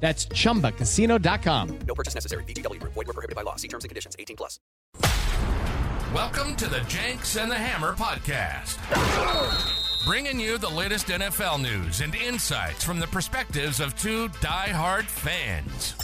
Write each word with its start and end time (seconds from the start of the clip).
That's 0.00 0.24
chumbacasino.com. 0.26 1.78
No 1.86 1.94
purchase 1.94 2.14
necessary. 2.14 2.42
VGW 2.44 2.80
Group. 2.80 2.94
Void 2.94 3.06
were 3.08 3.12
prohibited 3.12 3.36
by 3.36 3.42
law. 3.42 3.56
See 3.56 3.68
terms 3.68 3.84
and 3.84 3.90
conditions. 3.90 4.16
18 4.18 4.36
plus. 4.36 4.58
Welcome 6.14 6.56
to 6.56 6.68
the 6.68 6.80
Jenks 6.88 7.36
and 7.36 7.50
the 7.50 7.54
Hammer 7.54 7.92
podcast. 7.94 8.78
Bringing 10.06 10.40
you 10.40 10.56
the 10.56 10.68
latest 10.68 11.08
NFL 11.08 11.62
news 11.62 12.00
and 12.00 12.14
insights 12.14 12.82
from 12.82 12.98
the 12.98 13.06
perspectives 13.08 13.80
of 13.80 13.94
two 13.96 14.28
die-hard 14.40 15.06
fans. 15.06 15.94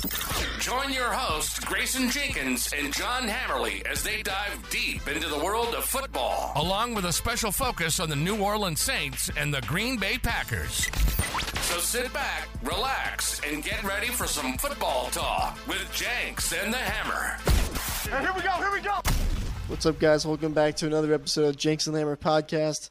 Join 0.61 0.93
your 0.93 1.11
hosts, 1.11 1.59
Grayson 1.61 2.11
Jenkins 2.11 2.71
and 2.77 2.93
John 2.93 3.23
Hammerly, 3.23 3.85
as 3.87 4.05
they 4.05 4.23
dive 4.23 4.65
deep 4.71 5.09
into 5.09 5.29
the 5.29 5.39
world 5.43 5.75
of 5.75 5.85
football, 5.85 6.53
along 6.57 6.95
with 6.95 7.07
a 7.07 7.13
special 7.13 7.51
focus 7.51 7.99
on 7.99 8.11
the 8.11 8.17
New 8.17 8.37
Orleans 8.37 8.83
Saints 8.83 9.31
and 9.37 9.53
the 9.53 9.63
Green 9.63 9.97
Bay 9.97 10.19
Packers. 10.19 10.87
So 11.67 11.79
sit 11.81 12.13
back, 12.13 12.49
relax, 12.63 13.41
and 13.41 13.61
get 13.61 13.83
ready 13.83 14.07
for 14.07 14.29
some 14.29 14.57
football 14.57 15.07
talk 15.07 15.59
with 15.67 15.85
Jenks 15.93 16.53
and 16.53 16.73
the 16.73 16.77
Hammer. 16.79 17.37
And 18.17 18.25
here 18.25 18.33
we 18.37 18.41
go, 18.41 18.53
here 18.53 18.71
we 18.73 18.81
go. 18.81 19.01
What's 19.67 19.85
up, 19.85 19.99
guys? 19.99 20.25
Welcome 20.25 20.53
back 20.53 20.77
to 20.77 20.87
another 20.87 21.13
episode 21.13 21.47
of 21.47 21.57
Jenks 21.57 21.89
and 21.89 21.97
the 21.97 21.99
Hammer 21.99 22.17
podcast. 22.17 22.91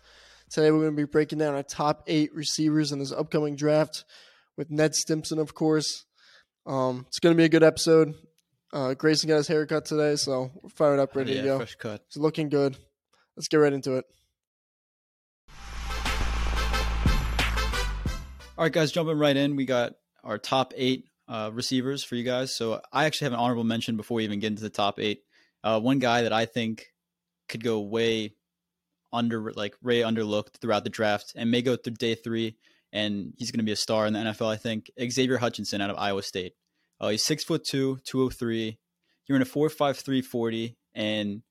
Today, 0.49 0.71
we're 0.71 0.79
going 0.81 0.91
to 0.91 0.97
be 0.97 1.05
breaking 1.05 1.39
down 1.39 1.55
our 1.55 1.63
top 1.63 2.03
eight 2.07 2.35
receivers 2.35 2.91
in 2.91 2.99
this 2.99 3.13
upcoming 3.13 3.55
draft 3.55 4.03
with 4.57 4.69
Ned 4.69 4.93
Stimpson, 4.93 5.39
of 5.39 5.53
course. 5.53 6.03
Um, 6.65 7.05
it's 7.07 7.19
going 7.19 7.33
to 7.33 7.37
be 7.37 7.45
a 7.45 7.49
good 7.49 7.63
episode. 7.63 8.13
Uh, 8.73 8.93
Grayson 8.93 9.29
got 9.29 9.37
his 9.37 9.47
haircut 9.47 9.85
today, 9.85 10.17
so 10.17 10.51
we're 10.61 10.69
fired 10.69 10.99
up, 10.99 11.15
ready 11.15 11.31
yeah, 11.31 11.41
to 11.43 11.47
go. 11.47 11.57
fresh 11.59 11.75
cut. 11.75 12.01
It's 12.07 12.17
looking 12.17 12.49
good. 12.49 12.75
Let's 13.37 13.47
get 13.47 13.57
right 13.57 13.71
into 13.71 13.95
it. 13.95 14.05
All 18.57 18.63
right, 18.63 18.71
guys, 18.71 18.93
jumping 18.93 19.19
right 19.19 19.35
in. 19.35 19.57
We 19.57 19.65
got 19.65 19.95
our 20.23 20.37
top 20.37 20.71
eight 20.77 21.09
uh, 21.27 21.49
receivers 21.53 22.05
for 22.05 22.15
you 22.15 22.23
guys. 22.23 22.55
So 22.55 22.79
I 22.93 23.03
actually 23.03 23.25
have 23.25 23.33
an 23.33 23.39
honorable 23.39 23.65
mention 23.65 23.97
before 23.97 24.15
we 24.15 24.23
even 24.23 24.39
get 24.39 24.47
into 24.47 24.63
the 24.63 24.69
top 24.69 24.97
eight. 24.97 25.23
Uh, 25.61 25.81
one 25.81 25.99
guy 25.99 26.21
that 26.21 26.31
I 26.31 26.45
think 26.45 26.85
could 27.49 27.61
go 27.61 27.81
way 27.81 28.33
under, 29.11 29.51
like 29.51 29.75
way 29.81 30.01
underlooked 30.01 30.61
throughout 30.61 30.85
the 30.85 30.89
draft, 30.89 31.33
and 31.35 31.51
may 31.51 31.61
go 31.61 31.75
through 31.75 31.95
day 31.95 32.15
three, 32.15 32.55
and 32.93 33.33
he's 33.35 33.51
going 33.51 33.59
to 33.59 33.65
be 33.65 33.73
a 33.73 33.75
star 33.75 34.07
in 34.07 34.13
the 34.13 34.19
NFL. 34.19 34.47
I 34.47 34.55
think 34.55 34.89
Xavier 34.97 35.37
Hutchinson 35.37 35.81
out 35.81 35.89
of 35.89 35.97
Iowa 35.97 36.23
State. 36.23 36.53
Uh, 37.01 37.09
he's 37.09 37.25
six 37.25 37.43
foot 37.43 37.65
two, 37.65 37.99
two 38.05 38.19
hundred 38.19 38.37
three. 38.37 38.79
You're 39.27 39.35
in 39.35 39.41
a 39.41 39.45
four 39.45 39.69
five 39.69 39.97
three 39.97 40.21
forty, 40.21 40.77
and 40.93 41.41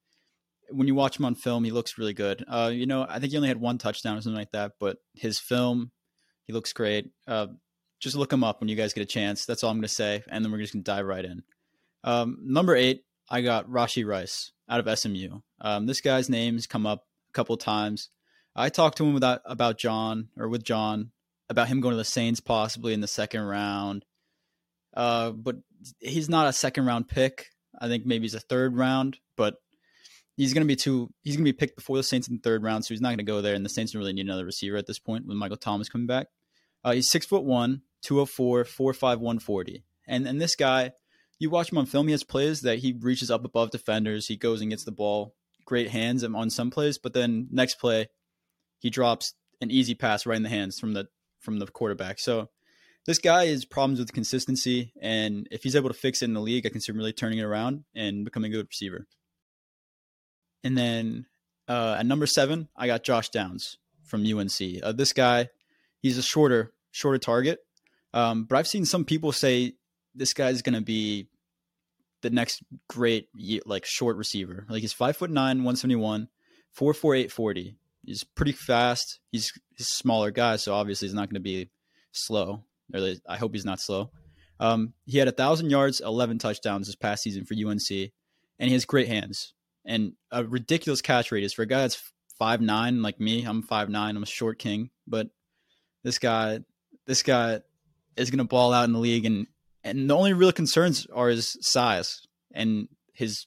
when 0.70 0.88
you 0.88 0.94
watch 0.94 1.18
him 1.18 1.26
on 1.26 1.34
film, 1.34 1.64
he 1.64 1.70
looks 1.70 1.98
really 1.98 2.14
good. 2.14 2.46
Uh, 2.48 2.70
you 2.72 2.86
know, 2.86 3.04
I 3.06 3.18
think 3.18 3.32
he 3.32 3.36
only 3.36 3.48
had 3.48 3.60
one 3.60 3.76
touchdown 3.76 4.16
or 4.16 4.22
something 4.22 4.38
like 4.38 4.52
that, 4.52 4.72
but 4.80 4.96
his 5.12 5.38
film, 5.38 5.90
he 6.46 6.52
looks 6.52 6.72
great. 6.72 7.10
Uh, 7.26 7.48
just 8.00 8.16
look 8.16 8.32
him 8.32 8.44
up 8.44 8.60
when 8.60 8.68
you 8.68 8.76
guys 8.76 8.92
get 8.92 9.02
a 9.02 9.06
chance. 9.06 9.46
That's 9.46 9.64
all 9.64 9.70
I'm 9.70 9.76
going 9.76 9.82
to 9.82 9.88
say, 9.88 10.22
and 10.28 10.44
then 10.44 10.52
we're 10.52 10.58
just 10.58 10.72
going 10.72 10.84
to 10.84 10.90
dive 10.90 11.06
right 11.06 11.24
in. 11.24 11.42
Um, 12.02 12.38
number 12.42 12.76
eight, 12.76 13.04
I 13.30 13.40
got 13.40 13.68
Rashee 13.68 14.06
Rice 14.06 14.52
out 14.68 14.86
of 14.86 14.98
SMU. 14.98 15.40
Um, 15.60 15.86
this 15.86 16.00
guy's 16.00 16.28
name's 16.28 16.66
come 16.66 16.86
up 16.86 17.06
a 17.30 17.32
couple 17.32 17.56
times. 17.56 18.10
I 18.54 18.68
talked 18.68 18.98
to 18.98 19.04
him 19.04 19.16
about 19.16 19.40
about 19.44 19.78
John 19.78 20.28
or 20.36 20.48
with 20.48 20.62
John 20.62 21.10
about 21.48 21.68
him 21.68 21.80
going 21.80 21.92
to 21.92 21.98
the 21.98 22.04
Saints 22.04 22.40
possibly 22.40 22.92
in 22.92 23.00
the 23.00 23.08
second 23.08 23.42
round. 23.42 24.04
Uh, 24.96 25.30
but 25.30 25.56
he's 25.98 26.28
not 26.28 26.46
a 26.46 26.52
second 26.52 26.86
round 26.86 27.08
pick. 27.08 27.46
I 27.80 27.88
think 27.88 28.06
maybe 28.06 28.24
he's 28.24 28.34
a 28.34 28.40
third 28.40 28.76
round, 28.76 29.18
but 29.36 29.56
he's 30.36 30.52
going 30.52 30.66
to 30.66 30.68
be 30.68 30.76
too. 30.76 31.12
He's 31.22 31.36
going 31.36 31.44
to 31.44 31.52
be 31.52 31.56
picked 31.56 31.76
before 31.76 31.96
the 31.96 32.02
Saints 32.02 32.28
in 32.28 32.36
the 32.36 32.40
third 32.40 32.62
round, 32.62 32.84
so 32.84 32.94
he's 32.94 33.00
not 33.00 33.08
going 33.08 33.18
to 33.18 33.24
go 33.24 33.40
there. 33.40 33.54
And 33.54 33.64
the 33.64 33.70
Saints 33.70 33.92
don't 33.92 34.00
really 34.00 34.12
need 34.12 34.26
another 34.26 34.44
receiver 34.44 34.76
at 34.76 34.86
this 34.86 34.98
point 34.98 35.26
with 35.26 35.36
Michael 35.36 35.56
Thomas 35.56 35.88
coming 35.88 36.06
back. 36.06 36.28
Uh, 36.84 36.92
he's 36.92 37.08
six 37.08 37.26
foot 37.26 37.44
one, 37.44 37.82
204, 38.02 38.64
4'5", 38.64 39.00
140. 39.00 39.84
And 40.06 40.26
and 40.26 40.40
this 40.40 40.56
guy, 40.56 40.92
you 41.38 41.50
watch 41.50 41.72
him 41.72 41.78
on 41.78 41.86
film, 41.86 42.08
he 42.08 42.12
has 42.12 42.24
plays 42.24 42.60
that 42.62 42.80
he 42.80 42.94
reaches 42.98 43.30
up 43.30 43.44
above 43.44 43.70
defenders. 43.70 44.26
He 44.26 44.36
goes 44.36 44.60
and 44.60 44.70
gets 44.70 44.84
the 44.84 44.92
ball, 44.92 45.34
great 45.64 45.90
hands 45.90 46.24
on 46.24 46.50
some 46.50 46.70
plays, 46.70 46.98
but 46.98 47.14
then 47.14 47.48
next 47.50 47.76
play, 47.76 48.08
he 48.78 48.90
drops 48.90 49.34
an 49.60 49.70
easy 49.70 49.94
pass 49.94 50.26
right 50.26 50.36
in 50.36 50.42
the 50.42 50.48
hands 50.48 50.78
from 50.78 50.92
the 50.92 51.08
from 51.40 51.58
the 51.58 51.66
quarterback. 51.66 52.18
So 52.18 52.50
this 53.06 53.18
guy 53.18 53.46
has 53.46 53.64
problems 53.64 53.98
with 53.98 54.12
consistency, 54.12 54.92
and 55.00 55.46
if 55.50 55.62
he's 55.62 55.76
able 55.76 55.90
to 55.90 55.94
fix 55.94 56.22
it 56.22 56.26
in 56.26 56.34
the 56.34 56.40
league, 56.40 56.66
I 56.66 56.70
can 56.70 56.80
see 56.80 56.90
him 56.90 56.98
really 56.98 57.12
turning 57.12 57.38
it 57.38 57.44
around 57.44 57.84
and 57.94 58.24
becoming 58.24 58.52
a 58.52 58.56
good 58.56 58.66
receiver. 58.68 59.06
And 60.64 60.76
then 60.76 61.26
uh, 61.68 61.96
at 61.98 62.06
number 62.06 62.26
seven, 62.26 62.68
I 62.74 62.86
got 62.86 63.04
Josh 63.04 63.28
Downs 63.28 63.78
from 64.02 64.24
UNC. 64.24 64.82
Uh, 64.82 64.92
this 64.92 65.12
guy, 65.12 65.50
he's 66.00 66.18
a 66.18 66.22
shorter 66.22 66.72
shorter 66.90 67.18
target, 67.18 67.60
um, 68.14 68.44
but 68.44 68.56
I've 68.56 68.68
seen 68.68 68.84
some 68.84 69.04
people 69.04 69.30
say 69.30 69.74
this 70.14 70.32
guy's 70.32 70.62
going 70.62 70.74
to 70.74 70.80
be 70.80 71.28
the 72.22 72.30
next 72.30 72.62
great 72.88 73.28
like 73.66 73.84
short 73.84 74.16
receiver. 74.16 74.66
Like 74.68 74.80
he's 74.80 74.92
five 74.92 75.16
foot 75.16 75.30
nine, 75.30 75.62
one 75.62 75.76
seventy 75.76 75.96
one, 75.96 76.28
four 76.72 76.94
four 76.94 77.14
eight 77.14 77.30
forty. 77.30 77.76
He's 78.04 78.24
pretty 78.24 78.52
fast. 78.52 79.20
He's, 79.32 79.52
he's 79.76 79.86
a 79.86 79.90
smaller 79.90 80.30
guy, 80.30 80.56
so 80.56 80.74
obviously 80.74 81.08
he's 81.08 81.14
not 81.14 81.28
going 81.28 81.34
to 81.34 81.40
be 81.40 81.70
slow. 82.12 82.64
Or 82.92 83.14
I 83.26 83.36
hope 83.36 83.54
he's 83.54 83.64
not 83.64 83.80
slow. 83.80 84.10
Um, 84.60 84.92
he 85.06 85.18
had 85.18 85.26
a 85.28 85.32
thousand 85.32 85.70
yards, 85.70 86.00
eleven 86.00 86.38
touchdowns 86.38 86.86
this 86.86 86.96
past 86.96 87.22
season 87.22 87.44
for 87.44 87.54
UNC, 87.54 87.90
and 87.90 88.68
he 88.68 88.72
has 88.72 88.84
great 88.84 89.08
hands 89.08 89.54
and 89.84 90.12
a 90.30 90.44
ridiculous 90.44 91.02
catch 91.02 91.32
rate 91.32 91.44
is 91.44 91.52
for 91.52 91.62
a 91.62 91.66
guy 91.66 91.82
that's 91.82 92.12
five 92.38 92.60
nine 92.60 93.02
like 93.02 93.20
me. 93.20 93.44
I'm 93.44 93.62
five 93.62 93.88
nine. 93.88 94.16
I'm 94.16 94.22
a 94.22 94.26
short 94.26 94.58
king, 94.58 94.90
but 95.06 95.28
this 96.02 96.18
guy, 96.18 96.60
this 97.06 97.22
guy 97.22 97.60
is 98.16 98.30
going 98.30 98.38
to 98.38 98.44
ball 98.44 98.72
out 98.72 98.84
in 98.84 98.92
the 98.92 98.98
league, 98.98 99.26
and 99.26 99.46
and 99.82 100.08
the 100.08 100.16
only 100.16 100.32
real 100.32 100.52
concerns 100.52 101.06
are 101.12 101.28
his 101.28 101.56
size 101.60 102.22
and 102.52 102.88
his 103.12 103.46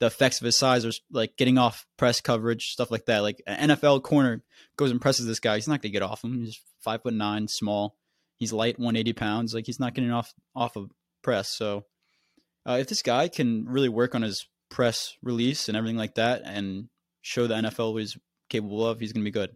the 0.00 0.06
effects 0.06 0.40
of 0.40 0.46
his 0.46 0.56
size 0.56 0.84
are 0.84 0.92
like 1.12 1.36
getting 1.36 1.58
off 1.58 1.86
press 1.98 2.20
coverage, 2.20 2.72
stuff 2.72 2.90
like 2.90 3.04
that. 3.06 3.18
Like 3.18 3.42
an 3.46 3.70
NFL 3.70 4.02
corner 4.02 4.42
goes 4.76 4.90
and 4.90 5.00
presses 5.00 5.26
this 5.26 5.40
guy, 5.40 5.56
he's 5.56 5.68
not 5.68 5.82
going 5.82 5.92
to 5.92 5.98
get 5.98 6.02
off 6.02 6.24
him. 6.24 6.42
He's 6.42 6.60
five 6.80 7.02
foot 7.02 7.14
nine, 7.14 7.48
small. 7.48 7.96
He's 8.38 8.52
light, 8.52 8.78
180 8.78 9.12
pounds. 9.12 9.54
Like 9.54 9.66
he's 9.66 9.78
not 9.78 9.94
getting 9.94 10.10
off 10.10 10.32
off 10.56 10.76
of 10.76 10.90
press. 11.22 11.50
So 11.50 11.84
uh, 12.66 12.78
if 12.80 12.88
this 12.88 13.02
guy 13.02 13.28
can 13.28 13.66
really 13.66 13.90
work 13.90 14.14
on 14.14 14.22
his 14.22 14.46
press 14.70 15.16
release 15.22 15.68
and 15.68 15.76
everything 15.76 15.98
like 15.98 16.14
that, 16.14 16.42
and 16.44 16.88
show 17.20 17.46
the 17.46 17.54
NFL 17.54 17.92
what 17.92 18.00
he's 18.00 18.16
capable 18.48 18.86
of, 18.86 19.00
he's 19.00 19.12
going 19.12 19.22
to 19.22 19.30
be 19.30 19.32
good. 19.32 19.50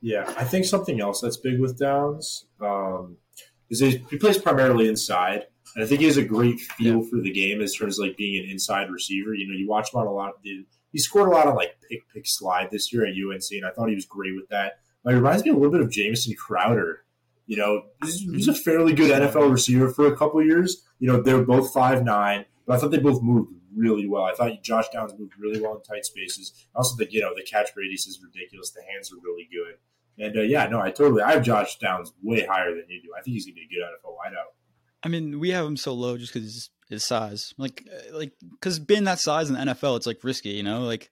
Yeah, 0.00 0.32
I 0.36 0.44
think 0.44 0.64
something 0.64 1.00
else 1.00 1.20
that's 1.20 1.36
big 1.36 1.60
with 1.60 1.78
Downs 1.78 2.46
um, 2.60 3.16
is 3.68 3.80
he, 3.80 4.04
he 4.10 4.16
plays 4.16 4.38
primarily 4.38 4.88
inside. 4.88 5.46
And 5.74 5.84
I 5.84 5.86
think 5.86 6.00
he 6.00 6.06
has 6.06 6.16
a 6.16 6.24
great 6.24 6.60
feel 6.60 7.02
yeah. 7.02 7.10
for 7.10 7.20
the 7.20 7.30
game 7.30 7.60
as 7.60 7.74
terms 7.74 7.98
of 7.98 8.06
like 8.06 8.16
being 8.16 8.42
an 8.42 8.50
inside 8.50 8.90
receiver. 8.90 9.34
You 9.34 9.48
know, 9.48 9.58
you 9.58 9.68
watch 9.68 9.92
him 9.92 10.00
on 10.00 10.06
a 10.06 10.12
lot 10.12 10.30
of 10.30 10.36
the, 10.42 10.64
he 10.92 10.98
scored 10.98 11.28
a 11.28 11.32
lot 11.32 11.46
of 11.46 11.54
like 11.54 11.76
pick 11.88 12.08
pick 12.12 12.26
slide 12.26 12.70
this 12.70 12.92
year 12.92 13.04
at 13.04 13.12
UNC, 13.12 13.42
and 13.50 13.66
I 13.66 13.70
thought 13.70 13.88
he 13.88 13.94
was 13.94 14.06
great 14.06 14.34
with 14.34 14.48
that. 14.48 14.78
Like, 15.04 15.14
it 15.14 15.18
reminds 15.18 15.44
me 15.44 15.50
a 15.50 15.54
little 15.54 15.70
bit 15.70 15.80
of 15.80 15.90
Jamison 15.90 16.34
Crowder. 16.34 17.04
You 17.46 17.56
know, 17.56 17.82
he's, 18.02 18.20
he's 18.20 18.48
a 18.48 18.54
fairly 18.54 18.92
good 18.92 19.10
NFL 19.10 19.50
receiver 19.50 19.88
for 19.90 20.06
a 20.06 20.16
couple 20.16 20.42
years. 20.42 20.84
You 20.98 21.08
know, 21.08 21.22
they're 21.22 21.42
both 21.42 21.72
five 21.72 22.02
nine, 22.02 22.44
but 22.66 22.76
I 22.76 22.78
thought 22.78 22.90
they 22.90 22.98
both 22.98 23.22
moved 23.22 23.52
really 23.78 24.08
well. 24.08 24.24
I 24.24 24.34
thought 24.34 24.62
Josh 24.62 24.88
Downs 24.90 25.14
moved 25.18 25.34
really 25.38 25.60
well 25.60 25.76
in 25.76 25.82
tight 25.82 26.04
spaces. 26.04 26.66
I 26.74 26.78
also 26.78 26.96
think 26.96 27.12
you 27.12 27.20
know 27.20 27.32
the 27.34 27.42
catch 27.42 27.70
radius 27.76 28.06
is 28.06 28.20
ridiculous. 28.22 28.70
The 28.70 28.82
hands 28.82 29.12
are 29.12 29.16
really 29.22 29.48
good. 29.50 29.76
And 30.18 30.36
uh, 30.36 30.42
yeah, 30.42 30.66
no, 30.66 30.80
I 30.80 30.90
totally 30.90 31.22
I 31.22 31.32
have 31.32 31.42
Josh 31.42 31.78
Downs 31.78 32.12
way 32.22 32.44
higher 32.44 32.70
than 32.70 32.84
you 32.88 33.00
do. 33.02 33.08
I 33.16 33.22
think 33.22 33.34
he's 33.34 33.46
gonna 33.46 33.54
be 33.54 33.62
a 33.62 33.68
good 33.68 33.82
NFL 33.82 34.16
wideout. 34.16 34.52
I 35.02 35.08
mean, 35.08 35.38
we 35.38 35.50
have 35.50 35.64
him 35.64 35.76
so 35.76 35.94
low 35.94 36.18
just 36.18 36.32
because 36.32 36.70
his 36.88 37.06
size, 37.06 37.54
like, 37.56 37.86
uh, 37.90 38.16
like 38.16 38.32
because 38.50 38.78
being 38.78 39.04
that 39.04 39.20
size 39.20 39.48
in 39.48 39.54
the 39.54 39.60
NFL, 39.60 39.96
it's 39.96 40.06
like 40.06 40.24
risky, 40.24 40.50
you 40.50 40.62
know. 40.62 40.80
Like, 40.82 41.10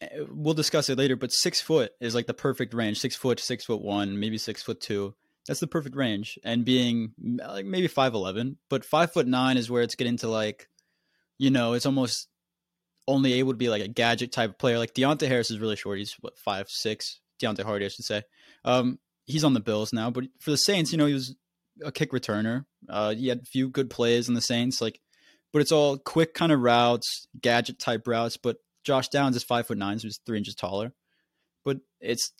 eh, 0.00 0.08
we'll 0.28 0.54
discuss 0.54 0.88
it 0.88 0.98
later, 0.98 1.16
but 1.16 1.30
six 1.30 1.60
foot 1.60 1.92
is 2.00 2.14
like 2.14 2.26
the 2.26 2.34
perfect 2.34 2.74
range. 2.74 2.98
Six 2.98 3.14
foot, 3.14 3.38
six 3.38 3.64
foot 3.64 3.82
one, 3.82 4.18
maybe 4.18 4.38
six 4.38 4.62
foot 4.62 4.80
two. 4.80 5.14
That's 5.46 5.60
the 5.60 5.66
perfect 5.66 5.96
range. 5.96 6.38
And 6.44 6.64
being 6.64 7.12
like 7.20 7.66
maybe 7.66 7.88
five 7.88 8.14
eleven, 8.14 8.58
but 8.68 8.84
five 8.84 9.12
foot 9.12 9.26
nine 9.26 9.56
is 9.56 9.70
where 9.70 9.82
it's 9.82 9.94
getting 9.96 10.16
to 10.18 10.28
like, 10.28 10.68
you 11.38 11.50
know, 11.50 11.72
it's 11.72 11.86
almost 11.86 12.28
only 13.08 13.34
able 13.34 13.52
to 13.52 13.58
be 13.58 13.68
like 13.68 13.82
a 13.82 13.88
gadget 13.88 14.32
type 14.32 14.50
of 14.50 14.58
player. 14.58 14.78
Like 14.78 14.94
Deonte 14.94 15.26
Harris 15.26 15.50
is 15.50 15.58
really 15.58 15.76
short. 15.76 15.98
He's 15.98 16.14
what 16.20 16.38
five 16.38 16.68
six. 16.68 17.20
Deonte 17.42 17.62
Harty, 17.62 17.84
I 17.84 17.88
should 17.88 18.04
say. 18.04 18.22
Um, 18.64 18.98
he's 19.26 19.44
on 19.44 19.54
the 19.54 19.60
Bills 19.60 19.92
now, 19.92 20.10
but 20.10 20.24
for 20.40 20.50
the 20.50 20.56
Saints, 20.56 20.92
you 20.92 20.98
know, 20.98 21.06
he 21.06 21.14
was 21.14 21.34
a 21.84 21.90
kick 21.90 22.12
returner. 22.12 22.64
Uh, 22.88 23.14
he 23.14 23.28
had 23.28 23.40
a 23.40 23.44
few 23.44 23.68
good 23.68 23.90
plays 23.90 24.28
in 24.28 24.34
the 24.34 24.40
Saints, 24.40 24.80
like, 24.80 25.00
but 25.52 25.60
it's 25.60 25.72
all 25.72 25.98
quick 25.98 26.34
kind 26.34 26.52
of 26.52 26.60
routes, 26.60 27.26
gadget 27.40 27.78
type 27.78 28.06
routes. 28.06 28.36
But 28.36 28.58
Josh 28.84 29.08
Downs 29.08 29.36
is 29.36 29.42
five 29.42 29.66
foot 29.66 29.78
nine, 29.78 29.98
so 29.98 30.06
he's 30.06 30.20
three 30.24 30.38
inches 30.38 30.54
taller. 30.54 30.92
But 31.64 31.78
it's 32.00 32.32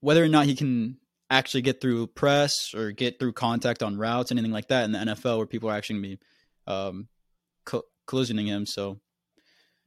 whether 0.00 0.22
or 0.22 0.28
not 0.28 0.46
he 0.46 0.54
can 0.54 0.98
actually 1.30 1.62
get 1.62 1.80
through 1.80 2.06
press 2.08 2.74
or 2.74 2.92
get 2.92 3.18
through 3.18 3.32
contact 3.32 3.82
on 3.82 3.96
routes, 3.96 4.30
anything 4.30 4.52
like 4.52 4.68
that 4.68 4.84
in 4.84 4.92
the 4.92 4.98
NFL, 4.98 5.38
where 5.38 5.46
people 5.46 5.70
are 5.70 5.74
actually 5.74 6.00
going 6.00 6.02
to 6.02 6.16
be 6.16 6.72
um, 6.72 7.08
co- 7.64 7.84
collisioning 8.06 8.46
him. 8.46 8.66
So 8.66 9.00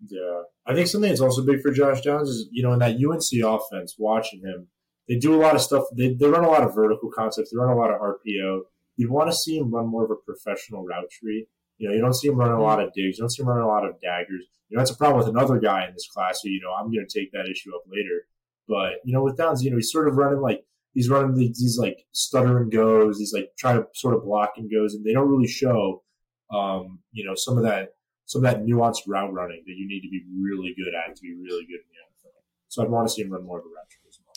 yeah, 0.07 0.41
I 0.65 0.73
think 0.73 0.87
something 0.87 1.09
that's 1.09 1.21
also 1.21 1.45
big 1.45 1.61
for 1.61 1.71
Josh 1.71 2.01
Downs 2.01 2.29
is 2.29 2.47
you 2.51 2.63
know 2.63 2.73
in 2.73 2.79
that 2.79 2.95
UNC 2.95 3.43
offense, 3.43 3.95
watching 3.97 4.41
him, 4.41 4.67
they 5.07 5.15
do 5.15 5.33
a 5.33 5.41
lot 5.41 5.55
of 5.55 5.61
stuff. 5.61 5.85
They 5.95 6.13
they 6.13 6.27
run 6.27 6.43
a 6.43 6.49
lot 6.49 6.63
of 6.63 6.75
vertical 6.75 7.09
concepts. 7.09 7.51
They 7.51 7.57
run 7.57 7.71
a 7.71 7.79
lot 7.79 7.91
of 7.91 7.99
RPO. 7.99 8.61
You 8.97 9.11
want 9.11 9.29
to 9.29 9.35
see 9.35 9.57
him 9.57 9.73
run 9.73 9.87
more 9.87 10.05
of 10.05 10.11
a 10.11 10.15
professional 10.15 10.85
route 10.85 11.09
tree. 11.09 11.47
You 11.77 11.89
know, 11.89 11.95
you 11.95 12.01
don't 12.01 12.15
see 12.15 12.27
him 12.27 12.35
running 12.35 12.57
a 12.57 12.61
lot 12.61 12.81
of 12.81 12.93
digs. 12.93 13.17
You 13.17 13.23
don't 13.23 13.29
see 13.29 13.43
him 13.43 13.49
running 13.49 13.63
a 13.63 13.67
lot 13.67 13.85
of 13.85 14.01
daggers. 14.01 14.45
You 14.69 14.75
know, 14.75 14.81
that's 14.81 14.91
a 14.91 14.97
problem 14.97 15.19
with 15.19 15.29
another 15.29 15.59
guy 15.59 15.87
in 15.87 15.93
this 15.93 16.07
class. 16.07 16.41
So 16.41 16.49
you 16.49 16.59
know, 16.61 16.73
I'm 16.73 16.91
going 16.91 17.05
to 17.07 17.19
take 17.19 17.31
that 17.31 17.47
issue 17.49 17.75
up 17.75 17.83
later. 17.87 18.25
But 18.67 18.99
you 19.05 19.13
know, 19.13 19.23
with 19.23 19.37
Downs, 19.37 19.63
you 19.63 19.71
know, 19.71 19.77
he's 19.77 19.91
sort 19.91 20.07
of 20.07 20.15
running 20.15 20.41
like 20.41 20.63
he's 20.93 21.09
running 21.09 21.35
these, 21.35 21.59
these 21.59 21.77
like 21.79 22.05
stutter 22.11 22.57
and 22.57 22.71
goes. 22.71 23.17
He's 23.19 23.33
like 23.33 23.51
trying 23.57 23.77
to 23.77 23.87
sort 23.93 24.15
of 24.15 24.23
block 24.23 24.53
and 24.57 24.69
goes, 24.69 24.93
and 24.93 25.05
they 25.05 25.13
don't 25.13 25.29
really 25.29 25.47
show, 25.47 26.03
um, 26.51 26.99
you 27.11 27.25
know, 27.25 27.35
some 27.35 27.57
of 27.57 27.63
that 27.63 27.93
some 28.27 28.45
of 28.45 28.51
that 28.51 28.63
nuanced 28.63 29.07
route 29.07 29.33
running 29.33 29.63
that 29.65 29.73
you 29.73 29.87
need 29.87 30.01
to 30.01 30.09
be 30.09 30.21
really 30.39 30.75
good 30.77 30.93
at 30.93 31.15
to 31.15 31.21
be 31.21 31.33
really 31.33 31.65
good 31.65 31.79
in 31.79 31.87
the 31.89 32.27
NFL. 32.27 32.43
So 32.67 32.83
I'd 32.83 32.89
want 32.89 33.07
to 33.07 33.13
see 33.13 33.21
him 33.23 33.31
run 33.31 33.45
more 33.45 33.59
of 33.59 33.65
a 33.65 33.69
route 33.69 33.89
tree 33.89 34.03
as 34.07 34.19
well. 34.23 34.35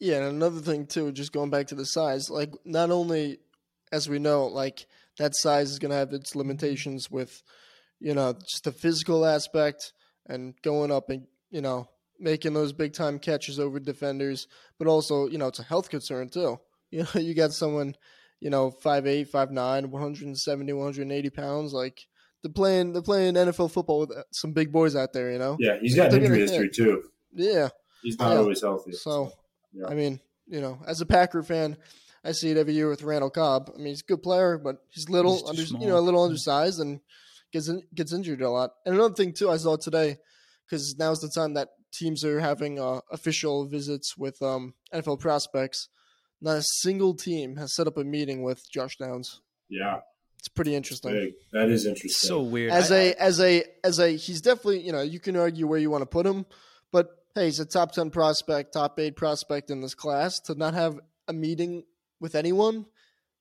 Yeah, 0.00 0.16
and 0.16 0.36
another 0.36 0.60
thing 0.60 0.86
too, 0.86 1.12
just 1.12 1.30
going 1.30 1.50
back 1.50 1.68
to 1.68 1.74
the 1.74 1.84
size, 1.84 2.30
like 2.30 2.54
not 2.64 2.90
only 2.90 3.38
as 3.92 4.08
we 4.08 4.18
know, 4.18 4.46
like 4.46 4.86
that 5.18 5.36
size 5.36 5.70
is 5.70 5.78
going 5.78 5.90
to 5.90 5.96
have 5.96 6.14
its 6.14 6.34
limitations 6.34 7.10
with, 7.10 7.42
you 8.00 8.14
know, 8.14 8.32
just 8.32 8.64
the 8.64 8.72
physical 8.72 9.26
aspect 9.26 9.92
and 10.26 10.54
going 10.62 10.90
up 10.90 11.10
and 11.10 11.26
you 11.50 11.60
know 11.60 11.88
making 12.18 12.54
those 12.54 12.72
big 12.72 12.94
time 12.94 13.18
catches 13.18 13.60
over 13.60 13.78
defenders, 13.78 14.48
but 14.78 14.88
also 14.88 15.28
you 15.28 15.36
know 15.36 15.48
it's 15.48 15.58
a 15.58 15.64
health 15.64 15.90
concern 15.90 16.28
too. 16.28 16.58
You 16.92 17.06
know, 17.14 17.22
you 17.22 17.34
got 17.34 17.54
someone, 17.54 17.94
you 18.38 18.50
know, 18.50 18.70
5'8", 18.70 19.30
5'9", 19.30 19.86
170, 19.86 20.72
180 20.74 21.30
pounds, 21.30 21.72
like 21.72 22.06
they're 22.42 22.52
playing 22.52 22.92
they're 22.92 23.02
playing 23.02 23.34
NFL 23.34 23.70
football 23.70 24.00
with 24.00 24.12
some 24.32 24.52
big 24.52 24.72
boys 24.72 24.96
out 24.96 25.12
there, 25.12 25.32
you 25.32 25.38
know. 25.38 25.56
Yeah, 25.58 25.78
he's 25.80 25.94
got 25.94 26.12
injury 26.12 26.40
history 26.40 26.64
hit. 26.64 26.74
too. 26.74 27.04
Yeah, 27.34 27.68
he's 28.02 28.18
not 28.18 28.32
yeah. 28.32 28.38
always 28.38 28.60
healthy. 28.60 28.92
So, 28.92 29.32
yeah. 29.72 29.86
I 29.88 29.94
mean, 29.94 30.20
you 30.46 30.60
know, 30.60 30.78
as 30.86 31.00
a 31.00 31.06
Packer 31.06 31.42
fan, 31.42 31.76
I 32.24 32.32
see 32.32 32.50
it 32.50 32.56
every 32.56 32.74
year 32.74 32.88
with 32.88 33.02
Randall 33.02 33.30
Cobb. 33.30 33.70
I 33.74 33.78
mean, 33.78 33.88
he's 33.88 34.00
a 34.00 34.04
good 34.04 34.22
player, 34.22 34.58
but 34.58 34.76
he's 34.90 35.08
little, 35.08 35.36
he's 35.52 35.72
under, 35.72 35.84
you 35.84 35.90
know, 35.90 35.98
a 35.98 36.00
little 36.00 36.22
undersized 36.22 36.80
and 36.80 37.00
gets 37.52 37.68
in, 37.68 37.82
gets 37.94 38.12
injured 38.12 38.42
a 38.42 38.50
lot. 38.50 38.70
And 38.84 38.94
another 38.94 39.14
thing 39.14 39.32
too, 39.32 39.50
I 39.50 39.56
saw 39.56 39.76
today 39.76 40.18
because 40.68 40.96
now's 40.98 41.20
the 41.20 41.28
time 41.28 41.54
that 41.54 41.68
teams 41.92 42.24
are 42.24 42.40
having 42.40 42.78
uh, 42.78 43.00
official 43.10 43.66
visits 43.66 44.16
with 44.16 44.40
um, 44.42 44.74
NFL 44.92 45.20
prospects. 45.20 45.88
Not 46.40 46.56
a 46.56 46.62
single 46.62 47.14
team 47.14 47.56
has 47.56 47.74
set 47.74 47.86
up 47.86 47.96
a 47.96 48.04
meeting 48.04 48.42
with 48.42 48.68
Josh 48.70 48.96
Downs. 48.96 49.40
Yeah, 49.68 50.00
it's 50.42 50.48
pretty 50.48 50.74
interesting. 50.74 51.12
Big. 51.12 51.34
That 51.52 51.68
is 51.68 51.86
interesting. 51.86 52.28
So 52.28 52.42
weird. 52.42 52.72
As 52.72 52.90
I, 52.90 52.96
a 52.96 53.14
as 53.14 53.40
a 53.40 53.62
as 53.84 54.00
a 54.00 54.16
he's 54.16 54.40
definitely 54.40 54.80
you 54.80 54.90
know 54.90 55.00
you 55.00 55.20
can 55.20 55.36
argue 55.36 55.68
where 55.68 55.78
you 55.78 55.88
want 55.88 56.02
to 56.02 56.06
put 56.06 56.26
him, 56.26 56.46
but 56.90 57.10
hey, 57.36 57.44
he's 57.44 57.60
a 57.60 57.64
top 57.64 57.92
ten 57.92 58.10
prospect, 58.10 58.72
top 58.72 58.98
eight 58.98 59.14
prospect 59.14 59.70
in 59.70 59.80
this 59.80 59.94
class. 59.94 60.40
To 60.40 60.56
not 60.56 60.74
have 60.74 60.98
a 61.28 61.32
meeting 61.32 61.84
with 62.18 62.34
anyone, 62.34 62.86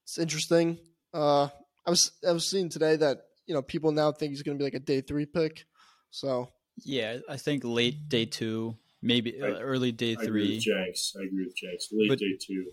it's 0.03 0.19
interesting. 0.19 0.77
Uh, 1.11 1.45
I 1.87 1.89
was 1.89 2.11
I 2.27 2.33
was 2.33 2.47
seeing 2.47 2.69
today 2.69 2.97
that 2.97 3.23
you 3.47 3.55
know 3.55 3.63
people 3.63 3.91
now 3.91 4.11
think 4.11 4.33
he's 4.33 4.43
going 4.43 4.59
to 4.59 4.61
be 4.61 4.65
like 4.65 4.75
a 4.75 4.79
day 4.79 5.01
three 5.01 5.25
pick. 5.25 5.65
So 6.11 6.49
yeah, 6.85 7.17
I 7.27 7.37
think 7.37 7.63
late 7.63 8.09
day 8.09 8.25
two, 8.25 8.77
maybe 9.01 9.41
I, 9.41 9.47
early 9.47 9.91
day 9.91 10.15
I 10.19 10.23
three. 10.23 10.43
Agree 10.43 10.55
with 10.57 10.63
Jenks. 10.65 11.13
I 11.19 11.23
agree 11.23 11.45
with 11.45 11.57
Jenks. 11.57 11.87
Late 11.91 12.09
but, 12.09 12.19
day 12.19 12.37
two. 12.39 12.65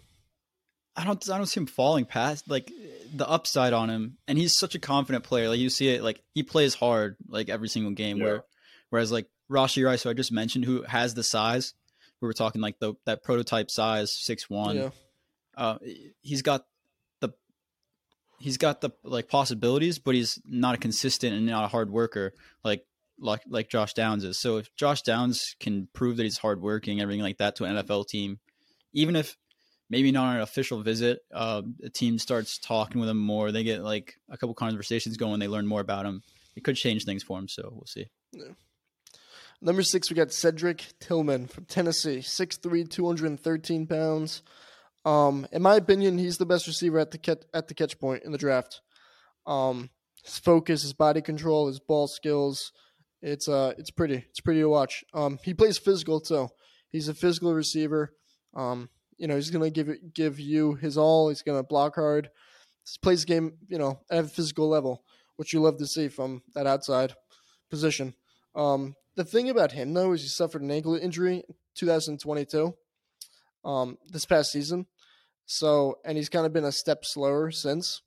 I 0.98 1.04
don't 1.04 1.30
I 1.30 1.36
don't 1.36 1.46
see 1.46 1.60
him 1.60 1.66
falling 1.66 2.04
past 2.04 2.50
like 2.50 2.72
the 3.14 3.28
upside 3.28 3.72
on 3.72 3.88
him, 3.88 4.18
and 4.26 4.36
he's 4.36 4.58
such 4.58 4.74
a 4.74 4.80
confident 4.80 5.22
player. 5.22 5.48
Like 5.48 5.60
you 5.60 5.70
see 5.70 5.88
it, 5.90 6.02
like 6.02 6.20
he 6.34 6.42
plays 6.42 6.74
hard 6.74 7.16
like 7.28 7.48
every 7.48 7.68
single 7.68 7.92
game. 7.92 8.18
Yeah. 8.18 8.24
Where 8.24 8.44
whereas 8.90 9.12
like 9.12 9.26
Rashee 9.48 9.86
Rice, 9.86 10.02
who 10.02 10.10
I 10.10 10.14
just 10.14 10.32
mentioned, 10.32 10.64
who 10.64 10.82
has 10.82 11.14
the 11.14 11.22
size, 11.22 11.74
we 12.20 12.26
were 12.26 12.32
talking 12.32 12.60
like 12.60 12.80
the 12.80 12.94
that 13.06 13.22
prototype 13.22 13.70
size 13.70 14.12
six 14.12 14.50
one. 14.50 14.76
Yeah. 14.76 14.90
Uh, 15.56 15.78
he's 16.20 16.42
got 16.42 16.66
the 17.20 17.30
he's 18.40 18.56
got 18.56 18.80
the 18.80 18.90
like 19.04 19.28
possibilities, 19.28 20.00
but 20.00 20.16
he's 20.16 20.40
not 20.44 20.74
a 20.74 20.78
consistent 20.78 21.32
and 21.32 21.46
not 21.46 21.64
a 21.64 21.68
hard 21.68 21.90
worker 21.90 22.34
like 22.64 22.84
like 23.20 23.42
like 23.48 23.68
Josh 23.68 23.94
Downs 23.94 24.24
is. 24.24 24.36
So 24.36 24.56
if 24.56 24.74
Josh 24.74 25.02
Downs 25.02 25.54
can 25.60 25.88
prove 25.92 26.16
that 26.16 26.24
he's 26.24 26.38
hardworking, 26.38 26.94
and 26.94 27.02
everything 27.02 27.22
like 27.22 27.38
that 27.38 27.54
to 27.56 27.64
an 27.64 27.76
NFL 27.76 28.08
team, 28.08 28.40
even 28.92 29.14
if 29.14 29.36
maybe 29.90 30.12
not 30.12 30.36
an 30.36 30.42
official 30.42 30.82
visit. 30.82 31.20
Uh, 31.32 31.62
the 31.78 31.90
team 31.90 32.18
starts 32.18 32.58
talking 32.58 33.00
with 33.00 33.08
him 33.08 33.18
more. 33.18 33.52
They 33.52 33.64
get 33.64 33.82
like 33.82 34.14
a 34.30 34.36
couple 34.36 34.54
conversations 34.54 35.16
going. 35.16 35.40
They 35.40 35.48
learn 35.48 35.66
more 35.66 35.80
about 35.80 36.06
him. 36.06 36.22
It 36.56 36.64
could 36.64 36.76
change 36.76 37.04
things 37.04 37.22
for 37.22 37.38
him. 37.38 37.48
So 37.48 37.70
we'll 37.72 37.86
see. 37.86 38.06
Yeah. 38.32 38.52
Number 39.60 39.82
six, 39.82 40.08
we 40.08 40.14
got 40.16 40.32
Cedric 40.32 40.84
Tillman 41.00 41.48
from 41.48 41.64
Tennessee, 41.64 42.18
6'3", 42.18 42.88
213 42.88 43.86
pounds. 43.88 44.42
Um, 45.04 45.48
in 45.50 45.62
my 45.62 45.74
opinion, 45.74 46.18
he's 46.18 46.38
the 46.38 46.46
best 46.46 46.68
receiver 46.68 46.98
at 46.98 47.10
the 47.10 47.18
catch, 47.18 47.42
at 47.52 47.66
the 47.66 47.74
catch 47.74 47.98
point 47.98 48.22
in 48.22 48.30
the 48.30 48.38
draft. 48.38 48.82
Um, 49.46 49.90
his 50.22 50.38
focus, 50.38 50.82
his 50.82 50.92
body 50.92 51.22
control, 51.22 51.66
his 51.66 51.80
ball 51.80 52.06
skills, 52.06 52.72
it's 53.22 53.48
uh, 53.48 53.72
it's 53.78 53.90
pretty. 53.90 54.24
It's 54.28 54.40
pretty 54.40 54.60
to 54.60 54.68
watch. 54.68 55.04
Um, 55.12 55.38
he 55.42 55.54
plays 55.54 55.78
physical 55.78 56.20
too. 56.20 56.48
He's 56.90 57.08
a 57.08 57.14
physical 57.14 57.52
receiver. 57.52 58.14
Um, 58.54 58.90
you 59.18 59.26
know, 59.26 59.34
he's 59.34 59.50
to 59.50 59.70
give 59.70 59.88
it, 59.88 60.14
give 60.14 60.40
you 60.40 60.74
his 60.74 60.96
all. 60.96 61.28
He's 61.28 61.42
to 61.42 61.62
block 61.62 61.96
hard. 61.96 62.30
He 62.84 62.98
plays 63.02 63.20
the 63.22 63.26
game, 63.26 63.52
you 63.68 63.78
know, 63.78 64.00
at 64.10 64.24
a 64.24 64.28
physical 64.28 64.68
level, 64.68 65.02
which 65.36 65.52
you 65.52 65.60
love 65.60 65.76
to 65.78 65.86
see 65.86 66.08
from 66.08 66.42
that 66.54 66.66
outside 66.66 67.14
position. 67.70 68.14
Um, 68.54 68.94
the 69.16 69.24
thing 69.24 69.50
about 69.50 69.72
him 69.72 69.92
though 69.92 70.12
is 70.12 70.22
he 70.22 70.28
suffered 70.28 70.62
an 70.62 70.70
ankle 70.70 70.94
injury 70.94 71.42
in 71.48 71.54
2022, 71.74 72.74
um, 73.64 73.98
this 74.08 74.24
past 74.24 74.52
season. 74.52 74.86
So, 75.44 75.98
and 76.04 76.16
he's 76.16 76.28
kind 76.28 76.46
of 76.46 76.52
been 76.52 76.64
a 76.64 76.72
step 76.72 77.04
slower 77.04 77.50
since. 77.50 78.02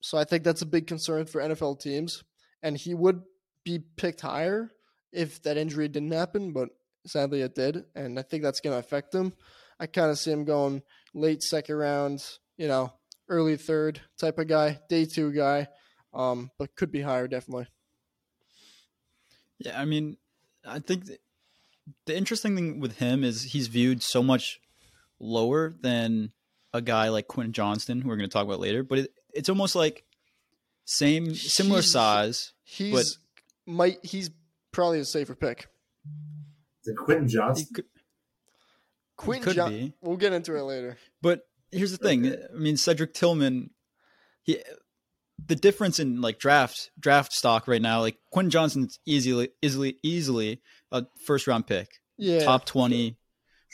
So 0.00 0.16
I 0.16 0.24
think 0.24 0.44
that's 0.44 0.62
a 0.62 0.66
big 0.66 0.86
concern 0.86 1.26
for 1.26 1.40
NFL 1.40 1.80
teams. 1.80 2.22
And 2.62 2.76
he 2.76 2.94
would 2.94 3.22
be 3.64 3.80
picked 3.96 4.20
higher 4.20 4.70
if 5.12 5.42
that 5.42 5.56
injury 5.56 5.88
didn't 5.88 6.12
happen, 6.12 6.52
but 6.52 6.68
sadly 7.06 7.40
it 7.40 7.54
did. 7.54 7.84
And 7.94 8.18
I 8.18 8.22
think 8.22 8.42
that's 8.42 8.60
going 8.60 8.74
to 8.74 8.78
affect 8.78 9.14
him. 9.14 9.32
I 9.80 9.86
kind 9.86 10.10
of 10.10 10.18
see 10.18 10.30
him 10.32 10.44
going 10.44 10.82
late 11.14 11.42
second 11.42 11.76
round, 11.76 12.24
you 12.56 12.68
know, 12.68 12.92
early 13.28 13.56
third 13.56 14.00
type 14.18 14.38
of 14.38 14.46
guy, 14.48 14.78
day 14.88 15.04
two 15.04 15.32
guy, 15.32 15.68
um, 16.14 16.50
but 16.58 16.74
could 16.76 16.90
be 16.90 17.00
higher 17.02 17.28
definitely. 17.28 17.66
Yeah, 19.58 19.80
I 19.80 19.84
mean, 19.84 20.16
I 20.66 20.78
think 20.78 21.04
the 22.06 22.16
interesting 22.16 22.54
thing 22.54 22.80
with 22.80 22.98
him 22.98 23.24
is 23.24 23.42
he's 23.42 23.66
viewed 23.68 24.02
so 24.02 24.22
much 24.22 24.60
lower 25.18 25.74
than 25.80 26.32
a 26.72 26.80
guy 26.80 27.08
like 27.08 27.26
Quentin 27.26 27.52
Johnston, 27.52 28.00
who 28.00 28.08
we're 28.08 28.16
going 28.16 28.28
to 28.28 28.32
talk 28.32 28.44
about 28.44 28.60
later. 28.60 28.82
But 28.82 28.98
it, 29.00 29.10
it's 29.34 29.48
almost 29.48 29.74
like 29.74 30.04
Same, 30.84 31.34
similar 31.34 31.80
He's- 31.80 31.92
size. 31.92 32.52
He's 32.64 33.18
might 33.66 33.98
he's 34.04 34.30
probably 34.72 35.00
a 35.00 35.04
safer 35.04 35.34
pick. 35.34 35.66
Then 36.84 36.94
Quentin 36.96 37.26
He 37.28 37.34
Johnson. 37.34 37.66
could, 37.74 37.84
Quentin 39.18 39.44
could 39.44 39.56
John- 39.56 39.70
be. 39.70 39.92
We'll 40.00 40.16
get 40.16 40.32
into 40.32 40.56
it 40.56 40.62
later. 40.62 40.96
But 41.20 41.42
here's 41.70 41.90
the 41.90 41.98
thing. 41.98 42.26
I 42.32 42.56
mean, 42.56 42.76
Cedric 42.78 43.12
Tillman, 43.12 43.70
he, 44.42 44.58
the 45.44 45.56
difference 45.56 45.98
in 45.98 46.20
like 46.22 46.38
draft 46.38 46.90
draft 46.98 47.32
stock 47.32 47.68
right 47.68 47.82
now, 47.82 48.00
like 48.00 48.16
Quinn 48.32 48.48
Johnson's 48.50 48.98
easily 49.06 49.50
easily 49.62 49.96
easily 50.02 50.62
a 50.90 51.04
first 51.26 51.46
round 51.46 51.66
pick, 51.66 51.88
Yeah. 52.16 52.44
top 52.44 52.64
twenty, 52.64 53.18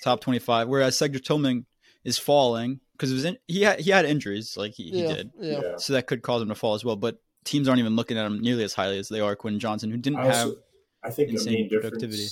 top 0.03 0.21
twenty 0.21 0.39
five. 0.41 0.67
Whereas 0.69 0.99
Cedric 0.99 1.25
Tillman 1.25 1.67
is 2.05 2.19
falling 2.19 2.81
because 2.93 3.11
it 3.11 3.15
was 3.15 3.25
in, 3.25 3.39
he 3.47 3.63
had 3.63 3.81
he 3.81 3.91
had 3.91 4.05
injuries 4.05 4.57
like 4.57 4.73
he, 4.73 4.85
he 4.91 5.03
did, 5.03 5.31
Yeah. 5.39 5.61
Yeah. 5.63 5.77
so 5.79 5.93
that 5.95 6.07
could 6.07 6.23
cause 6.23 6.43
him 6.43 6.49
to 6.49 6.55
fall 6.55 6.75
as 6.75 6.85
well. 6.85 6.97
But 6.97 7.19
teams 7.45 7.69
aren't 7.69 7.81
even 7.81 7.97
looking 7.97 8.17
at 8.19 8.27
him 8.27 8.41
nearly 8.41 8.65
as 8.65 8.73
highly 8.75 8.99
as 8.99 9.09
they 9.09 9.21
are 9.21 9.37
Quinn 9.37 9.59
Johnson, 9.59 9.91
who 9.91 9.97
didn't 9.99 10.19
I 10.21 10.27
have. 10.35 10.53
I 11.03 11.11
think 11.11 11.29
the 11.29 11.35
insane 11.35 11.53
main 11.55 11.63
difference 11.69 11.91
productivity. 11.91 12.29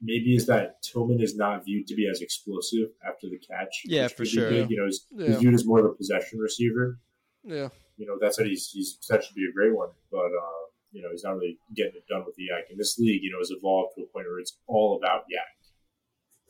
Maybe 0.00 0.34
is 0.36 0.46
that 0.46 0.82
Tillman 0.82 1.20
is 1.20 1.34
not 1.36 1.64
viewed 1.64 1.86
to 1.86 1.94
be 1.94 2.08
as 2.08 2.20
explosive 2.20 2.88
after 3.06 3.28
the 3.28 3.38
catch. 3.38 3.82
Yeah, 3.84 4.08
for 4.08 4.24
sure. 4.26 4.50
big. 4.50 4.70
You 4.70 4.76
know, 4.78 4.86
he's, 4.86 5.06
Yeah. 5.10 5.26
he's 5.28 5.38
viewed 5.38 5.54
as 5.54 5.64
more 5.64 5.78
of 5.78 5.86
a 5.86 5.94
possession 5.94 6.38
receiver. 6.38 6.98
Yeah. 7.42 7.68
You 7.96 8.06
know, 8.06 8.18
that's 8.20 8.38
what 8.38 8.46
he's 8.46 8.68
he's 8.70 8.94
potentially 8.94 9.34
be 9.36 9.48
a 9.48 9.52
great 9.52 9.74
one, 9.74 9.90
but 10.10 10.18
uh, 10.26 10.62
you 10.92 11.00
know, 11.02 11.08
he's 11.12 11.24
not 11.24 11.36
really 11.36 11.58
getting 11.74 11.94
it 11.94 12.06
done 12.08 12.24
with 12.26 12.34
the 12.36 12.42
YAC. 12.44 12.70
And 12.70 12.78
this 12.78 12.98
league, 12.98 13.22
you 13.22 13.30
know, 13.30 13.38
has 13.38 13.50
evolved 13.50 13.94
to 13.96 14.02
a 14.02 14.06
point 14.06 14.26
where 14.26 14.40
it's 14.40 14.56
all 14.66 14.96
about 14.98 15.22
YAC. 15.22 15.70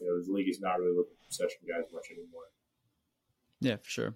You 0.01 0.07
know, 0.07 0.23
the 0.25 0.33
league 0.33 0.49
is 0.49 0.61
not 0.61 0.79
really 0.81 0.97
looking 0.97 1.15
for 1.21 1.27
possession 1.29 1.61
guys 1.69 1.85
much 1.93 2.07
anymore. 2.11 2.43
Yeah, 3.61 3.77
for 3.77 3.89
sure. 3.89 4.15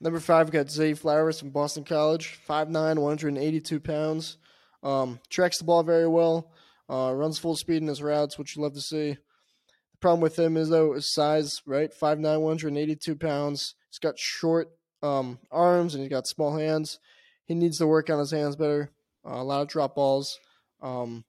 Number 0.00 0.20
five, 0.20 0.46
we 0.46 0.52
got 0.52 0.70
Zay 0.70 0.94
Flowers 0.94 1.40
from 1.40 1.50
Boston 1.50 1.82
College, 1.84 2.38
5'9", 2.48 2.98
182 2.98 3.80
pounds. 3.80 4.36
Um, 4.82 5.18
tracks 5.28 5.58
the 5.58 5.64
ball 5.64 5.82
very 5.82 6.06
well. 6.06 6.52
Uh, 6.88 7.12
runs 7.14 7.38
full 7.38 7.56
speed 7.56 7.82
in 7.82 7.88
his 7.88 8.02
routes, 8.02 8.38
which 8.38 8.56
you 8.56 8.62
love 8.62 8.74
to 8.74 8.80
see. 8.80 9.10
The 9.12 9.98
problem 10.00 10.20
with 10.20 10.38
him 10.38 10.56
is 10.56 10.68
though 10.68 10.94
his 10.94 11.12
size, 11.12 11.60
right? 11.66 11.90
5'9", 11.92 12.40
182 12.40 13.16
pounds. 13.16 13.74
He's 13.90 13.98
got 13.98 14.18
short 14.18 14.70
um, 15.02 15.38
arms 15.50 15.94
and 15.94 16.02
he's 16.02 16.10
got 16.10 16.26
small 16.26 16.56
hands. 16.56 16.98
He 17.44 17.54
needs 17.54 17.78
to 17.78 17.86
work 17.86 18.10
on 18.10 18.18
his 18.18 18.30
hands 18.30 18.56
better. 18.56 18.90
Uh, 19.26 19.34
a 19.34 19.44
lot 19.44 19.62
of 19.62 19.68
drop 19.68 19.94
balls. 19.94 20.38
Um, 20.80 21.24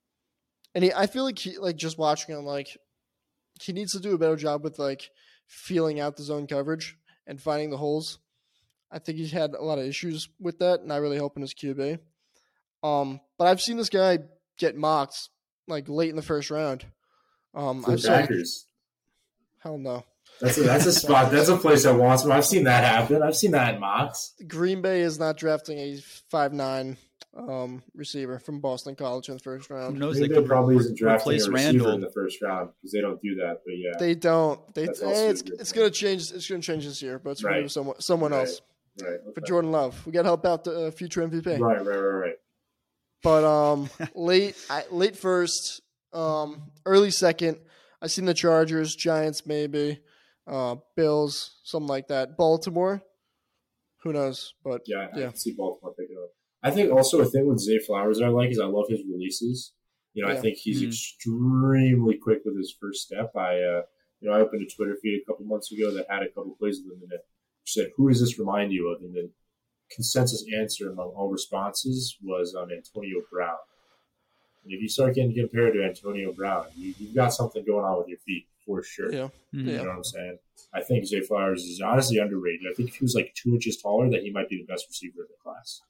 and 0.75 0.83
he, 0.83 0.93
I 0.93 1.07
feel 1.07 1.23
like 1.23 1.39
he, 1.39 1.57
like 1.57 1.75
just 1.75 1.97
watching 1.97 2.35
him, 2.35 2.45
like 2.45 2.77
he 3.61 3.73
needs 3.73 3.91
to 3.93 3.99
do 3.99 4.13
a 4.13 4.17
better 4.17 4.35
job 4.35 4.63
with 4.63 4.79
like 4.79 5.09
feeling 5.47 5.99
out 5.99 6.15
the 6.15 6.23
zone 6.23 6.47
coverage 6.47 6.97
and 7.27 7.41
finding 7.41 7.69
the 7.69 7.77
holes. 7.77 8.19
I 8.91 8.99
think 8.99 9.17
he's 9.17 9.31
had 9.31 9.53
a 9.53 9.63
lot 9.63 9.79
of 9.79 9.85
issues 9.85 10.29
with 10.39 10.59
that, 10.59 10.81
and 10.81 10.91
I 10.91 10.97
really 10.97 11.17
in 11.17 11.41
his 11.41 11.53
QB. 11.53 11.99
Um, 12.81 13.19
but 13.37 13.47
I've 13.47 13.61
seen 13.61 13.77
this 13.77 13.89
guy 13.89 14.19
get 14.57 14.75
mocked 14.75 15.29
like 15.69 15.87
late 15.87 16.09
in 16.09 16.15
the 16.17 16.21
first 16.21 16.51
round. 16.51 16.85
Um, 17.55 17.83
For 17.83 17.91
I've 17.91 17.97
the 17.97 18.01
seen, 18.03 18.11
Packers, 18.11 18.65
hell 19.59 19.77
no. 19.77 20.03
that's 20.41 20.57
a, 20.57 20.61
that's 20.63 20.85
a 20.85 20.91
spot. 21.03 21.31
That's 21.31 21.49
a 21.49 21.57
place 21.57 21.83
that 21.83 21.95
wants 21.95 22.23
him. 22.23 22.31
I've 22.31 22.45
seen 22.45 22.65
that 22.65 22.83
happen. 22.83 23.23
I've 23.23 23.35
seen 23.35 23.51
that 23.51 23.75
in 23.75 23.79
mocks. 23.81 24.33
Green 24.47 24.81
Bay 24.81 25.01
is 25.01 25.17
not 25.19 25.37
drafting 25.37 25.77
a 25.79 25.97
five 26.29 26.53
nine 26.53 26.97
um, 27.35 27.81
receiver 27.95 28.37
from 28.39 28.59
Boston 28.59 28.95
College 28.95 29.29
in 29.29 29.35
the 29.35 29.39
first 29.39 29.67
Who 29.69 29.75
round. 29.75 29.99
knows? 29.99 30.15
Maybe 30.19 30.27
They 30.27 30.33
they 30.35 30.41
could 30.41 30.47
probably 30.49 30.75
isn't 30.77 30.97
drafting 30.97 31.31
a 31.31 31.35
replace 31.35 31.47
receiver 31.47 31.67
Randall. 31.73 31.91
in 31.95 32.01
the 32.01 32.11
first 32.11 32.41
round 32.41 32.69
because 32.79 32.91
they 32.91 33.01
don't 33.01 33.21
do 33.21 33.35
that. 33.35 33.61
But 33.65 33.73
yeah, 33.77 33.91
They 33.99 34.15
don't. 34.15 34.73
They 34.75 34.85
That's 34.85 35.01
eh, 35.01 35.29
it's 35.29 35.41
it's 35.41 35.71
point. 35.71 35.75
gonna 35.75 35.89
change. 35.91 36.31
It's 36.31 36.47
gonna 36.49 36.61
change 36.61 36.85
this 36.85 37.01
year, 37.01 37.17
but 37.19 37.31
it's 37.31 37.41
gonna 37.41 37.55
Right. 37.55 37.63
be 37.63 37.69
someone 37.69 37.99
someone 37.99 38.31
Right. 38.31 38.39
else 38.47 38.61
right. 39.01 39.19
for. 39.33 39.41
Jordan 39.41 39.71
Love. 39.71 40.05
We 40.05 40.11
got 40.11 40.21
to 40.23 40.27
help 40.27 40.45
out 40.45 40.63
the 40.65 40.87
uh, 40.87 40.91
future 40.91 41.21
MVP. 41.27 41.59
Right, 41.59 41.77
right, 41.77 41.85
right, 41.85 41.95
right. 41.97 42.33
But 43.23 43.43
um, 43.43 43.89
late 44.15 44.55
I, 44.69 44.83
late 44.91 45.15
first, 45.15 45.81
um, 46.13 46.71
early 46.85 47.11
second. 47.11 47.57
I 48.01 48.07
seen 48.07 48.25
the 48.25 48.33
Chargers, 48.33 48.95
Giants, 48.95 49.45
maybe, 49.45 49.99
uh, 50.47 50.77
Bills, 50.95 51.57
something 51.63 51.87
like 51.89 52.07
that. 52.07 52.37
Baltimore, 52.37 53.01
who 54.03 54.13
knows? 54.13 54.53
But 54.63 54.83
Yeah, 54.87 55.09
I 55.13 55.19
Yeah. 55.19 55.27
can 55.27 55.35
see 55.35 55.53
Baltimore 55.57 55.93
picking 55.99 56.15
up. 56.17 56.29
I 56.63 56.71
think 56.71 56.91
also 56.91 57.19
a 57.21 57.25
thing 57.25 57.45
with 57.47 57.59
Zay 57.59 57.79
Flowers 57.79 58.19
that 58.19 58.25
I 58.25 58.29
like 58.29 58.51
is 58.51 58.59
I 58.59 58.65
love 58.65 58.85
his 58.89 59.01
releases. 59.09 59.73
You 60.13 60.23
know, 60.23 60.29
I 60.31 60.35
think 60.37 60.57
he's 60.57 60.81
Mhm. 60.81 60.87
extremely 60.87 62.17
quick 62.17 62.41
with 62.45 62.57
his 62.57 62.75
first 62.79 63.05
step. 63.05 63.35
I, 63.35 63.61
uh, 63.61 63.83
you 64.21 64.29
know, 64.29 64.33
I 64.33 64.41
opened 64.41 64.63
a 64.63 64.73
Twitter 64.73 64.97
feed 65.01 65.21
a 65.21 65.25
couple 65.25 65.45
months 65.45 65.71
ago 65.71 65.91
that 65.93 66.07
had 66.09 66.23
a 66.23 66.27
couple 66.29 66.55
plays 66.57 66.81
with 66.83 66.97
him 66.97 67.03
in 67.03 67.11
it. 67.13 67.25
Said, 67.65 67.91
"Who 67.97 68.09
does 68.09 68.19
this 68.19 68.39
remind 68.39 68.71
you 68.73 68.87
of?" 68.89 69.01
And 69.03 69.13
the 69.13 69.31
consensus 69.91 70.45
answer 70.55 70.89
among 70.89 71.07
all 71.09 71.29
responses 71.29 72.17
was 72.21 72.55
on 72.55 72.71
Antonio 72.71 73.21
Brown. 73.31 73.57
And 74.63 74.73
if 74.73 74.81
you 74.81 74.89
start 74.89 75.15
getting 75.15 75.33
compared 75.33 75.73
to 75.73 75.83
Antonio 75.83 76.33
Brown, 76.33 76.65
you, 76.75 76.93
you've 76.99 77.15
got 77.15 77.33
something 77.33 77.63
going 77.65 77.85
on 77.85 77.97
with 77.99 78.07
your 78.07 78.17
feet 78.19 78.45
for 78.65 78.83
sure. 78.83 79.11
yeah, 79.11 79.29
Mhm. 79.53 79.65
You 79.65 79.77
know 79.77 79.83
what 79.85 79.89
I'm 79.97 80.03
saying? 80.03 80.37
I 80.73 80.81
think 80.81 81.05
Zay 81.05 81.21
Flowers 81.21 81.63
is 81.63 81.81
honestly 81.81 82.17
underrated. 82.19 82.61
I 82.69 82.73
think 82.75 82.89
if 82.89 82.95
he 82.95 83.03
was 83.05 83.15
like 83.15 83.33
two 83.35 83.51
inches 83.53 83.81
taller, 83.81 84.09
that 84.11 84.21
he 84.21 84.31
might 84.31 84.49
be 84.49 84.57
the 84.57 84.65
best 84.71 84.85
receiver 84.87 85.21
in 85.21 85.27
the 85.29 85.37
class. 85.41 85.81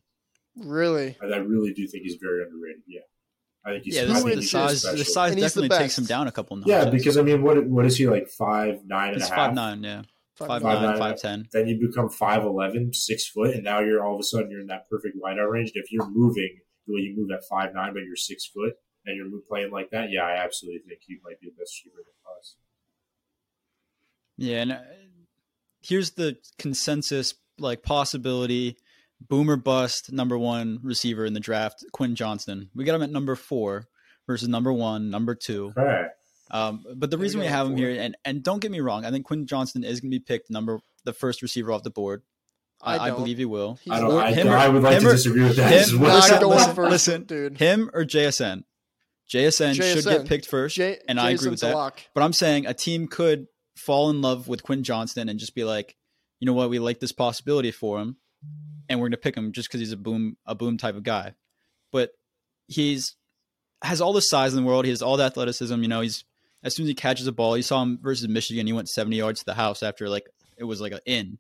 really. 0.55 1.17
I, 1.21 1.25
I 1.25 1.37
really 1.37 1.73
do 1.73 1.87
think 1.87 2.03
he's 2.03 2.15
very 2.15 2.43
underrated. 2.43 2.83
Yeah, 2.87 3.01
I 3.65 3.71
think 3.71 3.83
he's. 3.85 3.95
Yeah, 3.95 4.03
I 4.03 4.05
the, 4.05 4.13
think 4.13 4.25
the 4.27 4.35
he's 4.41 4.51
size 4.51 4.81
special. 4.81 4.97
the 4.97 5.05
size 5.05 5.31
And 5.31 5.39
he's 5.39 5.53
the 5.53 5.61
definitely 5.61 5.83
takes 5.83 5.97
him 5.97 6.05
down 6.05 6.27
a 6.27 6.31
couple 6.31 6.55
notches. 6.57 6.69
Yeah, 6.69 6.89
because 6.89 7.17
I 7.17 7.21
mean, 7.21 7.41
what 7.43 7.65
what 7.67 7.85
is 7.85 7.97
he 7.97 8.07
like? 8.07 8.27
Five 8.29 8.85
nine 8.85 9.13
and 9.13 9.21
a 9.21 9.25
half. 9.25 9.35
five 9.35 9.53
nine, 9.53 9.83
yeah, 9.83 10.03
five 10.47 10.63
nine. 10.63 10.99
nine, 10.99 11.17
nine. 11.23 11.47
Then 11.51 11.67
you 11.67 11.79
become 11.79 12.09
5'11", 12.09 12.95
6 12.95 13.27
foot, 13.29 13.53
and 13.53 13.63
now 13.63 13.79
you're 13.79 14.05
all 14.05 14.15
of 14.15 14.19
a 14.19 14.23
sudden 14.23 14.49
you're 14.49 14.61
in 14.61 14.67
that 14.67 14.89
perfect 14.89 15.17
wideout 15.17 15.51
range. 15.51 15.71
And 15.75 15.83
if 15.83 15.91
you're 15.91 16.09
moving 16.09 16.59
the 16.89 16.95
way 16.95 17.01
you 17.01 17.15
move 17.15 17.29
at 17.31 17.45
five 17.45 17.73
nine, 17.73 17.93
but 17.93 18.03
you're 18.03 18.15
six 18.15 18.45
foot 18.45 18.73
and 19.05 19.15
you're 19.15 19.27
playing 19.47 19.71
like 19.71 19.91
that, 19.91 20.09
yeah, 20.11 20.23
I 20.23 20.43
absolutely 20.43 20.81
think 20.87 21.01
he 21.05 21.17
might 21.23 21.39
be 21.39 21.47
the 21.47 21.55
best 21.61 21.81
receiver 21.83 21.99
in 21.99 22.05
the 22.05 22.23
class. 22.23 22.55
Yeah, 24.37 24.61
and 24.61 24.71
uh, 24.71 24.79
here's 25.81 26.11
the 26.11 26.37
consensus 26.57 27.35
like 27.57 27.83
possibility: 27.83 28.77
boomer 29.21 29.55
bust 29.55 30.11
number 30.11 30.37
one 30.37 30.79
receiver 30.83 31.25
in 31.25 31.33
the 31.33 31.39
draft, 31.39 31.85
Quinn 31.93 32.15
Johnston. 32.15 32.69
We 32.75 32.83
got 32.83 32.95
him 32.95 33.03
at 33.03 33.11
number 33.11 33.35
four 33.35 33.87
versus 34.27 34.47
number 34.47 34.73
one, 34.73 35.09
number 35.09 35.35
two. 35.35 35.73
Okay. 35.77 36.07
Um, 36.51 36.83
but 36.95 37.09
the 37.11 37.17
There 37.17 37.19
reason 37.23 37.39
we 37.39 37.45
we 37.45 37.51
have 37.51 37.67
him 37.67 37.77
here, 37.77 37.91
and 37.91 38.17
and 38.25 38.43
don't 38.43 38.59
get 38.59 38.71
me 38.71 38.79
wrong, 38.79 39.05
I 39.05 39.11
think 39.11 39.25
Quinn 39.25 39.45
Johnston 39.45 39.83
is 39.83 39.99
going 40.01 40.11
to 40.11 40.15
be 40.15 40.23
picked 40.23 40.49
number 40.49 40.79
the 41.05 41.13
first 41.13 41.41
receiver 41.41 41.71
off 41.71 41.83
the 41.83 41.89
board. 41.91 42.23
I, 42.81 42.95
I 42.97 43.07
I, 43.07 43.11
believe 43.11 43.37
he 43.37 43.45
will. 43.45 43.77
He's 43.83 43.91
I 43.93 43.99
don't. 43.99 44.17
I, 44.17 44.31
him 44.31 44.47
or- 44.47 44.55
I 44.57 44.67
would 44.69 44.81
like 44.83 44.95
him 44.95 45.01
to 45.03 45.09
or- 45.09 45.11
disagree 45.11 45.43
with 45.43 45.57
that 45.57 45.71
him 45.71 45.79
as 45.79 45.95
well. 45.95 46.17
not 46.19 46.41
going 46.41 46.57
listen, 46.57 46.75
first, 46.75 46.91
listen. 46.91 47.23
dude. 47.23 47.57
Him 47.57 47.91
or 47.93 48.05
JSN? 48.05 48.63
JSN, 49.31 49.75
should 49.75 50.03
get 50.05 50.25
picked 50.27 50.47
first, 50.47 50.75
J- 50.75 50.97
and 51.07 51.19
I 51.19 51.31
agree 51.31 51.49
with 51.49 51.59
that. 51.59 51.75
lock. 51.75 52.01
But 52.15 52.23
I'm 52.23 52.33
saying 52.33 52.65
a 52.65 52.73
team 52.73 53.07
could 53.07 53.45
fall 53.77 54.09
in 54.09 54.21
love 54.21 54.47
with 54.47 54.63
Quinn 54.63 54.83
Johnston 54.83 55.29
and 55.29 55.39
just 55.39 55.53
be 55.53 55.63
like, 55.63 55.95
you 56.39 56.45
know 56.47 56.53
what, 56.53 56.69
we 56.71 56.79
like 56.79 56.99
this 56.99 57.11
possibility 57.11 57.69
for 57.71 57.99
him, 57.99 58.17
and 58.87 58.99
we're 58.99 59.05
going 59.05 59.11
to 59.11 59.17
pick 59.17 59.35
him 59.37 59.51
just 59.51 59.67
because 59.69 59.81
he's 59.81 59.91
a 59.91 59.97
boom, 59.97 60.37
a 60.47 60.55
boom 60.55 60.77
type 60.77 60.95
of 60.95 61.03
guy. 61.03 61.35
But 61.91 62.11
he's 62.67 63.15
has 63.83 64.01
all 64.01 64.13
the 64.13 64.21
size 64.21 64.53
in 64.53 64.61
the 64.63 64.67
world. 64.67 64.85
He 64.85 64.91
has 64.91 65.01
all 65.01 65.17
the 65.17 65.25
athleticism. 65.25 65.79
You 65.81 65.87
know, 65.87 66.01
he's 66.01 66.23
as 66.63 66.75
soon 66.75 66.83
as 66.83 66.89
he 66.89 66.95
catches 66.95 67.27
a 67.27 67.31
ball, 67.31 67.55
you 67.55 67.63
saw 67.63 67.81
him 67.81 67.99
versus 68.01 68.27
Michigan. 68.27 68.67
He 68.67 68.73
went 68.73 68.89
70 68.89 69.15
yards 69.15 69.39
to 69.39 69.45
the 69.45 69.53
house 69.53 69.83
after 69.83 70.09
like 70.09 70.27
it 70.57 70.65
was 70.65 70.81
like 70.81 70.91
an 70.91 70.99
in 71.05 71.37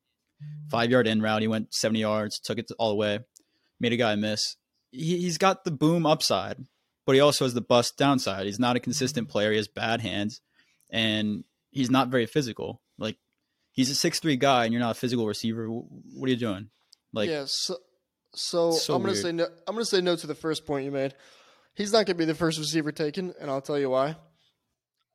five 0.69 0.89
yard 0.89 1.07
in 1.07 1.21
route. 1.21 1.41
He 1.41 1.47
went 1.47 1.73
70 1.73 1.99
yards, 1.99 2.39
took 2.39 2.57
it 2.57 2.71
all 2.77 2.89
the 2.89 2.95
way, 2.95 3.19
made 3.79 3.93
a 3.93 3.97
guy 3.97 4.15
miss. 4.15 4.55
He, 4.91 5.17
he's 5.17 5.37
got 5.37 5.63
the 5.63 5.71
boom 5.71 6.05
upside, 6.05 6.57
but 7.05 7.15
he 7.15 7.21
also 7.21 7.45
has 7.45 7.53
the 7.53 7.61
bust 7.61 7.97
downside. 7.97 8.45
He's 8.45 8.59
not 8.59 8.75
a 8.75 8.79
consistent 8.79 9.27
mm-hmm. 9.27 9.31
player. 9.31 9.51
He 9.51 9.57
has 9.57 9.67
bad 9.67 10.01
hands, 10.01 10.41
and 10.89 11.43
he's 11.71 11.89
not 11.89 12.09
very 12.09 12.25
physical. 12.25 12.81
Like 12.97 13.17
he's 13.71 13.89
a 13.89 13.95
six 13.95 14.19
three 14.19 14.37
guy, 14.37 14.65
and 14.65 14.73
you're 14.73 14.81
not 14.81 14.91
a 14.91 14.99
physical 14.99 15.27
receiver. 15.27 15.67
What 15.67 16.27
are 16.27 16.31
you 16.31 16.37
doing? 16.37 16.69
Like 17.13 17.29
yeah, 17.29 17.43
so, 17.47 17.75
so, 18.33 18.71
so 18.71 18.95
I'm 18.95 19.01
gonna 19.01 19.13
weird. 19.13 19.23
say 19.23 19.31
no. 19.31 19.47
I'm 19.67 19.75
gonna 19.75 19.85
say 19.85 20.01
no 20.01 20.15
to 20.15 20.27
the 20.27 20.35
first 20.35 20.65
point 20.65 20.85
you 20.85 20.91
made. 20.91 21.13
He's 21.75 21.93
not 21.93 22.05
gonna 22.05 22.17
be 22.17 22.25
the 22.25 22.35
first 22.35 22.57
receiver 22.57 22.91
taken, 22.91 23.33
and 23.39 23.49
I'll 23.51 23.61
tell 23.61 23.79
you 23.79 23.89
why. 23.89 24.15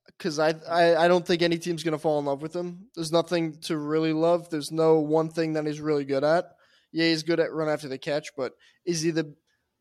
Because 0.07 0.39
I, 0.39 0.55
I 0.69 1.05
I 1.05 1.09
don't 1.09 1.27
think 1.27 1.43
any 1.43 1.59
team's 1.59 1.83
gonna 1.83 1.99
fall 1.99 2.19
in 2.19 2.25
love 2.25 2.43
with 2.43 2.55
him. 2.55 2.87
There's 2.95 3.11
nothing 3.13 3.59
to 3.63 3.77
really 3.77 4.13
love. 4.13 4.51
There's 4.51 4.71
no 4.71 4.99
one 5.01 5.29
thing 5.29 5.55
that 5.55 5.67
he's 5.67 5.81
really 5.81 6.05
good 6.05 6.25
at. 6.25 6.47
Yeah, 6.93 7.07
he's 7.07 7.23
good 7.25 7.41
at 7.41 7.53
run 7.53 7.69
after 7.69 7.89
the 7.89 7.99
catch, 7.99 8.29
but 8.37 8.53
is 8.85 9.01
he 9.03 9.11
the 9.11 9.35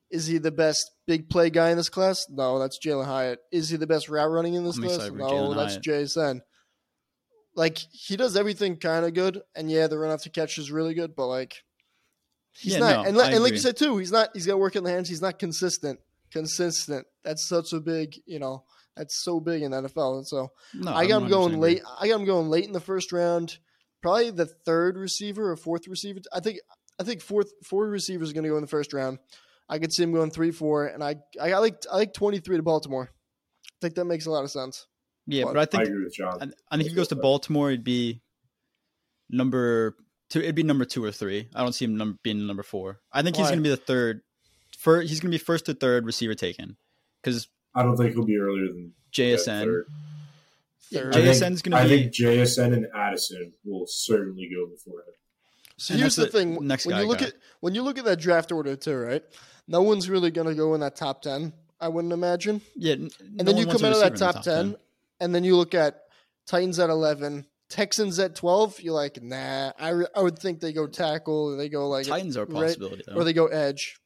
is 0.10 0.27
he 0.27 0.38
the 0.38 0.51
best 0.51 0.92
big 1.08 1.30
play 1.30 1.50
guy 1.50 1.70
in 1.72 1.77
this 1.77 1.89
class? 1.89 2.25
No, 2.30 2.60
that's 2.60 2.80
Jalen 2.80 3.06
Hyatt. 3.06 3.39
Is 3.51 3.70
he 3.70 3.77
the 3.77 3.88
best 3.88 4.10
route 4.10 4.30
running 4.32 4.53
in 4.56 4.63
this 4.63 4.77
I'm 4.77 4.84
class? 4.84 5.10
No, 5.12 5.25
Jalen 5.25 5.56
that's 5.56 5.74
Hyatt. 5.74 5.84
JSN. 5.84 6.42
Like 7.56 7.77
he 7.77 8.15
does 8.18 8.36
everything 8.36 8.77
kind 8.77 9.06
of 9.06 9.13
good, 9.13 9.42
and 9.56 9.70
yeah, 9.70 9.88
the 9.88 9.98
run 10.00 10.12
after 10.12 10.30
catch 10.30 10.58
is 10.58 10.72
really 10.72 10.96
good, 10.96 11.15
but 11.15 11.27
like 11.27 11.63
he's 12.53 12.74
Yeah, 12.74 12.80
not. 12.80 12.89
no, 12.89 13.10
and, 13.10 13.34
and 13.34 13.44
like 13.44 13.53
you 13.53 13.60
said 13.60 13.77
too, 13.77 13.98
he's 13.98 14.12
not. 14.12 14.30
He's 14.34 14.48
got 14.48 14.58
work 14.58 14.75
in 14.75 14.84
the 14.84 14.89
hands. 14.92 15.08
He's 15.10 15.22
not 15.22 15.38
consistent. 15.38 16.00
Consistent. 16.32 17.06
That's 17.24 17.48
such 17.48 17.74
a 17.74 17.80
big, 17.80 18.15
you 18.25 18.39
know, 18.39 18.63
that's 18.96 19.16
so 19.16 19.40
big 19.40 19.62
in 19.64 19.72
the 19.72 19.82
NFL. 19.82 20.18
And 20.18 20.28
so 20.28 20.52
no, 20.74 20.94
I 20.94 21.08
got 21.08 21.24
him 21.24 21.30
going 21.30 21.60
late. 21.60 21.78
agree. 21.80 21.92
I 22.00 22.08
got 22.08 22.20
him 22.20 22.26
going 22.26 22.50
late 22.50 22.66
in 22.66 22.74
the 22.74 22.80
first 22.80 23.12
round. 23.12 23.58
Probably 24.02 24.32
the 24.32 24.46
third 24.46 24.98
receiver 24.98 25.52
or 25.52 25.56
fourth 25.56 25.88
receiver. 25.88 26.20
I 26.34 26.40
think 26.40 26.60
I 27.00 27.04
think 27.04 27.22
four 27.22 27.44
four 27.64 27.88
receivers 27.88 28.32
are 28.32 28.34
going 28.34 28.44
to 28.44 28.50
go 28.50 28.58
in 28.58 28.62
the 28.62 28.68
first 28.68 28.94
round. 28.94 29.20
I 29.70 29.80
could 29.80 29.94
see 29.94 30.04
him 30.04 30.12
going 30.12 30.30
three, 30.32 30.52
four, 30.52 30.88
and 30.88 31.04
I 31.04 31.16
I 31.42 31.50
got 31.50 31.62
like 31.62 31.84
I 31.92 31.96
like 31.96 32.14
twenty 32.14 32.40
three 32.40 32.58
to 32.58 32.64
Baltimore. 32.64 33.10
I 33.66 33.76
think 33.82 33.96
that 33.96 34.06
makes 34.06 34.26
a 34.26 34.32
lot 34.32 34.44
of 34.44 34.52
sense. 34.52 34.88
Yeah, 35.26 35.46
But 35.46 35.54
but 35.54 35.60
I 35.60 35.62
I 35.62 35.66
think 35.66 35.84
agree 35.90 36.04
with 36.04 36.14
John. 36.14 36.38
I, 36.42 36.46
I 36.70 36.78
think 36.78 36.88
if 36.88 36.92
he 36.92 36.96
goes 36.96 37.08
to 37.10 37.16
Baltimore, 37.16 37.70
it'd 37.70 37.84
be 37.84 38.22
number 39.30 39.96
two. 40.30 40.40
It'd 40.42 40.56
be 40.56 40.64
number 40.64 40.86
two 40.86 41.04
or 41.04 41.12
three. 41.12 41.48
I 41.56 41.62
don't 41.62 41.74
see 41.74 41.86
him 41.86 41.98
number, 41.98 42.20
being 42.24 42.46
number 42.46 42.64
four. 42.64 43.00
I 43.12 43.22
think 43.22 43.38
he's 43.38 43.48
going 43.48 43.60
to 43.60 43.64
be 43.64 43.70
the 43.70 43.78
third. 43.78 44.22
For 44.78 45.02
he's 45.02 45.22
going 45.22 45.32
to 45.32 45.38
be 45.38 45.44
first 45.44 45.66
to 45.68 45.74
third 45.74 46.06
receiver 46.06 46.36
taken 46.36 46.76
because 47.22 47.48
I 47.75 47.84
don't 47.84 47.98
think 47.98 48.13
he'll 48.13 48.25
be 48.25 48.38
earlier 48.38 48.68
than 48.68 48.94
JSN. 49.12 49.63
third. 49.63 49.86
Third. 50.92 51.15
I 51.15 51.22
think- 51.22 51.27
JSN's 51.36 51.62
going 51.62 51.72
to 51.72 51.77
be. 51.77 51.77
I 51.77 51.88
think 51.88 52.13
JSN 52.13 52.74
and 52.74 52.88
Addison 52.96 53.53
will 53.65 53.86
certainly 53.88 54.50
go 54.53 54.68
before 54.68 55.00
him. 55.00 55.13
So 55.77 55.94
And 55.94 56.01
here's 56.01 56.15
the 56.15 56.25
the 56.25 56.32
thing: 56.32 56.68
next 56.68 56.86
when 56.86 56.96
guy 56.96 57.01
you 57.01 57.08
look 57.08 57.20
got. 57.20 57.30
at 57.30 57.34
when 57.62 57.74
you 57.75 57.82
look 57.82 57.98
at 57.98 58.06
that 58.06 58.20
draft 58.20 58.51
order 58.51 58.75
too, 58.75 58.96
right? 58.96 59.24
No 59.68 59.82
one's 59.82 60.08
really 60.10 60.30
going 60.30 60.48
to 60.48 60.53
go 60.56 60.74
in 60.75 60.82
that 60.82 60.96
top 60.96 61.22
ten. 61.24 61.53
I 61.82 61.88
wouldn't 61.88 62.13
imagine. 62.13 62.62
yeah, 62.75 62.94
n- 62.94 63.10
And 63.20 63.38
no 63.39 63.44
then 63.46 63.58
you 63.58 63.65
come 63.65 63.84
a 63.84 63.88
out 63.88 63.94
of 63.96 64.00
that 64.01 64.12
receiver 64.13 64.13
in 64.13 64.13
the 64.13 64.34
top, 64.34 64.44
10, 64.44 64.75
and 65.20 65.36
then 65.36 65.44
you 65.44 65.58
look 65.58 65.74
at 65.74 66.03
Titans 66.46 66.80
at 66.80 66.89
11, 66.89 67.46
Texans 67.68 68.20
at 68.20 68.36
12. 68.36 68.80
You're 68.82 68.94
like, 68.94 69.22
nah, 69.22 69.74
I, 69.77 69.89
re- 69.89 70.06
I 70.15 70.22
would 70.22 70.39
think 70.39 70.62
they 70.62 70.72
go 70.72 70.88
tackle, 70.88 71.53
or 71.53 71.56
they 71.58 71.68
go 71.68 71.89
like, 71.89 72.06
Titans 72.06 72.38
are 72.38 72.44
a 72.44 72.46
right- 72.46 72.53
possibility 72.68 73.03
though. 73.06 73.15
or 73.15 73.24
they 73.25 73.34
go 73.34 73.48
edge. 73.48 73.98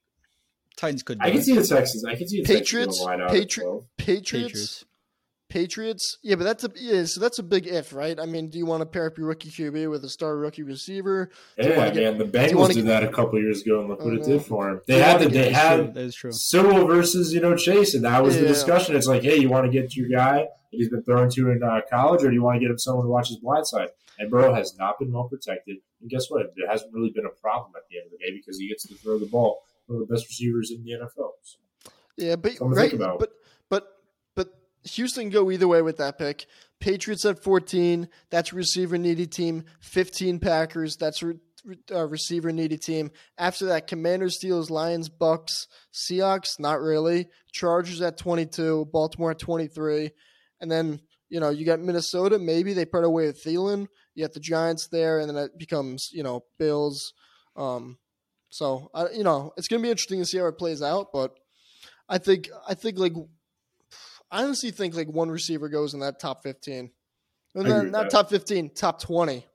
Titans 0.78 1.04
could. 1.04 1.18
I 1.20 1.32
can 1.32 1.40
it. 1.40 1.44
see 1.44 1.56
the 1.56 1.64
Texans. 1.66 2.06
I 2.06 2.16
can 2.16 2.28
see 2.28 2.42
the 2.42 2.48
Patriots, 2.48 3.00
Texans 3.00 3.00
going 3.00 3.20
wide 3.20 3.26
out 3.26 3.32
Patri- 3.32 3.64
Patriots, 3.98 4.32
Patriots. 4.32 4.86
Patriots. 5.50 6.18
Yeah, 6.24 6.36
but 6.36 6.44
that's 6.44 6.64
a 6.66 6.72
yeah, 6.76 7.06
so 7.06 7.22
that's 7.22 7.40
a 7.40 7.44
big 7.44 7.68
if, 7.68 7.94
right? 7.94 8.20
I 8.20 8.26
mean, 8.26 8.50
do 8.50 8.58
you 8.58 8.66
want 8.66 8.82
to 8.82 8.86
pair 8.86 9.08
up 9.08 9.18
your 9.18 9.28
rookie 9.28 9.50
QB 9.50 9.90
with 9.90 10.04
a 10.04 10.10
star 10.10 10.36
rookie 10.36 10.64
receiver? 10.64 11.32
Do 11.58 11.64
you 11.64 11.70
Yeah, 11.72 11.78
wanna 11.78 11.92
get- 11.94 12.04
man. 12.04 12.18
The 12.18 12.38
Bengals 12.38 12.68
did 12.68 12.76
get- 12.76 12.86
that 12.88 13.04
a 13.04 13.08
couple 13.08 13.40
years 13.40 13.62
ago, 13.62 13.80
and 13.80 13.88
look 13.90 14.04
what 14.04 14.14
it 14.14 14.24
did 14.24 14.42
for 14.44 14.70
him. 14.70 14.76
Do 14.78 14.82
They 14.94 15.00
had 15.00 15.20
the, 15.22 15.30
get- 15.30 15.34
they 15.34 15.40
That 15.40 15.48
is 15.48 15.54
true. 15.54 15.86
had 15.86 15.94
That 15.94 16.04
is 16.04 16.16
true. 16.16 16.32
Sewell 16.34 16.86
versus 16.88 17.34
you 17.34 17.40
know 17.40 17.56
Chase, 17.56 17.94
and 17.96 18.04
that 18.04 18.22
was 18.24 18.36
the 18.36 18.42
Yeah. 18.42 18.48
discussion. 18.50 18.96
It's 18.98 19.08
like, 19.08 19.24
hey, 19.24 19.38
you 19.38 19.50
want 19.50 19.66
to 19.66 19.72
get 19.72 19.96
your 19.96 20.10
guy 20.10 20.40
that 20.40 20.50
he's 20.72 20.90
been 20.90 21.04
thrown 21.04 21.30
to 21.32 21.50
in 21.52 21.64
uh, 21.64 21.80
college, 21.90 22.24
or 22.24 22.28
do 22.30 22.34
you 22.36 22.44
want 22.44 22.58
to 22.58 22.60
get 22.60 22.70
him 22.70 22.78
someone 22.78 23.06
to 23.06 23.10
watch 23.10 23.30
his 23.30 23.38
blind 23.38 23.66
side? 23.66 23.90
And 24.20 24.30
Burrow 24.32 24.54
has 24.54 24.76
not 24.78 25.00
been 25.00 25.14
well 25.14 25.30
protected, 25.30 25.78
and 26.02 26.10
guess 26.10 26.30
what? 26.30 26.42
It 26.42 26.52
hasn't 26.70 26.94
really 26.94 27.12
been 27.12 27.26
a 27.26 27.30
problem 27.42 27.72
at 27.78 27.84
the 27.90 27.98
end 28.00 28.08
of 28.08 28.12
the 28.12 28.18
day 28.18 28.32
because 28.36 28.60
he 28.60 28.68
gets 28.68 28.84
to 28.88 28.96
throw 28.96 29.18
the 29.18 29.28
ball. 29.28 29.62
One 29.88 30.02
of 30.02 30.08
the 30.08 30.14
best 30.14 30.28
receivers 30.28 30.72
in 30.72 30.84
the 30.84 30.92
NFL. 30.92 31.32
So, 31.42 31.58
Yeah, 32.18 32.36
but 32.36 32.54
right, 32.62 32.94
about. 32.94 33.20
but 33.20 33.32
but 33.70 33.88
but 34.36 34.50
Houston 34.84 35.24
can 35.24 35.30
go 35.32 35.50
either 35.52 35.68
way 35.68 35.82
with 35.82 35.98
that 35.98 36.18
pick. 36.18 36.46
Patriots 36.80 37.26
at 37.26 37.42
fourteen, 37.44 38.10
that's 38.30 38.54
receiver 38.54 38.98
needy 38.98 39.26
team. 39.28 39.64
Fifteen 39.80 40.40
Packers, 40.40 40.96
that's 40.96 41.24
re, 41.24 41.36
uh, 41.92 42.06
receiver 42.08 42.52
needy 42.52 42.78
team. 42.78 43.12
After 43.38 43.66
that, 43.68 43.88
Commanders, 43.88 44.38
Steelers, 44.40 44.70
Lions, 44.70 45.10
Bucks, 45.10 45.68
Seahawks, 45.94 46.60
not 46.60 46.80
really. 46.80 47.28
Chargers 47.52 48.02
at 48.02 48.18
twenty 48.18 48.46
two, 48.46 48.88
Baltimore 48.92 49.32
at 49.32 49.40
twenty 49.40 49.68
three, 49.68 50.12
and 50.62 50.70
then 50.70 51.00
you 51.30 51.40
know 51.40 51.50
you 51.50 51.66
got 51.66 51.80
Minnesota. 51.80 52.38
Maybe 52.38 52.74
they 52.74 52.86
part 52.86 53.04
away 53.06 53.26
with 53.28 53.44
Thielen. 53.44 53.88
You 54.14 54.24
got 54.24 54.34
the 54.34 54.40
Giants 54.40 54.88
there, 54.92 55.20
and 55.20 55.30
then 55.30 55.38
it 55.38 55.58
becomes 55.58 56.10
you 56.12 56.24
know 56.24 56.44
Bills. 56.60 57.14
Um, 57.56 57.98
so 58.50 58.90
I, 58.94 59.10
you 59.10 59.24
know 59.24 59.54
it's 59.58 59.68
gonna 59.68 59.82
be 59.84 59.90
interesting 59.90 60.20
to 60.20 60.26
see 60.26 60.38
how 60.38 60.48
it 60.48 60.58
plays 60.58 60.82
out, 60.82 61.08
but. 61.14 61.34
I 62.10 62.20
think 62.20 62.50
I 62.66 62.74
think 62.74 62.98
like 62.98 63.12
I 64.32 64.44
honestly 64.44 64.72
think 64.72 64.96
like 64.96 65.10
one 65.10 65.30
receiver 65.30 65.68
goes 65.70 65.94
in 65.94 66.00
that 66.02 66.20
top 66.22 66.42
fifteen. 66.42 66.92
No, 67.54 67.62
I 67.62 67.64
not, 67.64 67.70
agree 67.72 67.84
with 67.84 67.92
not 67.92 68.04
that. 68.04 68.12
top 68.12 68.30
fifteen, 68.30 68.70
top 68.74 69.02
twenty. 69.02 69.46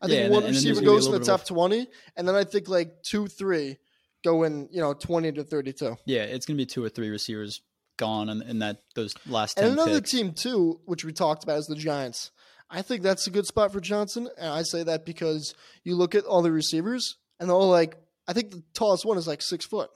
I 0.00 0.06
think 0.06 0.24
and 0.26 0.32
one 0.32 0.42
then- 0.44 0.48
and 0.50 0.56
then 0.56 0.62
there's 0.64 0.64
receiver 0.64 0.74
gonna 0.86 0.96
goes 0.96 1.06
in 1.06 1.12
the 1.14 1.18
top 1.24 1.40
of- 1.40 1.46
twenty, 1.48 1.88
and 2.16 2.28
then 2.28 2.36
I 2.36 2.44
think 2.44 2.68
like 2.68 3.02
two, 3.02 3.26
three 3.26 3.78
go 4.24 4.44
in, 4.44 4.68
you 4.70 4.80
know, 4.80 4.94
twenty 4.94 5.32
to 5.32 5.42
thirty-two. 5.42 5.96
Yeah, 6.06 6.22
it's 6.22 6.46
gonna 6.46 6.56
be 6.56 6.66
two 6.66 6.84
or 6.84 6.88
three 6.88 7.08
receivers 7.08 7.60
gone 7.96 8.28
in, 8.28 8.40
in 8.42 8.58
that 8.60 8.82
those 8.94 9.12
last 9.26 9.58
And 9.58 9.72
another 9.72 9.96
picks. 10.00 10.12
team 10.12 10.32
too, 10.32 10.80
which 10.84 11.04
we 11.04 11.12
talked 11.12 11.42
about, 11.42 11.58
is 11.58 11.66
the 11.66 11.74
Giants. 11.74 12.30
I 12.70 12.82
think 12.82 13.02
that's 13.02 13.26
a 13.26 13.30
good 13.30 13.46
spot 13.46 13.72
for 13.72 13.80
Johnson, 13.80 14.28
and 14.38 14.50
I 14.50 14.62
say 14.62 14.84
that 14.84 15.04
because 15.04 15.54
you 15.82 15.96
look 15.96 16.14
at 16.14 16.24
all 16.24 16.42
the 16.42 16.52
receivers, 16.52 17.16
and 17.40 17.48
they're 17.48 17.56
all 17.56 17.68
like, 17.68 17.96
I 18.28 18.32
think 18.32 18.50
the 18.50 18.62
tallest 18.74 19.04
one 19.04 19.18
is 19.18 19.26
like 19.26 19.42
six 19.42 19.64
foot, 19.64 19.90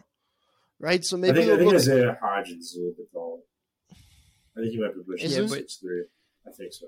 right? 0.79 1.05
So 1.05 1.17
I 1.17 1.21
maybe 1.21 1.41
think, 1.41 1.53
I 1.53 1.57
think 1.57 1.67
look- 1.67 1.75
Isaiah 1.77 2.19
Hodgins 2.23 2.59
is 2.61 2.75
a 2.77 2.81
little 2.81 2.95
bit 2.97 3.13
taller. 3.13 3.41
I 4.57 4.61
think 4.61 4.73
he 4.73 4.81
might 4.81 4.95
be 4.95 5.03
pushing 5.03 5.27
Is 5.27 5.37
yeah, 5.37 5.43
he? 5.43 5.49
six 5.49 5.77
three. 5.77 6.05
I 6.47 6.51
think 6.53 6.73
so. 6.73 6.87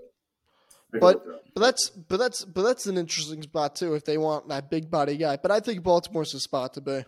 I 0.94 0.98
But 0.98 1.16
look 1.16 1.26
it 1.26 1.34
up. 1.34 1.44
but 1.54 1.60
that's 1.60 1.88
but 1.90 2.16
that's 2.18 2.44
but 2.44 2.62
that's 2.62 2.86
an 2.86 2.98
interesting 2.98 3.42
spot 3.42 3.76
too 3.76 3.94
if 3.94 4.04
they 4.04 4.18
want 4.18 4.48
that 4.48 4.70
big 4.70 4.90
body 4.90 5.16
guy. 5.16 5.36
But 5.36 5.50
I 5.50 5.60
think 5.60 5.82
Baltimore's 5.82 6.32
the 6.32 6.40
spot 6.40 6.74
to 6.74 6.80
be. 6.80 7.04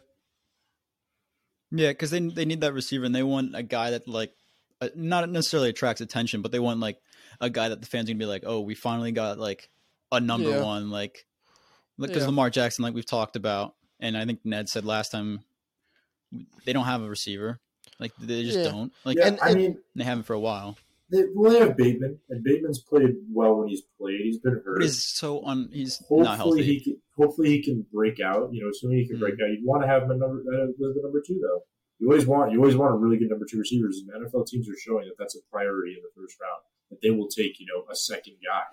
Yeah, 1.70 1.90
because 1.90 2.10
they 2.10 2.20
they 2.20 2.44
need 2.44 2.60
that 2.60 2.72
receiver 2.72 3.04
and 3.04 3.14
they 3.14 3.22
want 3.22 3.54
a 3.56 3.62
guy 3.62 3.90
that 3.90 4.06
like 4.06 4.32
uh, 4.80 4.88
not 4.94 5.28
necessarily 5.28 5.70
attracts 5.70 6.00
attention, 6.00 6.40
but 6.42 6.52
they 6.52 6.60
want 6.60 6.80
like 6.80 6.98
a 7.40 7.50
guy 7.50 7.68
that 7.68 7.80
the 7.80 7.86
fans 7.86 8.08
are 8.08 8.12
gonna 8.12 8.18
be 8.18 8.26
like, 8.26 8.44
oh, 8.46 8.60
we 8.60 8.74
finally 8.74 9.12
got 9.12 9.38
like 9.38 9.68
a 10.12 10.20
number 10.20 10.50
Yeah. 10.50 10.62
one, 10.62 10.90
like 10.90 11.26
because 11.98 12.22
Yeah. 12.22 12.26
Lamar 12.26 12.50
Jackson, 12.50 12.82
like 12.84 12.94
we've 12.94 13.06
talked 13.06 13.36
about, 13.36 13.74
and 14.04 14.16
I 14.16 14.24
think 14.26 14.40
Ned 14.44 14.68
said 14.68 14.84
last 14.84 15.10
time 15.12 15.40
they 16.64 16.72
don't 16.72 16.84
have 16.84 17.02
a 17.02 17.08
receiver, 17.08 17.58
like 17.98 18.12
they 18.20 18.42
just 18.44 18.58
Yeah. 18.58 18.64
don't, 18.64 18.92
like 19.04 19.16
yeah, 19.16 19.28
and- 19.28 19.38
I 19.42 19.54
mean, 19.54 19.78
they 19.94 20.04
haven't 20.04 20.24
for 20.24 20.34
a 20.34 20.40
while. 20.40 20.76
they, 21.10 21.24
well, 21.34 21.52
they 21.52 21.60
have 21.60 21.76
Bateman, 21.76 22.18
and 22.30 22.42
Bateman's 22.42 22.80
played 22.80 23.14
well 23.30 23.56
when 23.56 23.68
he's 23.68 23.82
played. 23.98 24.20
He's 24.20 24.38
been 24.38 24.54
hurt. 24.64 24.76
But 24.78 24.82
he's 24.82 25.02
so 25.04 25.40
on, 25.40 25.68
he's 25.72 26.00
not 26.10 26.38
hopefully 26.38 26.62
healthy. 26.62 26.62
he 26.64 26.80
can, 26.80 26.96
hopefully 27.16 27.48
he 27.50 27.62
can 27.62 27.86
break 27.92 28.20
out. 28.20 28.52
You 28.52 28.62
know, 28.64 28.70
assuming 28.70 28.98
he 28.98 29.06
can 29.06 29.16
Mhm. 29.16 29.20
break 29.20 29.34
out, 29.34 29.50
you'd 29.50 29.64
want 29.64 29.82
to 29.82 29.86
have 29.88 30.02
him 30.04 30.10
at 30.12 30.18
number 30.18 30.42
uh, 30.52 30.68
as 30.68 30.76
the 30.78 31.00
number 31.02 31.22
two 31.26 31.38
though. 31.40 31.62
You 32.00 32.08
always 32.10 32.26
want 32.26 32.52
you 32.52 32.58
always 32.58 32.76
want 32.76 32.92
a 32.94 32.96
really 32.96 33.16
good 33.18 33.30
number 33.30 33.46
two 33.48 33.58
receivers, 33.58 33.98
and 34.00 34.10
NFL 34.10 34.44
teams 34.46 34.68
are 34.68 34.76
showing 34.76 35.06
that 35.06 35.16
that's 35.18 35.36
a 35.36 35.42
priority 35.50 35.92
in 35.92 36.02
the 36.02 36.10
first 36.20 36.36
round. 36.40 36.62
That 36.90 37.00
they 37.00 37.10
will 37.10 37.28
take 37.28 37.60
you 37.60 37.66
know 37.66 37.84
a 37.90 37.94
second 37.94 38.34
guy. 38.44 38.64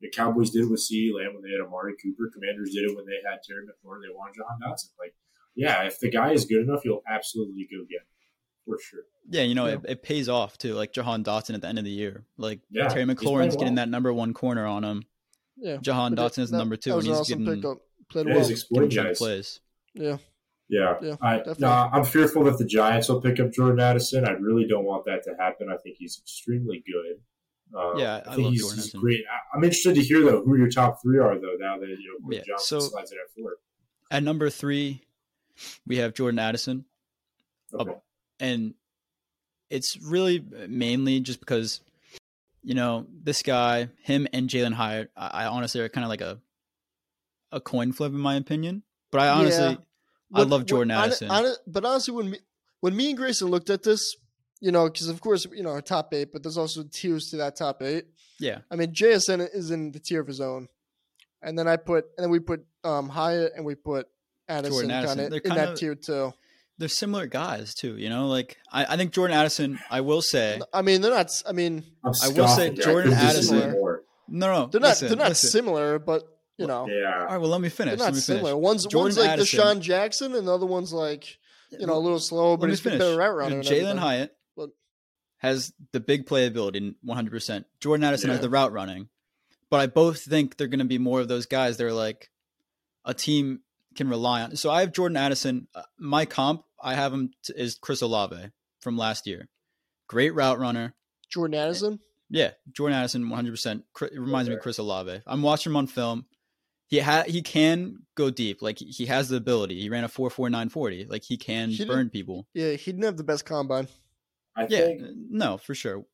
The 0.00 0.10
Cowboys 0.10 0.50
did 0.50 0.64
it 0.64 0.70
with 0.70 0.80
CeeDee 0.80 1.14
Lamb 1.14 1.32
when 1.34 1.42
they 1.42 1.50
had 1.50 1.60
Amari 1.66 1.94
Cooper. 2.02 2.30
Commanders 2.32 2.70
did 2.74 2.84
it 2.90 2.94
when 2.96 3.06
they 3.06 3.18
had 3.28 3.38
Terry 3.42 3.62
McLaurin. 3.64 4.02
They 4.02 4.14
wanted 4.14 4.34
Jahan 4.36 4.58
Dotson. 4.62 4.90
Like, 4.98 5.14
yeah, 5.54 5.84
if 5.84 5.98
the 6.00 6.10
guy 6.10 6.32
is 6.32 6.44
good 6.44 6.62
enough, 6.62 6.82
you'll 6.84 7.02
absolutely 7.08 7.66
go 7.70 7.78
get 7.88 8.00
him 8.00 8.06
for 8.66 8.78
sure. 8.78 9.00
Yeah, 9.30 9.42
you 9.42 9.54
know, 9.54 9.66
Yeah. 9.66 9.74
It, 9.74 9.80
it 9.88 10.02
pays 10.02 10.28
off 10.28 10.58
too. 10.58 10.74
Like 10.74 10.92
Jahan 10.92 11.24
Dotson 11.24 11.54
at 11.54 11.62
the 11.62 11.68
end 11.68 11.78
of 11.78 11.84
the 11.84 11.90
year, 11.90 12.24
like 12.36 12.60
Yeah, 12.70 12.88
Terry 12.88 13.06
he's 13.06 13.14
playing 13.16 13.38
McLaurin's 13.38 13.56
getting 13.56 13.74
well. 13.74 13.86
that 13.86 13.88
number 13.88 14.12
one 14.12 14.34
corner 14.34 14.66
on 14.66 14.84
him. 14.84 15.04
Yeah, 15.56 15.78
Jahan 15.78 16.14
But 16.14 16.30
Dotson 16.32 16.40
is 16.40 16.50
that- 16.50 16.58
number 16.58 16.76
two, 16.76 16.92
and 16.94 17.02
he's 17.02 17.16
awesome 17.16 17.44
getting, 17.44 17.62
pickup. 17.62 17.78
Played 18.10 18.26
Yeah, 18.26 18.32
well. 18.34 18.42
he's 18.42 18.50
exploiting 18.50 18.88
getting 18.90 19.04
guys. 19.10 19.18
plays. 19.18 19.60
Yeah, 19.94 20.18
Yeah, 20.68 20.98
Yeah, 21.00 21.16
I, 21.22 21.36
definitely. 21.38 21.62
no, 21.62 21.68
I'm 21.70 22.04
fearful 22.04 22.44
that 22.44 22.58
the 22.58 22.66
Giants 22.66 23.08
will 23.08 23.22
pick 23.22 23.40
up 23.40 23.50
Jordan 23.50 23.80
Addison. 23.80 24.26
I 24.26 24.32
really 24.32 24.66
don't 24.68 24.84
want 24.84 25.06
that 25.06 25.22
to 25.24 25.34
happen. 25.40 25.68
I 25.72 25.78
think 25.78 25.96
he's 25.98 26.18
extremely 26.22 26.84
good. 26.86 27.22
Uh, 27.74 27.94
Yeah, 27.96 28.22
I 28.26 28.34
think 28.34 28.44
love 28.44 28.52
he's, 28.52 28.72
he's 28.74 28.92
great. 28.94 29.24
I, 29.30 29.56
I'm 29.56 29.64
interested 29.64 29.94
to 29.96 30.02
hear 30.02 30.20
though 30.22 30.42
who 30.44 30.56
your 30.56 30.68
top 30.70 31.00
three 31.02 31.18
are 31.18 31.34
though. 31.38 31.56
Now 31.58 31.78
that 31.78 31.88
you 31.88 32.18
know 32.22 32.30
Yeah, 32.36 32.42
Johnson 32.46 32.80
so- 32.80 32.88
slides 32.88 33.12
in 33.12 33.18
at 33.18 33.30
four. 33.34 33.56
At 34.10 34.22
number 34.22 34.50
three, 34.50 35.02
we 35.86 35.96
have 35.96 36.14
Jordan 36.14 36.38
Addison. 36.38 36.84
Okay. 37.74 37.94
and 38.38 38.74
it's 39.68 39.96
really 40.00 40.44
mainly 40.68 41.18
just 41.20 41.40
because 41.40 41.80
you 42.62 42.74
know 42.74 43.06
this 43.24 43.42
guy, 43.42 43.88
him 44.02 44.28
and 44.32 44.48
Jalen 44.48 44.72
Hyatt. 44.74 45.10
I, 45.16 45.26
I 45.42 45.46
honestly 45.46 45.80
are 45.80 45.88
kind 45.88 46.04
of 46.04 46.08
like 46.08 46.20
a 46.20 46.38
a 47.52 47.60
coin 47.60 47.92
flip 47.92 48.12
in 48.12 48.18
my 48.18 48.36
opinion. 48.36 48.82
But 49.10 49.22
I 49.22 49.28
honestly, 49.30 49.64
Yeah. 49.70 49.76
I 50.32 50.38
When- 50.40 50.50
love 50.50 50.66
Jordan 50.66 50.88
when- 50.90 50.96
hon- 50.98 51.06
Addison. 51.08 51.28
hon- 51.28 51.54
but 51.66 51.84
honestly, 51.84 52.14
when 52.14 52.30
me, 52.30 52.38
when 52.80 52.94
me 52.96 53.08
and 53.08 53.16
Grayson 53.18 53.48
looked 53.48 53.70
at 53.70 53.82
this, 53.82 54.16
you 54.60 54.72
know, 54.72 54.84
because 54.88 55.08
of 55.08 55.20
course, 55.20 55.46
you 55.52 55.62
know, 55.62 55.70
our 55.70 55.82
top 55.82 56.12
eight, 56.14 56.32
but 56.32 56.42
there's 56.42 56.58
also 56.58 56.84
tiers 56.90 57.30
to 57.30 57.36
that 57.38 57.56
top 57.56 57.82
eight. 57.82 58.06
yeah, 58.40 58.58
I 58.70 58.76
mean, 58.76 58.92
JSN 58.92 59.46
is 59.54 59.70
in 59.70 59.92
the 59.92 59.98
tier 60.00 60.20
of 60.20 60.26
his 60.26 60.40
own, 60.40 60.68
and 61.42 61.58
then 61.58 61.68
I 61.68 61.76
put, 61.76 62.06
and 62.16 62.24
then 62.24 62.30
we 62.30 62.38
put 62.40 62.64
um 62.84 63.08
Hyatt, 63.08 63.52
and 63.56 63.64
we 63.64 63.74
put 63.74 64.06
Addison, 64.48 64.72
Jordan 64.88 64.90
kind 65.06 65.20
of 65.20 65.30
They're 65.30 65.40
in 65.40 65.50
kinda- 65.50 65.66
that 65.66 65.76
tier 65.76 65.94
too. 65.94 66.32
they're 66.78 66.88
similar 66.88 67.26
guys 67.26 67.74
too. 67.74 67.96
You 67.96 68.08
know, 68.10 68.28
like 68.28 68.56
I, 68.72 68.84
I 68.94 68.96
think 68.96 69.12
Jordan 69.12 69.36
Addison. 69.36 69.78
I 69.90 70.00
will 70.02 70.22
say, 70.22 70.60
I 70.72 70.82
mean, 70.82 71.00
they're 71.00 71.10
not. 71.10 71.30
I 71.46 71.52
mean, 71.52 71.82
I'm 72.04 72.12
I 72.22 72.28
will 72.28 72.48
say. 72.48 72.70
Jordan 72.70 73.12
I 73.12 73.16
couldn't 73.16 73.36
disagree 73.36 73.58
Addison- 73.62 73.70
more. 73.72 74.02
no, 74.28 74.46
no, 74.52 74.66
they're 74.66 74.80
not. 74.80 74.88
listen, 74.88 75.08
they're 75.08 75.16
not 75.16 75.28
listen. 75.30 75.50
similar, 75.50 75.98
but 75.98 76.22
you 76.58 76.66
know, 76.66 76.80
All 76.82 76.90
Yeah, 76.90 77.24
right, 77.24 77.36
well, 77.38 77.50
let 77.50 77.60
me 77.60 77.68
finish. 77.68 77.92
they're 77.92 77.98
let 77.98 78.04
not 78.06 78.14
me 78.14 78.20
finish. 78.20 78.24
similar. 78.40 78.56
One's 78.56 78.84
Jordan 78.86 79.04
one's 79.04 79.18
like 79.18 79.30
Addison- 79.30 79.60
DeSean 79.60 79.80
Jackson, 79.80 80.34
and 80.34 80.46
the 80.48 80.54
other 80.54 80.66
one's 80.66 80.92
like 80.92 81.38
you 81.70 81.86
know 81.86 81.94
a 81.94 81.98
little 81.98 82.20
slow, 82.20 82.52
Let 82.52 82.60
but 82.60 82.66
me 82.66 82.72
he's 82.72 82.80
a 82.80 82.82
finish. 82.84 82.98
better 83.00 83.16
route 83.16 83.36
runner. 83.36 83.62
Jalen. 83.62 83.98
Hyatt 83.98 84.30
But- 84.30 84.36
has 85.46 85.72
the 85.92 86.00
big 86.00 86.26
playability, 86.26 86.94
100%. 87.06 87.64
Jordan 87.80 88.04
Addison 88.04 88.30
has 88.30 88.40
the 88.40 88.50
route 88.50 88.72
running. 88.72 89.08
But 89.70 89.80
I 89.80 89.86
both 89.86 90.20
think 90.22 90.56
they're 90.56 90.68
going 90.68 90.78
to 90.78 90.84
be 90.84 90.98
more 90.98 91.20
of 91.20 91.28
those 91.28 91.46
guys. 91.46 91.76
They're 91.76 91.92
like 91.92 92.30
a 93.04 93.14
team 93.14 93.60
can 93.96 94.08
rely 94.08 94.42
on. 94.42 94.56
So 94.56 94.70
I 94.70 94.80
have 94.80 94.92
Jordan 94.92 95.16
Addison. 95.16 95.66
Uh, 95.74 95.82
My 95.98 96.24
comp, 96.24 96.62
I 96.80 96.94
have 96.94 97.12
him 97.12 97.30
t- 97.44 97.52
is 97.56 97.76
Chris 97.80 98.02
Olave 98.02 98.50
from 98.80 98.96
last 98.96 99.26
year. 99.26 99.48
Great 100.06 100.34
route 100.34 100.58
runner. 100.58 100.94
Jordan 101.30 101.58
Addison. 101.58 101.98
Yeah, 102.30 102.50
Jordan 102.72 102.96
Addison, 102.98 103.24
100%. 103.24 103.82
Cri- 103.92 104.10
It 104.12 104.20
reminds 104.20 104.48
me 104.48 104.54
of 104.56 104.60
Chris 104.60 104.78
Olave. 104.78 105.22
I'm 105.26 105.42
watching 105.42 105.72
him 105.72 105.76
on 105.76 105.86
film. 105.86 106.26
he 106.88 107.00
ha- 107.00 107.24
he 107.26 107.42
can 107.42 108.00
go 108.14 108.30
deep. 108.30 108.62
Like 108.62 108.78
he 108.78 109.06
has 109.06 109.28
the 109.28 109.36
ability. 109.36 109.80
He 109.80 109.88
ran 109.88 110.04
a 110.04 110.08
four 110.08 110.30
four 110.30 110.48
nine 110.50 110.68
forty. 110.68 111.04
Like 111.04 111.24
he 111.24 111.36
can 111.36 111.70
He 111.70 111.84
burn 111.84 112.10
people. 112.10 112.46
Yeah, 112.54 112.72
he 112.72 112.92
didn't 112.92 113.04
have 113.04 113.16
the 113.16 113.24
best 113.24 113.44
combine. 113.44 113.88
I 114.56 114.66
Yeah, 114.68 114.78
think 114.86 115.02
no, 115.30 115.56
for 115.58 115.74
sure. 115.74 116.04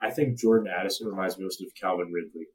I 0.00 0.10
think 0.10 0.38
Jordan 0.38 0.68
Addison 0.72 1.08
reminds 1.08 1.36
me 1.38 1.44
most 1.44 1.60
of 1.60 1.68
Calvin 1.80 2.12
Ridley. 2.12 2.46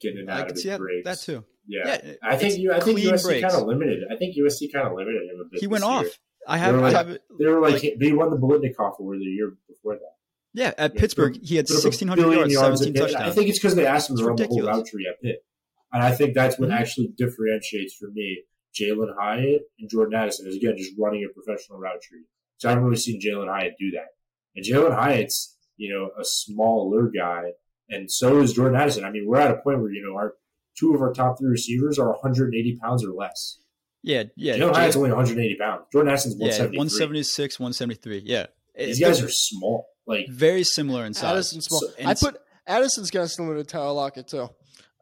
Getting 0.00 0.24
it 0.24 0.28
out 0.28 0.50
of 0.50 0.56
his 0.56 0.64
that, 0.64 0.78
breaks. 0.80 1.04
that 1.04 1.18
too. 1.20 1.44
Yeah. 1.68 2.00
Yeah, 2.04 2.14
I 2.22 2.36
think 2.36 2.58
you 2.58 2.72
I 2.72 2.80
think 2.80 2.98
USC 2.98 3.22
breaks. 3.24 3.42
kind 3.46 3.62
of 3.62 3.68
limited. 3.68 4.00
I 4.10 4.16
think 4.16 4.36
USC 4.36 4.72
kind 4.72 4.88
of 4.88 4.94
limited 4.94 5.22
him 5.30 5.40
a 5.40 5.48
bit. 5.48 5.60
He 5.60 5.66
went 5.68 5.84
year. 5.84 5.92
off. 5.92 6.06
I 6.48 6.58
have, 6.58 6.74
They 6.74 6.80
were 6.80 6.86
I 6.86 6.90
like- 6.90 7.06
have. 7.06 7.18
They 7.38 7.46
were 7.46 7.60
like, 7.60 7.72
Like- 7.74 7.96
he 8.00 8.12
won 8.12 8.30
the 8.30 8.36
Biletnikoff 8.36 8.98
award 8.98 9.20
the 9.20 9.24
year 9.24 9.52
before 9.68 9.94
that. 9.94 10.16
Yeah, 10.54 10.72
at 10.76 10.94
Yeah, 10.94 11.00
Pittsburgh, 11.00 11.38
he 11.40 11.54
had 11.56 11.68
sixteen 11.68 12.08
hundred 12.08 12.24
up 12.24 12.30
a 12.30 12.32
sixteen 12.32 12.48
hundred 12.48 12.50
billion 12.50 12.50
yards, 12.50 12.80
seventeen 12.80 13.00
touchdowns. 13.00 13.30
I 13.30 13.30
think 13.30 13.48
it's 13.48 13.58
because 13.58 13.76
they 13.76 13.86
asked 13.86 14.10
him 14.10 14.16
to 14.16 14.24
run 14.24 14.36
the 14.36 14.46
whole 14.48 14.62
route 14.66 14.86
tree 14.86 15.06
at 15.08 15.22
Pitt, 15.22 15.44
and 15.92 16.02
I 16.02 16.12
think 16.14 16.34
that's 16.34 16.58
what 16.58 16.68
Mhm. 16.70 16.74
actually 16.74 17.08
differentiates 17.16 17.94
for 17.94 18.10
me 18.10 18.42
Jalen 18.74 19.14
Hyatt 19.16 19.62
and 19.78 19.88
Jordan 19.88 20.14
Addison 20.14 20.48
is 20.48 20.56
again 20.56 20.76
just 20.76 20.92
running 20.98 21.24
a 21.24 21.32
professional 21.32 21.78
route 21.78 22.02
tree. 22.02 22.24
So 22.62 22.68
I 22.68 22.72
haven't 22.72 22.84
really 22.84 22.96
seen 22.96 23.20
Jalen 23.20 23.48
Hyatt 23.48 23.74
do 23.76 23.90
that, 23.90 24.06
and 24.54 24.64
Jalen 24.64 24.94
Hyatt's 24.94 25.56
you 25.76 25.92
know 25.92 26.10
a 26.16 26.24
smaller 26.24 27.08
guy, 27.10 27.50
and 27.88 28.08
so 28.08 28.40
is 28.40 28.52
Jordan 28.52 28.78
Addison. 28.80 29.04
I 29.04 29.10
mean, 29.10 29.24
we're 29.26 29.38
at 29.38 29.50
a 29.50 29.56
point 29.56 29.80
where 29.80 29.90
you 29.90 30.00
know 30.06 30.14
our 30.16 30.34
two 30.78 30.94
of 30.94 31.00
our 31.02 31.12
top 31.12 31.38
three 31.40 31.48
receivers 31.50 31.98
are 31.98 32.10
180 32.10 32.76
pounds 32.80 33.04
or 33.04 33.12
less. 33.12 33.58
yeah, 34.04 34.22
yeah. 34.36 34.54
Jalen 34.56 34.74
Jay- 34.74 34.80
Hyatt's 34.80 34.96
only 34.96 35.10
180 35.10 35.56
pounds. 35.56 35.82
Jordan 35.92 36.12
Addison's 36.12 36.36
yeah, 36.38 36.66
one 36.78 36.88
seventy 36.88 37.24
six, 37.24 37.58
one 37.58 37.72
seventy 37.72 37.96
three. 37.96 38.22
Yeah, 38.24 38.46
These 38.76 39.00
It's 39.00 39.00
guys 39.00 39.20
are 39.22 39.28
small. 39.28 39.88
Like 40.06 40.28
very 40.28 40.62
similar 40.62 41.04
in 41.04 41.14
size. 41.14 41.32
Addison's 41.32 41.64
small. 41.66 41.80
So- 41.80 41.88
and 41.98 42.08
I 42.10 42.14
put 42.14 42.38
Addison's 42.66 43.10
kind 43.10 43.24
of 43.24 43.30
similar 43.32 43.56
to 43.56 43.64
Tyler 43.64 43.92
Lockett 43.92 44.28
too. 44.28 44.48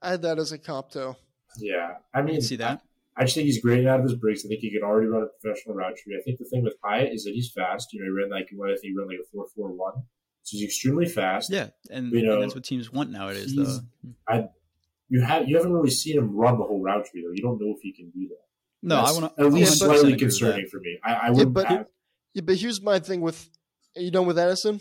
I 0.03 0.11
had 0.13 0.23
that 0.23 0.39
as 0.39 0.53
a 0.53 0.59
comp 0.59 0.91
too. 0.93 1.15
yeah, 1.59 1.97
I 2.15 2.21
I 2.21 2.23
mean, 2.23 2.37
can 2.37 2.43
see 2.43 2.57
that. 2.57 2.81
I 3.21 3.25
just 3.25 3.35
think 3.35 3.45
he's 3.47 3.61
great 3.61 3.87
out 3.87 4.01
of 4.01 4.05
his 4.05 4.15
breaks. 4.15 4.45
I 4.45 4.49
think 4.49 4.61
he 4.61 4.71
can 4.71 4.83
already 4.83 5.07
run 5.09 5.23
a 5.23 5.27
professional 5.41 5.75
route 5.77 5.95
tree. 5.97 6.17
I 6.19 6.23
think 6.23 6.39
the 6.39 6.47
thing 6.47 6.63
with 6.65 6.75
Hyatt 6.83 7.13
is 7.13 7.25
that 7.25 7.35
he's 7.35 7.53
fast. 7.53 7.93
You 7.93 8.01
know, 8.01 8.07
he 8.07 8.11
ran 8.23 8.31
like 8.31 8.49
what 8.57 8.71
I 8.71 8.75
think 8.75 8.85
he 8.93 8.95
ran 8.97 9.09
like 9.09 9.19
a 9.23 9.29
four 9.31 9.47
four 9.55 9.69
one. 9.73 9.93
So 10.43 10.57
he's 10.57 10.65
extremely 10.65 11.07
fast. 11.07 11.53
Yeah, 11.53 11.69
and, 11.91 12.11
You 12.13 12.23
know, 12.23 12.35
and 12.35 12.43
that's 12.45 12.55
what 12.55 12.65
teams 12.65 12.91
want 12.91 13.11
nowadays. 13.11 13.53
he's- 13.53 13.81
Though. 14.29 14.49
You 15.13 15.21
have 15.23 15.49
you 15.49 15.57
haven't 15.57 15.73
really 15.73 15.91
seen 15.91 16.17
him 16.19 16.35
run 16.37 16.57
the 16.59 16.65
whole 16.65 16.81
route 16.81 17.05
tree 17.07 17.23
though. 17.23 17.33
You 17.35 17.43
don't 17.43 17.61
know 17.61 17.75
if 17.77 17.81
he 17.83 17.93
can 17.93 18.11
do 18.11 18.29
that. 18.29 18.37
No, 18.83 18.97
That's 18.97 19.11
I 19.11 19.21
want 19.21 19.33
at 19.39 19.53
least 19.53 19.81
but- 19.81 19.87
slightly 19.99 20.17
concerning 20.17 20.67
for 20.69 20.79
me. 20.81 20.99
I, 21.05 21.13
I 21.15 21.31
would 21.31 21.53
but- 21.53 21.67
have, 21.67 21.87
Yeah, 22.33 22.43
but 22.43 22.57
here's 22.57 22.81
my 22.81 23.01
thing 23.01 23.21
with 23.21 23.51
are 23.97 24.03
you 24.03 24.11
done 24.11 24.27
with 24.27 24.39
Addison? 24.39 24.81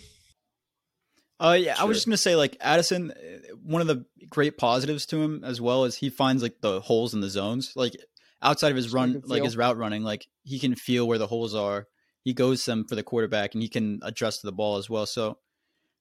Uh, 1.40 1.58
yeah, 1.60 1.76
I 1.80 1.86
was 1.86 1.98
just 1.98 2.06
gonna 2.06 2.18
say 2.18 2.36
like 2.36 2.58
Addison. 2.62 3.12
uh, 3.12 3.56
One 3.64 3.82
of 3.82 3.88
the 3.88 4.06
great 4.30 4.58
positives 4.58 5.06
to 5.08 5.18
him 5.22 5.44
as 5.44 5.60
well 5.60 5.86
is 5.86 5.96
he 5.96 6.10
finds 6.10 6.44
like 6.44 6.62
the 6.62 6.80
holes 6.82 7.14
in 7.14 7.22
the 7.22 7.30
zones. 7.30 7.74
Like 7.76 7.96
outside 8.42 8.72
of 8.72 8.78
his 8.78 8.94
run, 8.94 9.22
like 9.26 9.44
his 9.44 9.58
route 9.58 9.78
running, 9.78 10.04
like 10.04 10.28
he 10.44 10.60
can 10.60 10.76
feel 10.76 11.08
where 11.08 11.18
the 11.18 11.28
holes 11.28 11.56
are. 11.56 11.88
He 12.24 12.34
goes 12.34 12.64
them 12.66 12.86
for 12.86 12.96
the 12.96 13.04
quarterback, 13.04 13.54
and 13.54 13.62
he 13.62 13.70
can 13.70 14.00
adjust 14.04 14.42
to 14.42 14.48
the 14.48 14.52
ball 14.52 14.78
as 14.78 14.90
well. 14.90 15.06
So, 15.06 15.38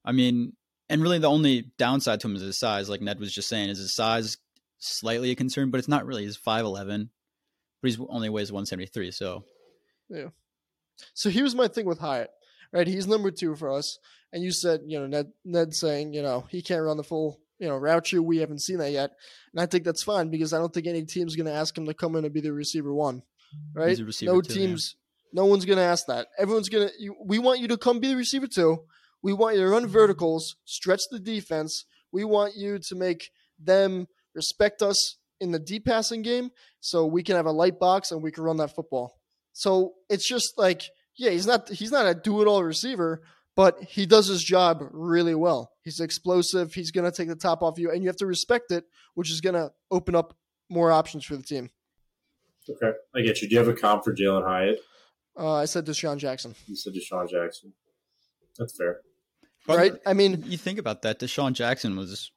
I 0.04 0.12
mean, 0.12 0.52
and 0.88 1.02
really 1.02 1.18
the 1.18 1.30
only 1.30 1.70
downside 1.78 2.20
to 2.20 2.28
him 2.28 2.36
is 2.36 2.42
his 2.42 2.58
size. 2.58 2.88
Like 2.88 3.00
Ned 3.00 3.20
was 3.20 3.32
just 3.32 3.48
saying, 3.48 3.68
is 3.70 3.78
his 3.78 3.94
size 3.94 4.36
slightly 4.78 5.30
a 5.30 5.34
concern, 5.34 5.70
but 5.70 5.78
it's 5.78 5.88
not 5.88 6.06
really. 6.06 6.24
He's 6.24 6.36
five 6.36 6.64
eleven, 6.64 7.10
but 7.82 7.90
he's 7.90 8.00
only 8.08 8.28
weighs 8.28 8.52
one 8.52 8.66
seventy 8.66 8.86
three. 8.86 9.10
So 9.10 9.44
yeah. 10.08 10.28
So 11.14 11.30
here's 11.30 11.54
my 11.54 11.68
thing 11.68 11.86
with 11.86 11.98
Hyatt. 11.98 12.30
Right, 12.70 12.86
he's 12.86 13.06
number 13.06 13.30
two 13.30 13.56
for 13.56 13.72
us, 13.72 13.98
and 14.32 14.42
you 14.42 14.50
said 14.50 14.82
you 14.86 15.00
know 15.00 15.06
Ned 15.06 15.32
Ned 15.44 15.74
saying 15.74 16.12
you 16.12 16.22
know 16.22 16.44
he 16.50 16.60
can't 16.60 16.82
run 16.82 16.98
the 16.98 17.04
full 17.04 17.40
you 17.58 17.68
know 17.68 17.76
route 17.76 18.04
tree. 18.04 18.18
We 18.18 18.38
haven't 18.38 18.62
seen 18.62 18.78
that 18.78 18.92
yet, 18.92 19.10
and 19.52 19.60
I 19.60 19.66
think 19.66 19.84
that's 19.84 20.02
fine 20.02 20.30
because 20.30 20.52
I 20.52 20.58
don't 20.58 20.72
think 20.72 20.86
any 20.86 21.04
team's 21.04 21.36
going 21.36 21.46
to 21.46 21.52
ask 21.52 21.76
him 21.76 21.86
to 21.86 21.94
come 21.94 22.16
in 22.16 22.24
and 22.24 22.32
be 22.32 22.40
the 22.40 22.52
receiver 22.52 22.92
one. 22.92 23.18
Mm-hmm. 23.18 23.78
Right? 23.78 23.88
He's 23.90 24.00
a 24.00 24.04
receiver 24.04 24.32
no 24.32 24.40
two, 24.40 24.54
yeah. 24.54 24.66
teams, 24.66 24.96
no 25.32 25.46
one's 25.46 25.64
going 25.64 25.78
to 25.78 25.84
ask 25.84 26.06
that. 26.06 26.28
Everyone's 26.38 26.68
going 26.68 26.88
to. 26.88 27.14
We 27.24 27.38
want 27.38 27.60
you 27.60 27.68
to 27.68 27.76
come 27.76 28.00
be 28.00 28.08
the 28.08 28.16
receiver 28.16 28.46
two. 28.46 28.78
We 29.22 29.32
want 29.32 29.56
you 29.56 29.62
to 29.62 29.68
run 29.68 29.84
mm-hmm. 29.84 29.92
verticals, 29.92 30.56
stretch 30.64 31.02
the 31.10 31.18
defense. 31.18 31.84
We 32.12 32.24
want 32.24 32.54
you 32.56 32.78
to 32.78 32.94
make 32.94 33.30
them 33.58 34.06
respect 34.34 34.82
us 34.82 35.16
in 35.40 35.52
the 35.52 35.58
deep 35.58 35.84
passing 35.84 36.22
game, 36.22 36.50
so 36.80 37.06
we 37.06 37.22
can 37.22 37.36
have 37.36 37.46
a 37.46 37.52
light 37.52 37.78
box 37.78 38.10
and 38.10 38.22
we 38.22 38.32
can 38.32 38.44
run 38.44 38.56
that 38.58 38.74
football. 38.74 39.18
So 39.52 39.94
it's 40.08 40.28
just 40.28 40.54
like, 40.56 40.82
yeah, 41.16 41.30
he's 41.30 41.46
not 41.46 41.68
he's 41.68 41.92
not 41.92 42.06
a 42.06 42.14
do 42.14 42.40
it 42.42 42.46
all 42.46 42.62
receiver, 42.62 43.22
but 43.58 43.82
he 43.82 44.06
does 44.06 44.28
his 44.28 44.42
job 44.44 44.84
really 44.92 45.34
well. 45.34 45.72
He's 45.82 45.98
explosive. 45.98 46.72
He's 46.72 46.92
gonna 46.92 47.10
take 47.10 47.26
the 47.26 47.34
top 47.34 47.60
off 47.60 47.76
you, 47.76 47.90
and 47.90 48.02
you 48.04 48.08
have 48.08 48.16
to 48.18 48.26
respect 48.26 48.70
it, 48.70 48.84
which 49.14 49.30
is 49.32 49.40
gonna 49.40 49.70
open 49.90 50.14
up 50.14 50.36
more 50.70 50.92
options 50.92 51.24
for 51.24 51.36
the 51.36 51.42
team. 51.42 51.68
okay, 52.70 52.92
I 53.16 53.22
get 53.22 53.42
you. 53.42 53.48
Do 53.48 53.54
you 53.54 53.58
have 53.58 53.66
a 53.68 53.74
comp 53.74 54.04
for 54.04 54.14
Jalen 54.14 54.44
Hyatt? 54.46 54.78
Uh, 55.36 55.54
I 55.54 55.64
said 55.64 55.86
DeSean 55.86 56.18
Jackson, 56.18 56.54
You 56.66 56.76
said 56.76 56.92
DeSean 56.94 57.28
Jackson. 57.30 57.72
That's 58.58 58.76
fair. 58.76 59.00
right? 59.68 59.92
I 60.06 60.12
mean, 60.12 60.44
you 60.46 60.56
think 60.58 60.78
about 60.78 61.02
that. 61.02 61.18
DeSean 61.18 61.52
Jackson 61.52 61.96
was, 61.96 62.30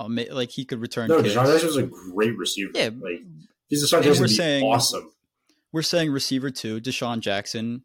ama- 0.00 0.26
like 0.32 0.50
he 0.50 0.64
could 0.64 0.80
return. 0.80 1.08
No, 1.08 1.22
kicks. 1.22 1.34
DeSean 1.34 1.46
Jackson 1.46 1.66
was 1.68 1.76
a 1.76 1.82
great 1.84 2.36
receiver. 2.36 2.70
Yeah. 2.74 2.90
like 3.00 3.20
he's 3.68 3.84
DeSean 3.84 3.98
And 3.98 4.04
Jackson. 4.04 4.22
we're 4.24 4.28
saying- 4.28 4.64
awesome. 4.64 5.12
We're 5.72 5.82
saying 5.82 6.10
receiver 6.10 6.50
two. 6.50 6.80
DeSean 6.80 7.20
Jackson 7.20 7.84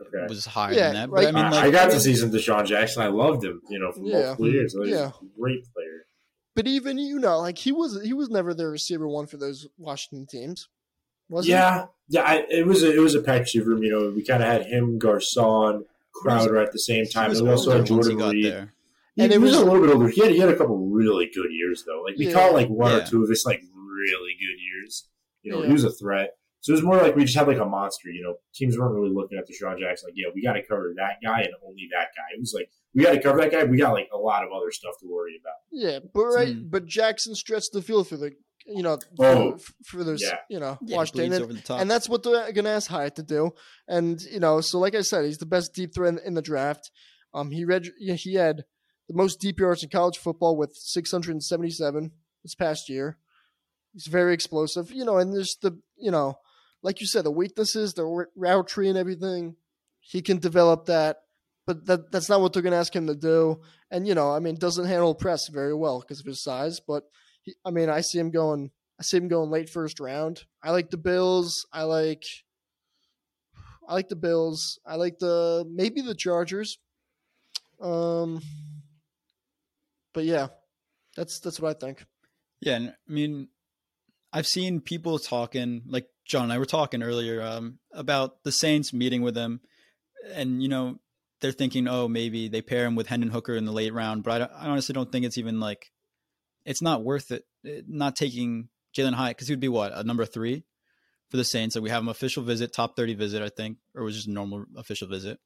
Okay. 0.00 0.26
was 0.28 0.44
higher 0.46 0.72
Yeah, 0.74 0.92
than 0.92 0.94
that. 0.94 1.10
right. 1.10 1.24
But 1.24 1.28
I 1.28 1.32
mean, 1.32 1.44
I, 1.46 1.50
like, 1.50 1.64
I 1.64 1.70
got 1.70 1.90
to 1.90 2.00
see 2.00 2.14
some 2.14 2.30
DeSean 2.30 2.66
Jackson. 2.66 3.02
I 3.02 3.06
loved 3.08 3.44
him. 3.44 3.62
You 3.70 3.78
know, 3.78 3.92
for 3.92 4.00
Yeah. 4.04 4.20
multiple 4.26 4.48
years. 4.52 4.72
He 4.74 4.78
was 4.78 4.88
Yeah. 4.90 5.08
a 5.08 5.40
great 5.40 5.64
player. 5.72 6.06
but 6.54 6.66
even 6.66 6.96
you 6.98 7.18
know, 7.18 7.38
like 7.40 7.58
he 7.58 7.70
was 7.72 8.00
he 8.02 8.12
was 8.14 8.30
never 8.30 8.54
the 8.54 8.66
receiver 8.66 9.06
one 9.08 9.26
for 9.26 9.36
those 9.36 9.66
Washington 9.78 10.26
teams, 10.26 10.68
was 11.28 11.44
he? 11.46 11.52
Yeah, 11.52 11.86
yeah. 12.08 12.22
I, 12.22 12.46
it 12.50 12.66
was 12.66 12.82
a, 12.82 12.94
it 12.94 12.98
was 13.00 13.14
a 13.14 13.20
package 13.20 13.56
room. 13.56 13.82
You 13.82 13.90
know, 13.90 14.10
we 14.14 14.22
kind 14.22 14.42
of 14.42 14.48
had 14.48 14.66
him, 14.66 14.98
Garcon, 14.98 15.84
Crowder 16.12 16.56
at 16.58 16.72
the 16.72 16.78
same 16.78 17.04
he 17.04 17.10
time. 17.10 17.28
was 17.30 17.40
And 17.40 17.48
we 17.48 17.52
also 17.52 17.70
older 17.70 17.78
had 17.80 17.86
Jordan 17.86 18.18
got 18.18 18.32
Reed. 18.32 18.44
there. 18.46 18.72
He, 19.16 19.22
And 19.22 19.32
it 19.32 19.40
was, 19.40 19.52
was- 19.52 19.60
a 19.60 19.64
little 19.64 19.80
bit 19.80 19.90
older. 19.94 20.08
He 20.08 20.20
had 20.22 20.30
he 20.30 20.38
had 20.38 20.48
a 20.48 20.56
couple 20.56 20.78
really 20.78 21.30
good 21.34 21.50
years 21.50 21.84
though. 21.86 22.02
Like 22.02 22.16
we 22.16 22.26
Yeah. 22.28 22.32
call 22.34 22.52
like 22.54 22.68
one 22.68 22.90
Yeah. 22.92 22.98
or 23.02 23.06
two 23.06 23.22
of 23.22 23.28
his 23.28 23.44
like 23.46 23.62
really 23.74 24.34
good 24.38 24.58
years. 24.60 25.08
You 25.42 25.52
know, 25.52 25.60
Yeah. 25.60 25.66
he 25.68 25.72
was 25.74 25.84
a 25.84 25.90
threat. 25.90 26.35
So 26.66 26.72
it 26.72 26.76
was 26.76 26.82
more 26.82 26.96
like 26.96 27.14
we 27.14 27.22
just 27.24 27.36
had 27.36 27.46
like 27.46 27.58
a 27.58 27.64
monster. 27.64 28.10
You 28.10 28.24
know, 28.24 28.34
teams 28.52 28.76
weren't 28.76 28.92
really 28.92 29.14
looking 29.14 29.38
at 29.38 29.46
the 29.46 29.52
DeSean 29.52 29.78
Jackson 29.78 30.08
like, 30.08 30.14
yeah, 30.16 30.26
we 30.34 30.42
got 30.42 30.54
to 30.54 30.62
cover 30.66 30.92
that 30.96 31.18
guy 31.22 31.40
and 31.42 31.50
only 31.64 31.88
that 31.92 32.08
guy. 32.16 32.24
It 32.34 32.40
was 32.40 32.52
like 32.52 32.68
we 32.92 33.04
got 33.04 33.12
to 33.12 33.22
cover 33.22 33.40
that 33.40 33.52
guy. 33.52 33.62
We 33.62 33.78
got 33.78 33.92
like 33.92 34.08
a 34.12 34.18
lot 34.18 34.42
of 34.42 34.50
other 34.52 34.72
stuff 34.72 34.94
to 35.00 35.06
worry 35.08 35.38
about. 35.40 35.54
Yeah, 35.70 36.00
but 36.12 36.24
right, 36.24 36.54
Hmm. 36.56 36.68
but 36.68 36.86
Jackson 36.86 37.36
stretched 37.36 37.70
the 37.72 37.82
field 37.82 38.08
for 38.08 38.16
the 38.16 38.32
you 38.66 38.82
know 38.82 38.98
Oh, 39.20 39.58
for, 39.58 39.72
for 39.84 40.02
those 40.04 40.20
yeah. 40.22 40.38
you 40.50 40.58
know 40.58 40.76
Yeah, 40.82 40.96
Washington, 40.96 41.32
and, 41.34 41.44
over 41.44 41.52
the 41.52 41.60
top. 41.60 41.80
and 41.80 41.88
that's 41.88 42.08
what 42.08 42.24
they're 42.24 42.50
gonna 42.50 42.70
ask 42.70 42.90
Hyatt 42.90 43.14
to 43.14 43.22
do. 43.22 43.52
And 43.86 44.20
you 44.22 44.40
know, 44.40 44.60
so 44.60 44.80
like 44.80 44.96
I 44.96 45.02
said, 45.02 45.24
he's 45.24 45.38
the 45.38 45.46
best 45.46 45.72
deep 45.72 45.94
threat 45.94 46.14
in, 46.14 46.18
in 46.26 46.34
the 46.34 46.42
draft. 46.42 46.90
Um, 47.32 47.52
he 47.52 47.64
read 47.64 47.86
he 47.96 48.34
had 48.34 48.64
the 49.08 49.14
most 49.14 49.40
deep 49.40 49.60
yards 49.60 49.84
in 49.84 49.88
college 49.90 50.18
football 50.18 50.56
with 50.56 50.72
677 50.74 52.10
this 52.42 52.54
past 52.56 52.88
year. 52.88 53.18
He's 53.92 54.08
very 54.08 54.34
explosive, 54.34 54.90
you 54.90 55.04
know, 55.04 55.16
and 55.18 55.32
there's 55.32 55.56
the 55.62 55.78
you 55.96 56.10
know, 56.10 56.38
like 56.86 57.00
you 57.00 57.06
said, 57.08 57.24
the 57.24 57.32
weaknesses, 57.32 57.94
the 57.94 58.26
route 58.36 58.68
tree 58.68 58.88
and 58.88 58.96
everything. 58.96 59.56
He 59.98 60.22
can 60.22 60.38
develop 60.38 60.86
that, 60.86 61.16
but 61.66 61.84
that 61.86 62.12
that's 62.12 62.28
not 62.28 62.40
what 62.40 62.52
they're 62.52 62.62
gonna 62.62 62.76
ask 62.76 62.94
him 62.94 63.08
to 63.08 63.16
do. 63.16 63.60
And 63.90 64.06
you 64.06 64.14
know, 64.14 64.30
I 64.30 64.38
mean, 64.38 64.54
doesn't 64.54 64.86
handle 64.86 65.12
press 65.12 65.48
very 65.48 65.74
well 65.74 65.98
because 65.98 66.20
of 66.20 66.26
his 66.26 66.40
size. 66.40 66.78
But 66.78 67.02
he, 67.42 67.56
I 67.64 67.72
mean, 67.72 67.90
I 67.90 68.02
see 68.02 68.20
him 68.20 68.30
going. 68.30 68.70
I 69.00 69.02
see 69.02 69.16
him 69.16 69.26
going 69.26 69.50
late 69.50 69.68
first 69.68 69.98
round. 69.98 70.44
I 70.62 70.70
like 70.70 70.90
the 70.90 70.96
Bills. 70.96 71.66
I 71.72 71.82
like. 71.82 72.22
I 73.88 73.94
like 73.94 74.08
the 74.08 74.14
Bills. 74.14 74.78
I 74.86 74.94
like 74.94 75.18
the 75.18 75.64
maybe 75.68 76.02
the 76.02 76.14
Chargers. 76.14 76.78
Um. 77.80 78.40
But 80.14 80.22
yeah, 80.22 80.46
that's 81.16 81.40
that's 81.40 81.58
what 81.58 81.76
I 81.76 81.84
think. 81.84 82.04
Yeah, 82.60 82.76
and 82.76 82.88
I 82.90 83.12
mean, 83.12 83.48
I've 84.36 84.46
seen 84.46 84.80
people 84.82 85.18
talking, 85.18 85.82
like 85.86 86.06
John 86.26 86.44
and 86.44 86.52
I 86.52 86.58
were 86.58 86.66
talking 86.66 87.02
earlier, 87.02 87.40
um, 87.40 87.78
about 87.92 88.44
the 88.44 88.52
Saints 88.52 88.92
meeting 88.92 89.22
with 89.22 89.34
him, 89.34 89.60
and 90.34 90.62
you 90.62 90.68
know, 90.68 90.98
they're 91.40 91.52
thinking, 91.52 91.88
oh, 91.88 92.06
maybe 92.06 92.48
they 92.48 92.60
pair 92.60 92.84
him 92.84 92.96
with 92.96 93.06
Hendon 93.06 93.30
Hooker 93.30 93.54
in 93.56 93.64
the 93.64 93.72
late 93.72 93.94
round, 93.94 94.24
but 94.24 94.42
I, 94.42 94.44
I 94.44 94.66
honestly 94.68 94.92
don't 94.92 95.10
think 95.10 95.24
it's 95.24 95.38
even 95.38 95.58
like, 95.58 95.90
it's 96.66 96.82
not 96.82 97.02
worth 97.02 97.30
it. 97.30 97.44
eh, 97.66 97.80
Not 97.88 98.14
taking 98.16 98.68
Jalen 98.96 99.14
Hyatt 99.14 99.36
because 99.36 99.48
he 99.48 99.52
would 99.52 99.60
be 99.60 99.68
what 99.68 99.92
a 99.94 100.04
number 100.04 100.26
three 100.26 100.64
for 101.30 101.38
the 101.38 101.44
Saints. 101.44 101.74
So 101.74 101.80
we 101.80 101.90
have 101.90 102.02
an 102.02 102.08
official 102.08 102.42
visit, 102.42 102.72
top 102.74 102.94
thirty 102.96 103.14
visit, 103.14 103.42
I 103.42 103.48
think, 103.48 103.78
or 103.94 104.02
was 104.04 104.16
just 104.16 104.28
a 104.28 104.32
normal 104.32 104.66
official 104.76 105.08
visit. 105.08 105.38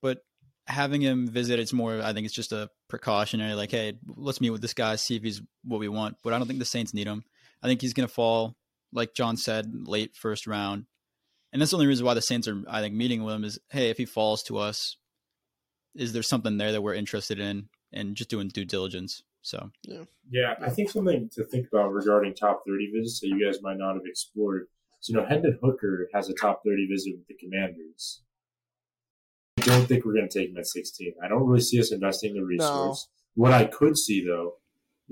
But 0.00 0.18
having 0.66 1.02
him 1.02 1.28
visit, 1.28 1.58
it's 1.60 1.72
more. 1.72 2.00
I 2.00 2.12
think 2.12 2.24
it's 2.24 2.34
just 2.34 2.52
a 2.52 2.70
precautionary, 2.88 3.54
like, 3.54 3.70
hey, 3.70 3.98
let's 4.16 4.40
meet 4.40 4.50
with 4.50 4.62
this 4.62 4.74
guy, 4.74 4.96
see 4.96 5.16
if 5.16 5.22
he's 5.22 5.42
what 5.64 5.80
we 5.80 5.88
want. 5.88 6.16
But 6.24 6.32
I 6.32 6.38
don't 6.38 6.46
think 6.46 6.58
the 6.58 6.64
Saints 6.64 6.94
need 6.94 7.06
him. 7.06 7.24
I 7.62 7.68
think 7.68 7.80
he's 7.80 7.94
going 7.94 8.08
to 8.08 8.14
fall, 8.14 8.56
like 8.92 9.14
John 9.14 9.36
said, 9.36 9.72
late 9.86 10.16
first 10.16 10.46
round. 10.46 10.86
And 11.52 11.60
that's 11.60 11.70
the 11.70 11.76
only 11.76 11.86
reason 11.86 12.06
why 12.06 12.14
the 12.14 12.22
Saints 12.22 12.48
are, 12.48 12.62
I 12.68 12.80
think, 12.80 12.94
meeting 12.94 13.24
with 13.24 13.34
him 13.34 13.44
is, 13.44 13.58
hey, 13.70 13.90
if 13.90 13.98
he 13.98 14.06
falls 14.06 14.42
to 14.44 14.58
us, 14.58 14.96
is 15.94 16.12
there 16.12 16.22
something 16.22 16.56
there 16.56 16.72
that 16.72 16.82
we're 16.82 16.94
interested 16.94 17.38
in, 17.38 17.68
and 17.92 18.16
just 18.16 18.30
doing 18.30 18.48
due 18.48 18.64
diligence. 18.64 19.22
So 19.42 19.70
Yeah, 19.82 20.04
yeah. 20.30 20.54
I 20.60 20.70
think 20.70 20.90
something 20.90 21.28
to 21.34 21.44
think 21.44 21.68
about 21.68 21.92
regarding 21.92 22.34
top 22.34 22.62
30 22.66 22.92
visits 22.94 23.20
that 23.20 23.28
you 23.28 23.44
guys 23.44 23.60
might 23.62 23.78
not 23.78 23.94
have 23.94 24.06
explored. 24.06 24.66
So, 25.00 25.12
you 25.12 25.20
know, 25.20 25.26
Hendon 25.26 25.58
Hooker 25.62 26.08
has 26.14 26.28
a 26.28 26.34
top 26.34 26.62
30 26.64 26.86
visit 26.86 27.14
with 27.16 27.26
the 27.26 27.34
Commanders. 27.34 28.22
I 29.58 29.62
don't 29.62 29.86
think 29.86 30.04
we're 30.04 30.14
going 30.14 30.28
to 30.28 30.38
take 30.38 30.50
him 30.50 30.56
at 30.56 30.66
16. 30.66 31.14
I 31.22 31.28
don't 31.28 31.46
really 31.46 31.60
see 31.60 31.80
us 31.80 31.92
investing 31.92 32.34
the 32.34 32.44
resource. 32.44 33.08
What 33.34 33.52
I 33.52 33.64
could 33.64 33.98
see, 33.98 34.24
though, 34.24 34.54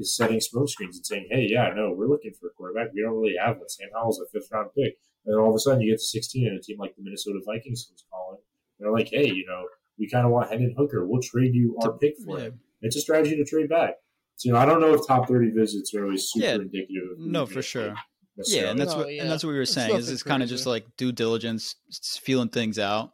is 0.01 0.17
setting 0.17 0.41
smoke 0.41 0.69
screens 0.69 0.97
and 0.97 1.07
saying, 1.07 1.29
hey, 1.31 1.47
yeah, 1.49 1.71
no, 1.75 1.93
we're 1.97 2.09
looking 2.09 2.33
for 2.39 2.49
a 2.49 2.51
quarterback. 2.51 2.93
We 2.95 3.03
don't 3.03 3.17
really 3.21 3.37
have 3.43 3.59
one. 3.59 3.69
Sam 3.69 3.89
Howell's 3.95 4.21
a 4.21 4.27
fifth 4.33 4.49
round 4.53 4.71
pick. 4.77 4.97
And 5.25 5.35
then 5.35 5.41
all 5.41 5.51
of 5.51 5.55
a 5.55 5.59
sudden 5.59 5.81
you 5.83 5.93
get 5.93 5.99
to 5.99 6.05
16 6.05 6.47
and 6.47 6.59
a 6.59 6.63
team 6.63 6.79
like 6.79 6.97
the 6.97 7.03
Minnesota 7.03 7.41
Vikings 7.47 7.87
comes 7.89 8.05
calling. 8.11 8.41
They're 8.79 8.91
like, 8.93 9.09
hey, 9.11 9.27
you 9.27 9.45
know, 9.47 9.65
we 9.99 10.09
kind 10.09 10.25
of 10.25 10.33
want 10.33 10.51
Hendon 10.51 10.75
Hooker. 10.77 11.07
We'll 11.07 11.23
trade 11.23 11.55
you 11.55 11.77
our 11.83 11.93
pick 11.93 12.15
for 12.25 12.39
yeah. 12.39 12.45
him. 12.47 12.61
It's 12.81 12.97
a 12.97 13.01
strategy 13.01 13.37
to 13.37 13.45
trade 13.45 13.69
back. 13.69 13.97
So, 14.37 14.49
you 14.49 14.53
know, 14.55 14.59
I 14.61 14.65
don't 14.65 14.81
know 14.81 14.95
if 14.95 15.07
top 15.07 15.29
30 15.29 15.51
visits 15.51 15.95
are 15.95 16.05
always 16.05 16.31
super 16.31 16.47
Yeah. 16.47 16.55
indicative 16.55 17.11
of 17.13 17.19
No, 17.19 17.45
for 17.45 17.61
sure. 17.61 17.95
Yeah, 18.47 18.71
and 18.71 18.81
that's 18.81 18.93
No, 18.93 18.99
what 19.01 19.13
yeah. 19.13 19.23
and 19.23 19.31
that's 19.31 19.45
what 19.45 19.51
we 19.51 19.57
were 19.57 19.63
It's 19.63 19.73
saying. 19.75 19.91
Is 19.91 20.05
nothing 20.05 20.15
it's 20.15 20.23
kind 20.23 20.43
of 20.43 20.49
just 20.49 20.65
like 20.65 20.87
due 20.97 21.13
diligence, 21.13 21.75
feeling 22.23 22.49
things 22.49 22.79
out, 22.79 23.11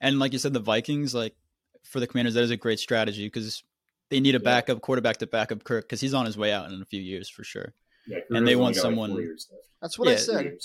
and 0.00 0.20
like 0.20 0.32
you 0.32 0.38
said, 0.38 0.52
the 0.52 0.60
Vikings 0.60 1.14
like 1.14 1.34
for 1.82 1.98
the 1.98 2.06
Commanders 2.06 2.34
that 2.34 2.44
is 2.44 2.50
a 2.50 2.56
great 2.56 2.78
strategy 2.78 3.26
because 3.26 3.64
they 4.10 4.20
need 4.20 4.34
a 4.34 4.38
Yeah. 4.38 4.44
backup 4.44 4.80
quarterback 4.80 5.18
to 5.18 5.26
back 5.26 5.52
up 5.52 5.64
Kirk 5.64 5.84
because 5.84 6.00
he's 6.00 6.14
on 6.14 6.26
his 6.26 6.36
way 6.38 6.52
out 6.52 6.70
in 6.70 6.80
a 6.80 6.84
few 6.84 7.00
years 7.00 7.28
for 7.28 7.44
sure. 7.44 7.74
Yeah, 8.06 8.18
and 8.30 8.46
they 8.48 8.56
want 8.56 8.74
got, 8.74 8.84
like, 8.84 8.90
someone- 8.90 9.10
four 9.10 9.20
years 9.20 9.48
left. 9.52 9.64
That's 9.82 9.98
what 9.98 10.08
I 10.08 10.16
said. 10.16 10.58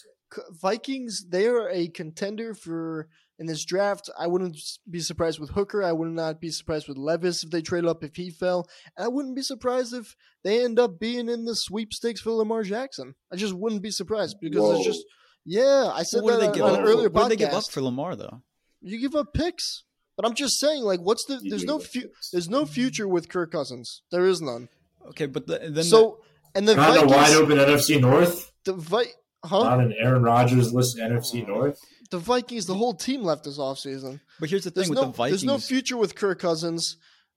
Vikings, 0.51 1.25
they 1.29 1.45
are 1.47 1.69
a 1.69 1.87
contender 1.89 2.53
for 2.55 3.07
in 3.39 3.45
this 3.47 3.63
draft. 3.65 4.09
I 4.17 4.27
wouldn't 4.27 4.57
be 4.89 4.99
surprised 4.99 5.39
with 5.39 5.51
Hooker. 5.51 5.83
I 5.83 5.91
would 5.91 6.09
not 6.09 6.39
be 6.39 6.49
surprised 6.49 6.87
with 6.87 6.97
Levis 6.97 7.43
if 7.43 7.49
they 7.51 7.61
trade 7.61 7.85
up 7.85 8.03
if 8.03 8.15
he 8.15 8.29
fell. 8.29 8.67
And 8.97 9.05
I 9.05 9.07
wouldn't 9.09 9.35
be 9.35 9.41
surprised 9.41 9.93
if 9.93 10.15
they 10.43 10.63
end 10.63 10.79
up 10.79 10.99
being 10.99 11.29
in 11.29 11.45
the 11.45 11.55
sweepstakes 11.55 12.21
for 12.21 12.31
Lamar 12.31 12.63
Jackson. 12.63 13.15
I 13.31 13.35
just 13.35 13.53
wouldn't 13.53 13.81
be 13.81 13.91
surprised 13.91 14.37
because 14.39 14.61
Whoa. 14.61 14.75
it's 14.77 14.85
just 14.85 15.05
yeah. 15.45 15.91
I 15.93 16.03
said 16.03 16.23
Well, 16.23 16.25
what 16.25 16.31
that 16.33 16.39
they 16.39 16.47
on, 16.47 16.53
give 16.53 16.65
on 16.65 16.79
an 16.79 16.85
earlier 16.87 17.09
What 17.09 17.23
do 17.23 17.29
they 17.29 17.35
give 17.35 17.53
up 17.53 17.69
for 17.69 17.81
Lamar 17.81 18.15
though? 18.15 18.41
You 18.81 18.99
give 18.99 19.15
up 19.15 19.33
picks, 19.33 19.83
but 20.23 20.29
I'm 20.29 20.35
just 20.35 20.57
saying, 20.57 20.83
like, 20.83 21.01
what's 21.01 21.25
the? 21.25 21.37
There's 21.43 21.65
no 21.65 21.79
fu- 21.79 22.09
There's 22.31 22.47
no 22.49 22.65
future 22.65 23.09
with 23.09 23.27
Kirk 23.27 23.51
Cousins. 23.51 24.03
There 24.09 24.25
is 24.25 24.41
none. 24.41 24.69
Okay, 25.09 25.25
but 25.25 25.47
the, 25.47 25.59
then 25.69 25.83
so 25.83 26.19
and 26.55 26.65
the 26.65 26.75
Not 26.75 26.95
in 26.97 27.03
a 27.03 27.07
wide 27.07 27.33
open 27.33 27.57
NFC 27.57 27.99
North. 27.99 28.53
the 28.63 28.71
Vi- 28.71 29.11
huh? 29.43 29.63
Not 29.63 29.81
an 29.81 29.93
Aaron 29.99 30.23
Rodgers 30.23 30.71
list 30.73 30.97
NFC 30.97 31.43
oh. 31.43 31.47
North. 31.53 31.79
The 32.09 32.19
Vikings, 32.19 32.67
the 32.67 32.75
whole 32.75 32.93
team 32.93 33.21
left 33.23 33.43
this 33.43 33.57
offseason. 33.57 34.21
but 34.39 34.49
here's 34.49 34.63
the 34.63 34.69
There's 34.69 34.87
thing 34.87 34.95
no, 34.95 35.01
the 35.01 35.07
Vikings. 35.11 35.41
there's 35.41 35.43
no 35.45 35.57
future 35.57 35.97
with 35.97 36.15
Kirk 36.15 36.39
Cousins. 36.39 36.95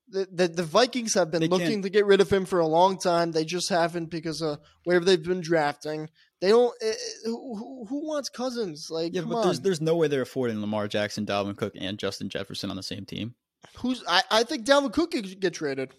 The, 0.09 0.29
the, 0.31 0.47
the 0.47 0.63
Vikings 0.63 1.15
have 1.15 1.33
been 1.33 1.41
They 1.41 1.49
looking 1.49 1.67
can't- 1.69 1.83
to 1.83 1.91
get 1.91 2.07
rid 2.07 2.21
of 2.21 2.31
him 2.31 2.45
for 2.45 2.61
a 2.61 2.67
long 2.69 2.99
time. 3.01 3.33
They 3.33 3.45
just 3.45 3.69
haven't 3.69 4.11
because 4.11 4.43
of 4.43 4.61
where 4.85 5.01
they've 5.01 5.21
been 5.21 5.41
drafting. 5.41 6.09
They 6.41 6.49
don't. 6.49 6.75
eh, 6.83 6.89
eh, 6.89 6.95
who, 7.25 7.57
who, 7.57 7.87
who 7.89 8.07
wants 8.07 8.29
Cousins? 8.29 8.89
Like, 8.91 9.15
yeah, 9.15 9.23
come 9.23 9.31
but 9.31 9.37
on. 9.39 9.45
there's 9.47 9.61
there's 9.61 9.81
no 9.81 9.97
way 9.97 10.09
they're 10.09 10.23
affording 10.23 10.61
Lamar 10.61 10.87
Jackson, 10.89 11.25
Dalvin 11.25 11.57
Cook, 11.57 11.73
and 11.79 11.99
Justin 11.99 12.29
Jefferson 12.29 12.71
on 12.71 12.77
the 12.77 12.83
same 12.83 13.05
team. 13.07 13.35
Who's? 13.79 14.05
I, 14.07 14.23
I 14.31 14.43
think 14.43 14.67
Dalvin 14.67 14.93
Cook 14.93 15.13
could 15.13 15.41
get 15.41 15.55
traded. 15.55 15.95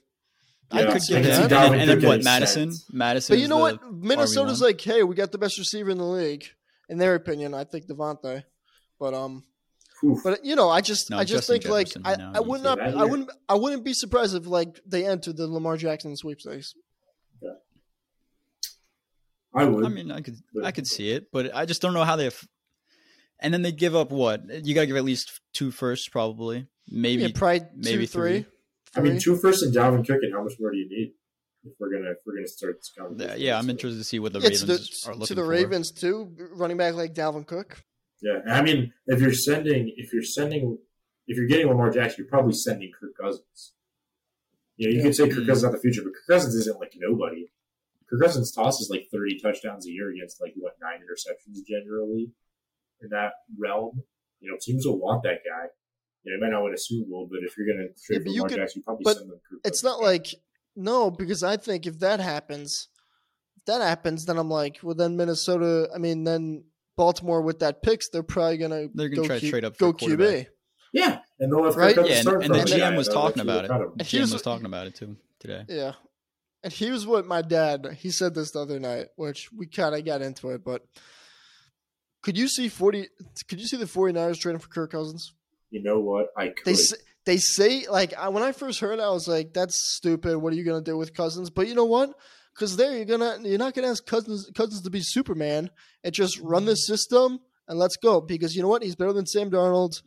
I 0.71 0.83
could 0.83 0.87
get 0.87 0.93
can 0.93 1.01
see 1.01 1.47
that. 1.47 1.51
And, 1.71 1.75
and 1.81 1.89
then 1.89 2.07
what? 2.07 2.23
Mattison, 2.23 2.71
sent. 2.71 2.93
Mattison. 2.93 3.33
But 3.35 3.41
you 3.41 3.47
know 3.47 3.57
what? 3.57 3.79
Minnesota's 3.91 4.59
RB1. 4.59 4.63
like, 4.63 4.81
hey, 4.81 5.03
we 5.03 5.15
got 5.15 5.31
the 5.31 5.37
best 5.37 5.57
receiver 5.57 5.89
in 5.89 5.97
the 5.97 6.03
league. 6.03 6.45
In 6.89 6.97
their 6.97 7.15
opinion, 7.15 7.53
I 7.53 7.63
think 7.63 7.87
Devontae. 7.87 8.43
But 8.99 9.13
um, 9.13 9.43
Oof. 10.03 10.19
but 10.23 10.45
you 10.45 10.55
know, 10.55 10.69
I 10.69 10.81
just 10.81 11.09
No, 11.09 11.17
I 11.17 11.23
just 11.23 11.47
Justin 11.47 11.61
think 11.61 11.71
like 11.71 11.87
Jefferson, 11.87 12.03
I, 12.05 12.15
no, 12.15 12.31
I 12.35 12.41
you 12.41 12.49
would 12.49 12.63
not 12.63 12.79
I 12.79 13.05
wouldn't 13.05 13.29
I 13.49 13.55
wouldn't 13.55 13.83
be 13.83 13.93
surprised 13.93 14.35
if 14.35 14.45
like 14.45 14.79
they 14.85 15.05
entered 15.05 15.37
the 15.37 15.47
Lamar 15.47 15.77
Jackson 15.77 16.15
sweepstakes. 16.15 16.73
I 19.57 19.65
would. 19.65 19.85
I 19.85 19.89
mean, 19.89 20.11
I 20.11 20.21
could 20.21 20.35
I 20.63 20.71
could 20.71 20.87
see 20.87 21.11
it, 21.11 21.31
but 21.31 21.55
I 21.55 21.65
just 21.65 21.81
don't 21.81 21.93
know 21.93 22.03
how 22.03 22.15
they. 22.15 22.25
Have... 22.25 22.39
And 23.39 23.53
then 23.53 23.61
they 23.61 23.71
give 23.71 23.95
up 23.95 24.11
what? 24.11 24.41
You 24.65 24.73
got 24.75 24.81
to 24.81 24.87
give 24.87 24.95
at 24.95 25.03
least 25.03 25.41
two 25.53 25.71
firsts, 25.71 26.07
probably, 26.09 26.67
maybe. 26.89 27.23
yeah, 27.23 27.29
probably 27.33 27.67
maybe 27.75 28.05
two, 28.05 28.07
three. 28.07 28.41
three. 28.43 28.45
I 28.95 29.01
mean, 29.01 29.13
three. 29.13 29.21
two 29.21 29.35
first 29.37 29.63
and 29.63 29.73
Dalvin 29.73 30.05
Cook, 30.05 30.19
and 30.21 30.33
how 30.33 30.43
much 30.43 30.53
more 30.59 30.71
do 30.71 30.77
you 30.77 30.87
need 30.89 31.13
if 31.65 31.73
we're 31.79 31.91
gonna 31.91 32.11
if 32.11 32.17
we're 32.25 32.35
gonna 32.35 32.47
start 32.47 32.77
this 32.79 32.91
Yeah, 32.95 33.03
conversation? 33.03 33.41
yeah, 33.41 33.57
I'm 33.57 33.65
So, 33.65 33.71
interested 33.71 33.97
to 33.97 34.03
see 34.03 34.19
what 34.19 34.33
the 34.33 34.39
Yeah, 34.39 34.49
Ravens 34.49 34.65
the, 35.03 35.09
are 35.09 35.13
looking 35.13 35.19
for. 35.21 35.27
to 35.27 35.35
the 35.35 35.41
for. 35.41 35.47
Ravens 35.47 35.91
too, 35.91 36.35
running 36.53 36.77
back 36.77 36.93
like 36.95 37.13
Dalvin 37.13 37.45
Cook. 37.45 37.83
Yeah, 38.21 38.39
I 38.47 38.61
mean, 38.61 38.93
if 39.05 39.21
you're 39.21 39.33
sending, 39.33 39.93
if 39.97 40.11
you're 40.13 40.23
sending, 40.23 40.77
if 41.27 41.37
you're 41.37 41.47
getting 41.47 41.67
Lamar 41.67 41.91
Jackson, 41.91 42.23
you're 42.23 42.29
probably 42.29 42.53
sending 42.53 42.91
Kirk 42.99 43.11
Cousins. 43.19 43.73
You 44.77 44.87
know, 44.87 44.91
you 44.93 44.97
Yeah. 44.99 45.03
could 45.05 45.15
say 45.15 45.29
Kirk. 45.29 45.45
Cousins 45.45 45.57
is 45.57 45.63
not 45.63 45.71
the 45.73 45.79
future, 45.79 46.01
but 46.03 46.13
Kirk 46.13 46.27
Cousins 46.27 46.55
isn't 46.55 46.79
like 46.79 46.93
nobody. 46.97 47.47
Kirk 48.09 48.21
Cousins 48.21 48.51
tosses 48.51 48.89
like 48.89 49.07
30 49.11 49.39
touchdowns 49.41 49.85
a 49.87 49.91
year 49.91 50.11
against 50.11 50.41
like 50.41 50.53
what 50.57 50.73
nine 50.81 50.99
interceptions 50.99 51.59
generally 51.67 52.31
in 53.01 53.09
that 53.09 53.31
realm. 53.59 54.03
You 54.39 54.51
know, 54.51 54.57
teams 54.61 54.85
will 54.85 54.99
want 54.99 55.23
that 55.23 55.39
guy. 55.45 55.67
You 56.23 56.31
know, 56.31 56.37
he 56.37 56.41
might 56.51 56.55
not 56.55 56.63
win 56.63 56.73
a 56.73 56.77
Super 56.77 57.09
Bowl, 57.09 57.27
but 57.29 57.39
if 57.43 57.53
you're 57.57 57.67
going 57.67 57.79
to 57.87 57.93
trade 58.05 58.19
but 58.19 58.29
for 58.29 58.29
you 58.33 58.41
Lamar 58.43 58.57
Jackson, 58.57 58.79
you 58.79 58.83
probably 58.83 59.03
but 59.03 59.17
send 59.17 59.29
them 59.31 59.39
Kirk 59.49 59.59
It's 59.65 59.83
not 59.83 60.01
like 60.01 60.27
no, 60.75 61.09
because 61.11 61.41
I 61.43 61.57
think 61.57 61.85
if 61.87 61.99
that 61.99 62.19
happens, 62.19 62.87
if 63.57 63.65
that 63.65 63.81
happens, 63.81 64.25
then 64.25 64.37
I'm 64.37 64.49
like, 64.49 64.79
well, 64.83 64.93
then 64.95 65.17
Minnesota. 65.17 65.89
I 65.93 65.97
mean, 65.97 66.23
then 66.23 66.63
Baltimore 66.95 67.41
with 67.41 67.59
that 67.59 67.81
picks, 67.81 68.09
they're 68.09 68.23
probably 68.23 68.57
gonna 68.57 68.87
They're 68.93 69.09
gonna 69.09 69.21
go 69.23 69.27
try 69.27 69.35
to 69.35 69.41
Q- 69.41 69.49
trade 69.51 69.65
up 69.65 69.75
for 69.75 69.91
go 69.91 69.93
QB. 69.93 70.45
yeah, 70.93 71.19
and 71.39 71.51
they'll 71.51 71.63
have 71.65 71.75
Right? 71.75 71.95
Yeah, 71.95 72.03
and, 72.03 72.21
start 72.21 72.43
and 72.43 72.53
the 72.53 72.59
for 72.61 72.65
then- 72.69 72.79
him. 72.79 72.93
GM 72.93 72.97
was 72.97 73.07
talking 73.07 73.41
about 73.41 73.65
it. 73.65 73.67
cut. 73.69 73.97
The 73.97 74.03
GM 74.03 74.31
was 74.31 74.41
talking 74.41 74.65
about 74.65 74.87
it 74.87 74.95
too 74.95 75.17
today. 75.39 75.65
Yeah. 75.67 75.93
And 76.63 76.73
here's 76.73 77.05
what 77.05 77.25
my 77.25 77.41
dad 77.41 77.97
he 77.99 78.09
said 78.09 78.33
this 78.33 78.51
the 78.51 78.59
other 78.59 78.79
night, 78.79 79.07
which 79.15 79.49
we 79.55 79.67
kind 79.67 79.95
of 79.95 80.03
got 80.05 80.21
into 80.21 80.49
it, 80.49 80.63
but 80.63 80.81
could 82.23 82.37
you 82.37 82.47
see 82.47 82.67
40 82.67 83.07
could 83.47 83.59
you 83.59 83.67
see 83.67 83.77
the 83.77 83.85
49ers 83.85 84.39
trading 84.39 84.59
for 84.59 84.69
Kirk 84.69 84.91
Cousins? 84.91 85.33
You 85.69 85.83
know 85.83 85.99
what? 85.99 86.27
I 86.35 86.47
could. 86.47 86.65
They 86.65 86.73
say, 86.73 86.97
they 87.25 87.37
say 87.37 87.85
like 87.89 88.13
I, 88.15 88.29
when 88.29 88.43
I 88.43 88.51
first 88.51 88.79
heard 88.79 88.99
it, 88.99 89.03
I 89.03 89.09
was 89.09 89.27
like, 89.27 89.53
"That's 89.53 89.95
stupid. 89.95 90.37
What 90.37 90.53
are 90.53 90.55
you 90.55 90.63
gonna 90.63 90.81
do 90.81 90.97
with 90.97 91.13
Cousins?" 91.13 91.49
But 91.49 91.67
you 91.67 91.75
know 91.75 91.85
what? 91.85 92.13
Because 92.55 92.77
there 92.77 92.95
you're 92.95 93.05
gonna 93.05 93.37
you're 93.43 93.59
not 93.59 93.75
gonna 93.75 93.89
ask 93.89 94.05
Cousins 94.05 94.49
Cousins 94.55 94.81
to 94.81 94.89
be 94.89 95.01
Superman 95.01 95.69
and 96.03 96.13
just 96.13 96.39
run 96.39 96.65
the 96.65 96.75
system 96.75 97.39
and 97.67 97.77
let's 97.77 97.97
go. 97.97 98.21
Because 98.21 98.55
you 98.55 98.61
know 98.61 98.69
what? 98.69 98.81
He's 98.81 98.95
better 98.95 99.13
than 99.13 99.25
Sam 99.25 99.51
Darnold. 99.51 100.01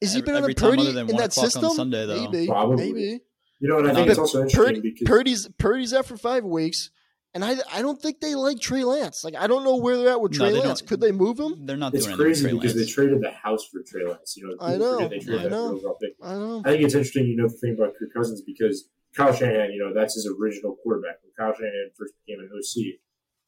Is 0.00 0.12
he 0.12 0.22
better 0.22 0.38
every 0.38 0.54
than 0.54 0.70
time 0.70 0.78
Purdy 0.78 0.88
in 0.88 1.06
that 1.06 1.10
o'clock 1.10 1.38
on 1.38 1.50
system? 1.50 1.70
Sunday, 1.70 2.06
though. 2.06 2.30
Maybe, 2.30 2.46
Probably. 2.46 2.92
maybe. 2.92 3.20
You 3.60 3.68
know 3.68 3.76
what? 3.76 3.86
I 3.86 3.94
think 3.94 4.06
But 4.06 4.10
it's 4.10 4.18
also 4.18 4.42
interesting 4.42 4.76
Purdy, 4.76 4.80
because 4.80 5.06
Purdy's 5.08 5.48
Purdy's 5.58 5.94
out 5.94 6.06
for 6.06 6.16
five 6.16 6.44
weeks, 6.44 6.90
and 7.34 7.44
I 7.44 7.56
I 7.72 7.82
don't 7.82 8.00
think 8.00 8.20
they 8.20 8.34
like 8.34 8.60
Trey 8.60 8.84
Lance. 8.84 9.24
Like 9.24 9.34
I 9.36 9.46
don't 9.46 9.64
know 9.64 9.76
where 9.76 9.96
they're 9.96 10.10
at 10.10 10.20
with 10.20 10.32
Trey 10.32 10.52
they 10.52 10.60
Lance. 10.60 10.82
Could 10.82 11.00
they 11.00 11.12
move 11.12 11.38
him? 11.38 11.66
They're 11.66 11.76
not 11.76 11.94
it's 11.94 12.06
doing 12.06 12.20
anything 12.20 12.26
with 12.26 12.26
crazy 12.26 12.42
Trey 12.44 12.52
because 12.58 12.74
they 12.74 12.86
traded 12.86 13.20
the 13.22 13.30
house 13.30 13.66
for 13.72 13.82
Trey 13.86 14.06
Lance. 14.06 14.34
You 14.36 14.48
know, 14.48 14.56
I 14.60 14.76
know, 14.76 15.08
They 15.08 15.18
traded 15.18 15.46
I 15.46 15.48
know. 15.48 15.68
for 15.70 15.76
overall 15.76 15.98
pick. 16.00 16.12
I 16.22 16.34
know. 16.34 16.62
I 16.64 16.70
think 16.70 16.84
it's 16.84 16.94
interesting, 16.94 17.26
you 17.26 17.36
know, 17.36 17.48
the 17.48 17.56
thing 17.56 17.74
about 17.78 17.94
Kirk 17.98 18.12
Cousins 18.14 18.42
because 18.42 18.88
Kyle 19.16 19.32
Shanahan, 19.32 19.72
you 19.72 19.78
know, 19.82 19.94
that's 19.98 20.14
his 20.14 20.28
original 20.38 20.76
quarterback. 20.82 21.16
When 21.22 21.32
Kyle 21.38 21.54
Shanahan 21.56 21.90
first 21.98 22.12
became 22.26 22.40
an 22.40 22.50
OC, 22.54 23.00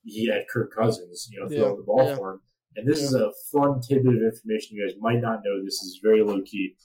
he 0.04 0.26
had 0.28 0.44
Kirk 0.52 0.72
Cousins, 0.74 1.28
you 1.30 1.40
know, 1.40 1.48
throwing 1.48 1.62
Yeah, 1.72 1.76
the 1.76 1.82
ball 1.84 2.06
yeah. 2.06 2.16
for 2.16 2.32
him. 2.32 2.40
And 2.76 2.86
this 2.88 3.02
is 3.02 3.12
a 3.14 3.30
fun 3.52 3.80
tidbit 3.80 4.16
of 4.16 4.22
information 4.22 4.76
you 4.76 4.86
guys 4.86 4.94
might 5.00 5.20
not 5.20 5.40
know. 5.44 5.62
This 5.64 5.74
is 5.82 6.00
very 6.02 6.22
low 6.22 6.40
key. 6.42 6.76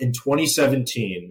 In 0.00 0.12
2017, 0.12 1.30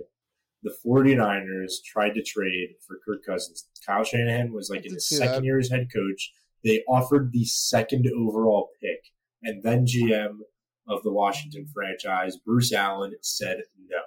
the 0.68 0.90
49ers 0.90 1.84
tried 1.86 2.14
to 2.16 2.24
trade 2.24 2.70
for 2.86 3.00
Kirk 3.06 3.26
Cousins. 3.26 3.68
Kyle 3.86 4.04
Shanahan 4.04 4.52
was 4.52 4.70
like 4.70 4.86
in 4.86 4.94
his 4.94 5.08
second 5.08 5.36
that. 5.36 5.44
year 5.44 5.60
as 5.60 5.70
head 5.70 5.88
coach. 5.94 6.34
They 6.64 6.84
offered 6.88 7.32
the 7.32 7.46
second 7.46 8.08
overall 8.08 8.70
pick, 8.82 9.12
and 9.44 9.64
then 9.64 9.86
GM 9.86 10.40
of 10.88 11.04
the 11.04 11.12
Washington 11.12 11.68
franchise, 11.74 12.38
Bruce 12.38 12.74
Allen, 12.74 13.14
said 13.22 13.62
no. 13.88 14.00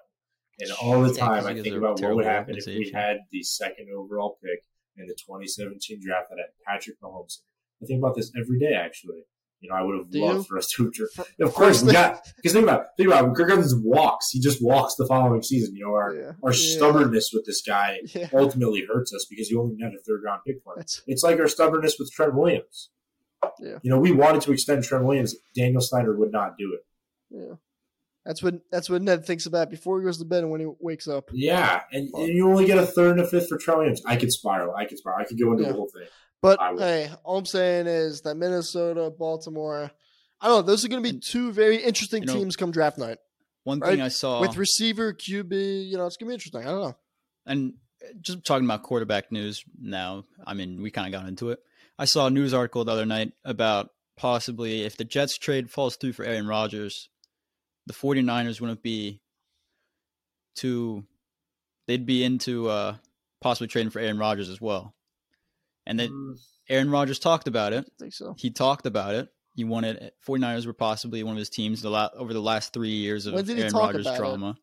And 0.58 0.70
all 0.82 1.00
the 1.02 1.14
time, 1.14 1.44
he 1.44 1.60
I 1.60 1.62
think 1.62 1.76
about 1.76 2.00
what 2.00 2.16
would 2.16 2.26
happen 2.26 2.56
if 2.56 2.66
we 2.66 2.90
had 2.92 3.18
the 3.30 3.42
second 3.42 3.88
overall 3.96 4.38
pick 4.42 4.64
in 4.96 5.06
the 5.06 5.14
2017 5.14 6.00
draft 6.04 6.28
that 6.30 6.38
had 6.38 6.50
Patrick 6.66 7.00
Mahomes. 7.00 7.38
I 7.82 7.86
think 7.86 7.98
about 7.98 8.14
this 8.14 8.30
every 8.38 8.58
day, 8.58 8.74
actually. 8.74 9.24
You 9.60 9.68
know, 9.68 9.76
I 9.76 9.82
would 9.82 9.96
have 9.98 10.10
Do 10.10 10.20
loved 10.24 10.38
you? 10.38 10.42
for 10.44 10.56
us 10.58 10.68
to 10.68 10.84
have. 10.84 10.92
dra- 10.92 11.06
Of 11.46 11.52
course, 11.54 11.82
first 11.82 11.84
we 11.84 11.92
because 11.92 12.52
think 12.52 12.62
about 12.64 12.80
it, 12.82 12.86
think 12.96 13.08
about 13.08 13.24
it. 13.24 13.26
When 13.26 13.34
Kirk 13.34 13.48
Cousins 13.50 13.74
walks. 13.84 14.30
He 14.30 14.40
just 14.40 14.62
walks 14.64 14.94
the 14.96 15.06
following 15.06 15.42
season. 15.42 15.76
You 15.76 15.84
know, 15.86 15.92
our 15.92 16.14
Yeah, 16.14 16.32
our 16.42 16.52
yeah. 16.52 16.76
stubbornness 16.76 17.30
with 17.34 17.44
this 17.46 17.60
guy 17.62 18.00
Yeah. 18.14 18.28
ultimately 18.32 18.86
hurts 18.90 19.12
us 19.14 19.26
because 19.28 19.50
you 19.50 19.60
only 19.60 19.76
had 19.82 19.92
a 19.92 19.98
third 20.06 20.22
round 20.24 20.40
pick 20.46 20.62
for 20.64 20.72
him. 20.74 20.78
That's 20.78 21.02
It's 21.06 21.22
like 21.22 21.38
our 21.38 21.48
stubbornness 21.48 21.96
with 21.98 22.10
Trent 22.10 22.34
Williams. 22.34 22.90
Yeah. 23.58 23.78
You 23.82 23.90
know, 23.90 23.98
we 23.98 24.12
wanted 24.12 24.42
to 24.42 24.52
extend 24.52 24.82
Trent 24.84 25.04
Williams. 25.04 25.34
Daniel 25.54 25.80
Snyder 25.80 26.14
would 26.16 26.32
not 26.32 26.56
do 26.58 26.74
it. 26.74 26.86
yeah. 27.30 27.54
That's 28.26 28.42
what 28.42 28.60
that's 28.70 28.90
what 28.90 29.00
Ned 29.00 29.24
thinks 29.24 29.46
about 29.46 29.70
before 29.70 29.98
he 29.98 30.04
goes 30.04 30.18
to 30.18 30.26
bed 30.26 30.42
and 30.42 30.50
when 30.52 30.60
he 30.60 30.66
wakes 30.78 31.08
up. 31.08 31.30
Yeah, 31.32 31.80
and, 31.90 32.10
and 32.14 32.28
you 32.28 32.48
only 32.50 32.66
get 32.66 32.76
a 32.76 32.84
third 32.84 33.12
and 33.12 33.20
a 33.20 33.26
fifth 33.26 33.48
for 33.48 33.56
Trent 33.56 33.78
Williams. 33.78 34.02
I 34.06 34.16
could 34.16 34.30
spiral. 34.30 34.74
I 34.76 34.84
could 34.84 34.98
spiral. 34.98 35.20
I 35.20 35.24
could 35.24 35.38
go 35.40 35.52
into 35.52 35.62
Yeah. 35.62 35.70
the 35.70 35.74
whole 35.74 35.88
thing. 35.88 36.06
But 36.42 36.58
hey, 36.78 37.10
all 37.24 37.38
I'm 37.38 37.46
saying 37.46 37.86
is 37.86 38.22
that 38.22 38.34
Minnesota, 38.36 39.10
Baltimore, 39.10 39.90
I 40.40 40.48
don't 40.48 40.58
know. 40.58 40.62
Those 40.62 40.84
are 40.84 40.88
going 40.88 41.02
to 41.02 41.12
be 41.12 41.18
two 41.18 41.52
very 41.52 41.76
interesting 41.76 42.22
You 42.22 42.28
know, 42.28 42.34
teams 42.34 42.56
come 42.56 42.70
draft 42.70 42.96
night 42.96 43.18
One 43.64 43.80
right? 43.80 43.90
thing 43.90 44.00
I 44.00 44.08
saw 44.08 44.40
with 44.40 44.56
receiver, 44.56 45.12
QB. 45.12 45.86
You 45.86 45.98
know, 45.98 46.06
it's 46.06 46.16
going 46.16 46.26
to 46.26 46.30
be 46.30 46.34
interesting. 46.34 46.62
I 46.62 46.70
don't 46.70 46.80
know. 46.80 46.96
and 47.46 47.74
just 48.22 48.44
talking 48.44 48.64
about 48.64 48.82
quarterback 48.82 49.30
news 49.30 49.62
now. 49.78 50.24
I 50.46 50.54
mean, 50.54 50.80
we 50.80 50.90
kind 50.90 51.06
of 51.06 51.20
got 51.20 51.28
into 51.28 51.50
it. 51.50 51.58
I 51.98 52.06
saw 52.06 52.26
a 52.28 52.30
news 52.30 52.54
article 52.54 52.84
the 52.84 52.92
other 52.92 53.04
night 53.04 53.32
about 53.44 53.90
possibly 54.16 54.82
if 54.84 54.96
the 54.96 55.04
Jets 55.04 55.36
trade 55.36 55.70
falls 55.70 55.96
through 55.96 56.14
for 56.14 56.24
Aaron 56.24 56.46
Rodgers, 56.46 57.10
the 57.86 57.92
49ers 57.92 58.60
wouldn't 58.60 58.82
be 58.82 59.20
too 60.56 61.04
they'd 61.86 62.06
be 62.06 62.24
into 62.24 62.68
uh 62.68 62.96
possibly 63.40 63.68
trading 63.68 63.90
for 63.90 64.00
Aaron 64.00 64.18
Rodgers 64.18 64.48
as 64.48 64.60
well. 64.60 64.94
And 65.90 65.98
then 65.98 66.10
Mm, 66.10 66.38
Aaron 66.68 66.90
Rodgers 66.90 67.18
talked 67.18 67.48
about 67.48 67.72
it. 67.72 67.84
I 67.86 67.92
think 67.98 68.14
so. 68.14 68.34
He 68.38 68.50
talked 68.50 68.86
about 68.86 69.14
it. 69.14 69.28
He 69.56 69.64
wanted 69.64 70.12
49ers 70.26 70.64
were 70.66 70.72
possibly 70.72 71.22
one 71.24 71.32
of 71.34 71.38
his 71.38 71.50
teams 71.50 71.82
the 71.82 71.90
la- 71.90 72.10
over 72.16 72.32
the 72.32 72.40
last 72.40 72.72
3 72.72 72.88
years 72.88 73.26
of 73.26 73.34
When 73.34 73.44
did 73.44 73.58
Aaron 73.58 73.72
Rodgers 73.74 74.06
about 74.06 74.14
it? 74.14 74.18
drama. 74.18 74.56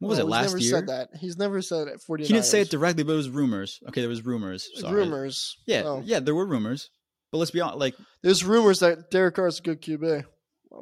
What 0.00 0.08
was 0.08 0.18
No, 0.18 0.24
it 0.24 0.26
he's 0.26 0.30
last 0.32 0.46
never 0.48 0.58
year? 0.58 0.70
said 0.72 0.86
that. 0.88 1.08
He's 1.20 1.36
never 1.38 1.62
said 1.62 1.86
it. 1.86 2.00
49ers. 2.06 2.26
He 2.26 2.32
didn't 2.32 2.44
say 2.46 2.60
it 2.62 2.70
directly, 2.70 3.04
but 3.04 3.12
it 3.12 3.16
was 3.16 3.30
rumors. 3.30 3.78
Okay, 3.88 4.00
there 4.00 4.10
was 4.10 4.24
rumors. 4.26 4.68
Sorry. 4.74 4.92
Rumors. 4.94 5.56
Yeah, 5.66 5.82
Oh. 5.86 6.02
yeah, 6.04 6.18
there 6.18 6.34
were 6.34 6.44
rumors. 6.46 6.90
But 7.30 7.38
let's 7.38 7.52
be 7.52 7.60
honest, 7.60 7.78
like, 7.78 7.94
There's 8.22 8.42
rumors 8.44 8.80
that 8.80 9.10
Derek 9.12 9.36
Carr's 9.36 9.60
a 9.60 9.62
good 9.62 9.80
QB. 9.80 10.24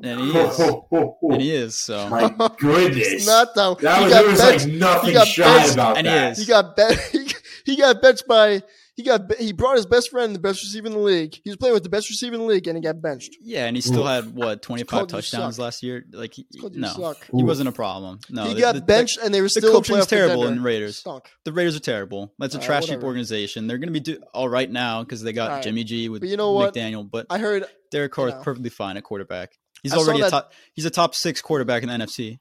and 0.03 0.21
he 0.21 0.31
is, 0.39 0.59
and 0.59 1.43
he 1.43 1.55
is. 1.55 1.79
So 1.79 2.09
My 2.09 2.29
goodness. 2.59 3.07
It's 3.13 3.27
not 3.27 3.55
though. 3.55 3.75
that 3.75 3.99
he 3.99 4.05
was, 4.05 4.13
got 4.15 4.21
there 4.23 4.31
was 4.31 4.41
benched. 4.41 4.65
like 4.67 4.75
nothing 4.75 5.09
he 5.09 5.13
got 5.13 5.27
shy 5.29 5.45
benched- 5.45 5.75
about 5.75 5.99
And 5.99 6.07
he 6.07 6.13
that. 6.13 6.33
is. 6.33 6.39
He 6.39 6.47
got 6.47 6.77
bet. 6.77 6.99
He, 7.13 7.31
he 7.67 7.77
got 7.77 8.01
benched 8.01 8.27
by. 8.27 8.63
He 9.01 9.07
got. 9.07 9.35
He 9.37 9.55
brought 9.55 9.77
his 9.77 9.87
best 9.87 10.11
friend, 10.11 10.35
the 10.35 10.39
best 10.39 10.63
receiver 10.63 10.87
in 10.87 10.93
the 10.93 10.99
league. 10.99 11.35
He 11.43 11.49
was 11.49 11.57
playing 11.57 11.73
with 11.73 11.85
the 11.85 11.89
best 11.89 12.11
receiver 12.11 12.35
in 12.35 12.43
the 12.43 12.47
league, 12.47 12.67
and 12.69 12.77
he 12.77 12.83
got 12.83 13.01
benched. 13.01 13.35
yeah, 13.41 13.65
and 13.65 13.75
he 13.75 13.81
still 13.81 14.01
Oof. 14.01 14.07
had 14.07 14.35
what 14.35 14.61
twenty 14.61 14.85
five 14.85 15.07
touchdowns 15.07 15.59
last 15.59 15.83
year. 15.83 16.05
Like, 16.13 16.35
he, 16.35 16.47
no, 16.75 17.15
he 17.35 17.43
wasn't 17.43 17.71
a 17.71 17.73
problem. 17.73 18.19
No, 18.29 18.45
he 18.45 18.53
the- 18.53 18.61
got 18.61 18.75
the- 18.75 18.83
benched, 18.83 19.19
and 19.25 19.33
they 19.33 19.41
were 19.41 19.47
The, 19.47 19.61
still 19.63 19.71
a 19.71 19.73
coaching's 19.73 20.07
terrible 20.07 20.47
in 20.47 20.63
Raiders. 20.63 20.99
Stunk. 20.99 21.31
The 21.47 21.53
Raiders 21.53 21.77
are 21.77 21.81
terrible. 21.81 22.35
That's 22.39 22.55
a 22.55 22.59
All 22.59 22.61
right, 22.61 22.67
trash 22.67 22.89
heap 22.91 23.03
organization. 23.03 23.67
They're 23.69 23.79
going 23.79 23.89
to 23.89 23.93
be 23.93 24.01
do- 24.01 24.21
all 24.35 24.51
right 24.51 24.71
now 24.71 25.03
because 25.03 25.23
they 25.23 25.33
got 25.33 25.49
All 25.49 25.55
right. 25.57 25.65
Jimmy 25.65 25.85
G 25.85 26.11
with 26.11 26.21
But 26.21 26.29
you 26.29 26.37
know 26.37 26.53
what? 26.53 26.75
McDaniel. 26.75 27.11
But 27.11 27.25
I 27.31 27.39
heard. 27.39 27.65
Derek 27.91 28.13
Carr 28.13 28.29
is 28.29 28.35
know. 28.35 28.43
perfectly 28.43 28.69
fine 28.69 28.99
at 28.99 29.03
quarterback. 29.05 29.53
He's 29.83 29.95
I 29.95 29.97
already 29.97 30.21
a 30.21 30.29
top. 30.29 30.53
He's 30.75 30.85
a 30.85 30.91
top 30.91 31.15
six 31.15 31.41
quarterback 31.41 31.83
in 31.83 31.89
the 31.89 31.95
NFC. 31.95 32.39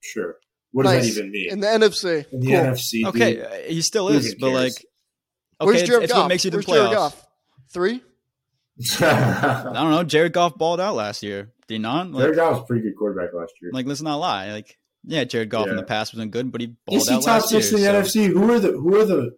Sure. 0.00 0.36
What 0.72 0.84
does 0.84 0.92
that 0.92 1.04
even 1.20 1.30
mean? 1.32 1.50
in 1.50 1.60
the 1.60 1.66
NFC. 1.66 2.26
In 2.32 2.40
the 2.40 2.46
Cool. 2.46 2.56
NFC. 2.56 3.04
Okay, 3.06 3.34
dude, 3.34 3.44
uh, 3.44 3.50
he 3.66 3.80
still 3.82 4.08
is, 4.08 4.34
but 4.38 4.50
like, 4.50 4.72
cares? 4.74 4.84
Okay, 5.60 5.66
Where's 5.66 5.82
Jared 5.82 6.04
it's 6.04 6.12
Goff? 6.12 6.22
what 6.22 6.28
makes 6.28 6.44
you 6.44 6.50
the 6.50 6.56
Where's 6.58 6.66
Jared. 6.66 6.92
Goff? 6.92 7.26
Three. 7.70 8.02
I 9.00 9.70
don't 9.72 9.90
know. 9.90 10.04
Jared 10.04 10.32
Goff 10.32 10.56
balled 10.58 10.80
out 10.80 10.94
last 10.94 11.22
year. 11.22 11.52
Did 11.66 11.74
he 11.74 11.78
not? 11.78 12.10
Like, 12.10 12.22
Jared 12.22 12.36
Goff 12.36 12.52
was 12.52 12.60
a 12.60 12.64
pretty 12.64 12.82
good 12.82 12.96
quarterback 12.96 13.32
last 13.34 13.52
year. 13.60 13.70
like, 13.72 13.86
let's 13.86 14.02
not 14.02 14.16
lie. 14.16 14.52
Like, 14.52 14.78
yeah, 15.04 15.24
Jared 15.24 15.48
Goff 15.50 15.68
in 15.68 15.76
the 15.76 15.82
past 15.82 16.12
wasn't 16.14 16.30
good, 16.32 16.50
but 16.52 16.60
he 16.60 16.68
balled 16.86 16.98
Is 17.02 17.08
he 17.08 17.14
out 17.14 17.22
top 17.22 17.42
last 17.42 17.52
year. 17.52 17.62
six 17.62 17.72
in 17.74 17.80
the 17.80 18.04
so- 18.04 18.20
NFC? 18.20 18.32
Who 18.32 18.52
are 18.52 18.58
the 18.60 18.72
who 18.72 18.96
are 19.00 19.04
the 19.04 19.36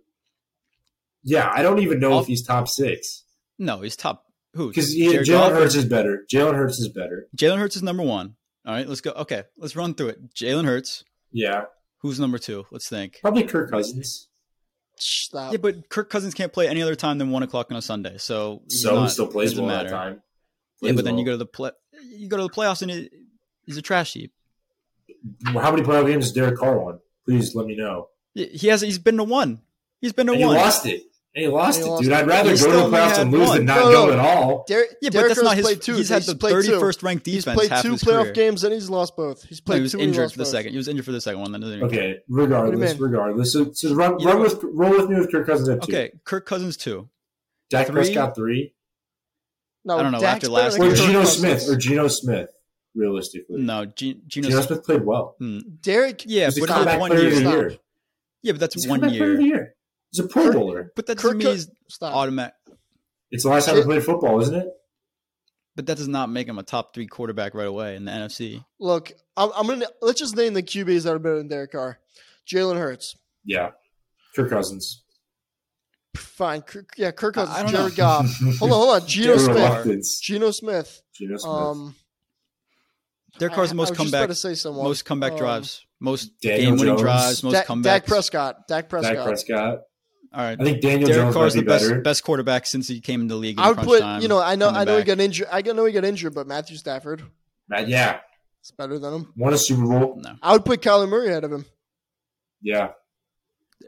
Yeah, 1.22 1.50
I 1.54 1.62
don't 1.62 1.78
even 1.80 2.00
know 2.00 2.12
I'll- 2.12 2.20
if 2.20 2.26
he's 2.26 2.42
top 2.46 2.68
six. 2.68 3.24
No, 3.58 3.80
he's 3.80 3.96
top. 3.96 4.24
Who? 4.54 4.68
Because 4.68 4.94
Jared 4.94 5.26
Jalen 5.26 5.32
Goff 5.32 5.52
Hurts 5.52 5.74
is 5.74 5.84
better. 5.84 6.24
Jalen 6.32 6.54
Hurts 6.54 6.78
is 6.78 6.88
better. 6.88 7.28
Jalen 7.36 7.58
Hurts 7.58 7.76
is 7.76 7.82
number 7.82 8.02
one. 8.02 8.34
All 8.66 8.74
right, 8.74 8.88
let's 8.88 9.00
go. 9.00 9.10
Okay, 9.12 9.42
let's 9.56 9.76
run 9.76 9.94
through 9.94 10.08
it. 10.08 10.34
Jalen 10.34 10.64
Hurts. 10.64 11.04
Yeah. 11.32 11.64
Who's 11.98 12.18
number 12.20 12.38
two? 12.38 12.64
Let's 12.70 12.88
think. 12.88 13.18
Probably 13.20 13.42
Kirk 13.44 13.70
Cousins. 13.70 14.28
Stop. 15.00 15.52
Yeah, 15.52 15.58
but 15.58 15.88
Kirk 15.88 16.10
Cousins 16.10 16.34
can't 16.34 16.52
play 16.52 16.68
any 16.68 16.82
other 16.82 16.94
time 16.94 17.18
than 17.18 17.30
one 17.30 17.42
o'clock 17.42 17.70
on 17.70 17.76
a 17.76 17.82
Sunday. 17.82 18.16
So 18.18 18.62
he's 18.68 18.82
so 18.82 18.94
not- 18.94 19.04
he 19.04 19.08
still 19.10 19.26
plays 19.28 19.50
doesn't 19.50 19.64
well 19.66 19.76
matter. 19.76 19.88
that 19.90 19.94
time. 19.94 20.22
Yeah, 20.80 20.92
but 20.92 21.04
then 21.04 21.18
you 21.18 21.24
go 21.24 21.32
to 21.32 21.36
the 21.36 21.46
play. 21.46 21.70
You 22.04 22.28
go 22.28 22.36
to 22.36 22.42
the 22.44 22.48
playoffs 22.50 22.82
and 22.82 22.90
it, 22.90 23.12
he's 23.66 23.76
a 23.76 23.82
trash 23.82 24.12
heap. 24.12 24.32
How 25.46 25.70
many 25.72 25.82
playoff 25.82 26.06
games 26.06 26.24
has 26.26 26.32
Derek 26.32 26.56
Carr 26.58 26.78
won? 26.78 27.00
Please 27.24 27.54
let 27.54 27.66
me 27.66 27.74
know. 27.76 28.08
He 28.34 28.46
he 28.46 28.68
has. 28.68 28.80
He's 28.80 28.98
been 28.98 29.16
to 29.16 29.24
one. 29.24 29.60
He's 30.00 30.12
been 30.12 30.26
to 30.26 30.32
And 30.32 30.40
he 30.40 30.46
one. 30.46 30.54
lost 30.56 30.86
it. 30.86 31.02
And 31.38 31.46
he 31.46 31.52
lost 31.52 31.78
And 31.78 31.86
he 31.88 31.94
it, 31.94 31.98
dude. 32.02 32.10
it. 32.10 32.14
I'd 32.16 32.26
rather 32.26 32.48
go 32.50 32.56
to 32.56 32.62
the 32.62 32.68
still 32.68 32.90
playoffs 32.90 33.18
and 33.20 33.30
lose 33.30 33.46
one. 33.48 33.56
than 33.58 33.66
not 33.66 33.76
No, 33.78 33.92
go 33.92 34.06
no. 34.06 34.12
at 34.12 34.18
all. 34.18 34.64
Derek, 34.66 34.88
Yeah, 35.00 35.10
but 35.10 35.12
Derek 35.12 35.28
that's 35.28 35.42
not 35.42 35.56
his. 35.56 35.64
Played 35.66 35.82
two. 35.82 35.94
He's 35.94 36.08
had 36.08 36.22
the 36.24 36.34
played 36.34 36.64
two. 36.64 36.72
31st 36.72 37.02
ranked 37.04 37.24
defense. 37.24 37.44
He's 37.44 37.54
played 37.54 37.70
half 37.70 37.82
two 37.84 37.92
his 37.92 38.02
playoff 38.02 38.22
career. 38.24 38.32
games 38.32 38.64
and 38.64 38.74
he's 38.74 38.90
lost 38.90 39.14
both. 39.16 39.44
He's 39.44 39.60
No, 39.60 39.64
played 39.66 39.76
he 39.76 39.82
was 39.82 39.92
two. 39.92 39.98
and 39.98 40.02
he 40.02 40.08
injured 40.08 40.32
for 40.32 40.38
the 40.38 40.42
both. 40.44 40.50
second. 40.50 40.70
He 40.72 40.76
was 40.76 40.88
injured 40.88 41.04
for 41.04 41.12
the 41.12 41.20
second 41.20 41.40
one. 41.40 41.52
That 41.52 41.60
doesn't 41.60 41.76
even 41.76 41.88
count. 41.90 42.00
Okay, 42.02 42.18
What 42.26 42.36
do 42.36 42.42
you 42.42 42.46
regardless, 42.48 42.92
mean? 42.94 43.02
regardless. 43.02 43.52
So, 43.52 43.70
so 43.72 43.94
run, 43.94 44.18
You 44.18 44.26
run 44.26 44.40
with 44.40 44.58
roll 44.64 44.90
with 44.90 45.08
me 45.08 45.16
with 45.20 45.30
Kirk 45.30 45.46
Cousins 45.46 45.68
at 45.68 45.80
two. 45.82 45.92
Okay, 45.92 46.10
Kirk 46.24 46.44
Cousins 46.44 46.76
two. 46.76 47.08
Dak 47.70 47.86
three. 47.86 47.94
Prescott 47.94 48.34
three, 48.34 48.74
No, 49.84 49.96
I 49.98 50.02
don't 50.02 50.10
know, 50.10 50.18
Dak's 50.20 50.36
after 50.44 50.48
last 50.48 50.76
than 50.76 50.88
or 50.90 50.94
Geno 50.96 51.22
Smith, 51.22 51.68
or 51.68 51.76
Geno 51.76 52.08
Smith. 52.08 52.48
Realistically, 52.96 53.60
No, 53.60 53.84
G- 53.84 54.20
Geno. 54.26 54.48
Geno 54.48 54.60
Smith 54.62 54.82
played 54.84 55.04
well. 55.04 55.36
Hmm. 55.38 55.58
Derek. 55.82 56.24
Yeah, 56.26 56.46
He's 56.46 56.58
but 56.58 56.68
he 56.68 56.74
comeback 56.74 56.98
one 56.98 57.10
player 57.10 57.28
of 57.28 57.32
year. 57.34 57.42
the 57.44 57.50
year. 57.50 57.76
Yeah, 58.42 58.52
but 58.52 58.60
that's 58.60 58.74
He's 58.74 58.88
one 58.88 59.00
comeback 59.00 59.20
of 59.20 59.36
the 59.36 59.44
year. 59.44 59.74
Year. 60.12 60.24
He's 60.24 60.24
a 60.24 60.28
Pro 60.28 60.44
Kirk- 60.44 60.54
Bowler. 60.54 60.92
But 60.96 61.06
that 61.06 61.16
doesn't 61.16 61.30
Kirk 61.30 61.38
mean 61.38 61.48
he's 61.54 61.70
Stop. 61.88 62.14
automatic. 62.14 62.54
It's 63.30 63.44
the 63.44 63.50
last 63.50 63.66
time 63.66 63.76
he 63.76 63.82
played 63.82 64.02
football, 64.02 64.40
isn't 64.40 64.54
it? 64.54 64.66
But 65.76 65.86
that 65.86 65.96
does 65.96 66.08
not 66.08 66.28
make 66.30 66.48
him 66.48 66.58
a 66.58 66.62
top 66.62 66.92
three 66.94 67.06
quarterback 67.06 67.54
right 67.54 67.66
away 67.66 67.94
in 67.94 68.04
the 68.04 68.10
NFC. 68.10 68.64
Look, 68.80 69.12
I'm, 69.36 69.50
I'm 69.54 69.66
gonna 69.66 69.86
let's 70.02 70.18
just 70.18 70.34
name 70.36 70.54
the 70.54 70.62
QBs 70.62 71.04
that 71.04 71.14
are 71.14 71.18
better 71.20 71.36
than 71.38 71.46
Derek 71.48 71.70
Carr. 71.72 72.00
Jalen 72.50 72.78
Hurts. 72.78 73.16
Yeah, 73.44 73.70
Kirk 74.34 74.50
Cousins. 74.50 75.04
Fine. 76.16 76.62
Kirk, 76.62 76.90
yeah, 76.96 77.12
Kirk 77.12 77.34
Cousins. 77.34 77.56
I 77.56 77.62
don't 77.62 77.70
Jared 77.70 77.92
know. 77.92 77.96
Goff. 77.96 78.26
hold 78.58 78.72
on, 78.72 78.78
hold 78.78 79.02
on. 79.02 79.06
Geno 79.06 79.36
Smith. 79.36 79.56
Goff. 79.56 79.86
Geno 80.20 80.50
Smith. 80.50 81.02
Geno 81.14 81.36
Smith. 81.36 81.48
Um, 81.52 81.94
Derek 83.38 83.54
Carr's 83.54 83.72
most 83.72 83.88
I 83.88 83.90
was 83.90 83.98
just 83.98 83.98
comeback, 83.98 84.18
about 84.24 84.26
to 84.28 84.34
say 84.34 84.54
someone. 84.54 84.84
most 84.84 85.04
comeback 85.04 85.32
Um, 85.32 85.38
drives, 85.38 85.86
most 86.00 86.40
Daniel 86.40 86.70
game-winning 86.72 86.86
Jones. 86.94 87.00
drives, 87.02 87.42
most 87.44 87.52
Dak, 87.52 87.66
comebacks. 87.66 87.82
Dak 87.84 88.06
Prescott. 88.06 88.68
Dak 88.68 88.88
Prescott. 88.88 89.14
Dak 89.14 89.24
Prescott. 89.24 89.78
All 90.32 90.42
right, 90.42 90.60
I 90.60 90.64
think 90.64 90.80
Daniel 90.82 91.08
Derek 91.08 91.22
Jones 91.22 91.34
Carr's 91.34 91.54
might 91.56 91.60
the 91.60 91.64
be 91.64 91.68
best 91.68 91.88
better. 91.88 92.00
best 92.02 92.22
quarterback 92.24 92.66
since 92.66 92.86
he 92.86 93.00
came 93.00 93.22
into 93.22 93.34
the 93.34 93.40
league. 93.40 93.58
In 93.58 93.64
I 93.64 93.68
would 93.70 93.78
put, 93.78 94.00
time, 94.00 94.20
you 94.22 94.28
know, 94.28 94.38
I 94.40 94.56
know, 94.56 94.68
I 94.68 94.72
coming 94.72 94.86
know 94.86 94.98
he 94.98 95.04
got 95.04 95.20
injured. 95.20 95.48
I 95.50 95.62
know 95.62 95.84
he 95.86 95.92
got 95.92 96.04
injured, 96.04 96.34
but 96.34 96.46
Matthew 96.46 96.76
Stafford 96.76 97.22
Matt, 97.68 97.88
yeah, 97.88 98.20
it's 98.60 98.70
better 98.70 98.98
than 98.98 99.14
him. 99.14 99.32
won 99.36 99.54
a 99.54 99.58
Super 99.58 99.82
Bowl. 99.86 100.20
No. 100.22 100.36
I 100.42 100.52
would 100.52 100.64
put 100.66 100.82
Kyler 100.82 101.08
Murray 101.08 101.28
ahead 101.28 101.44
of 101.44 101.52
him. 101.52 101.64
Yeah, 102.60 102.90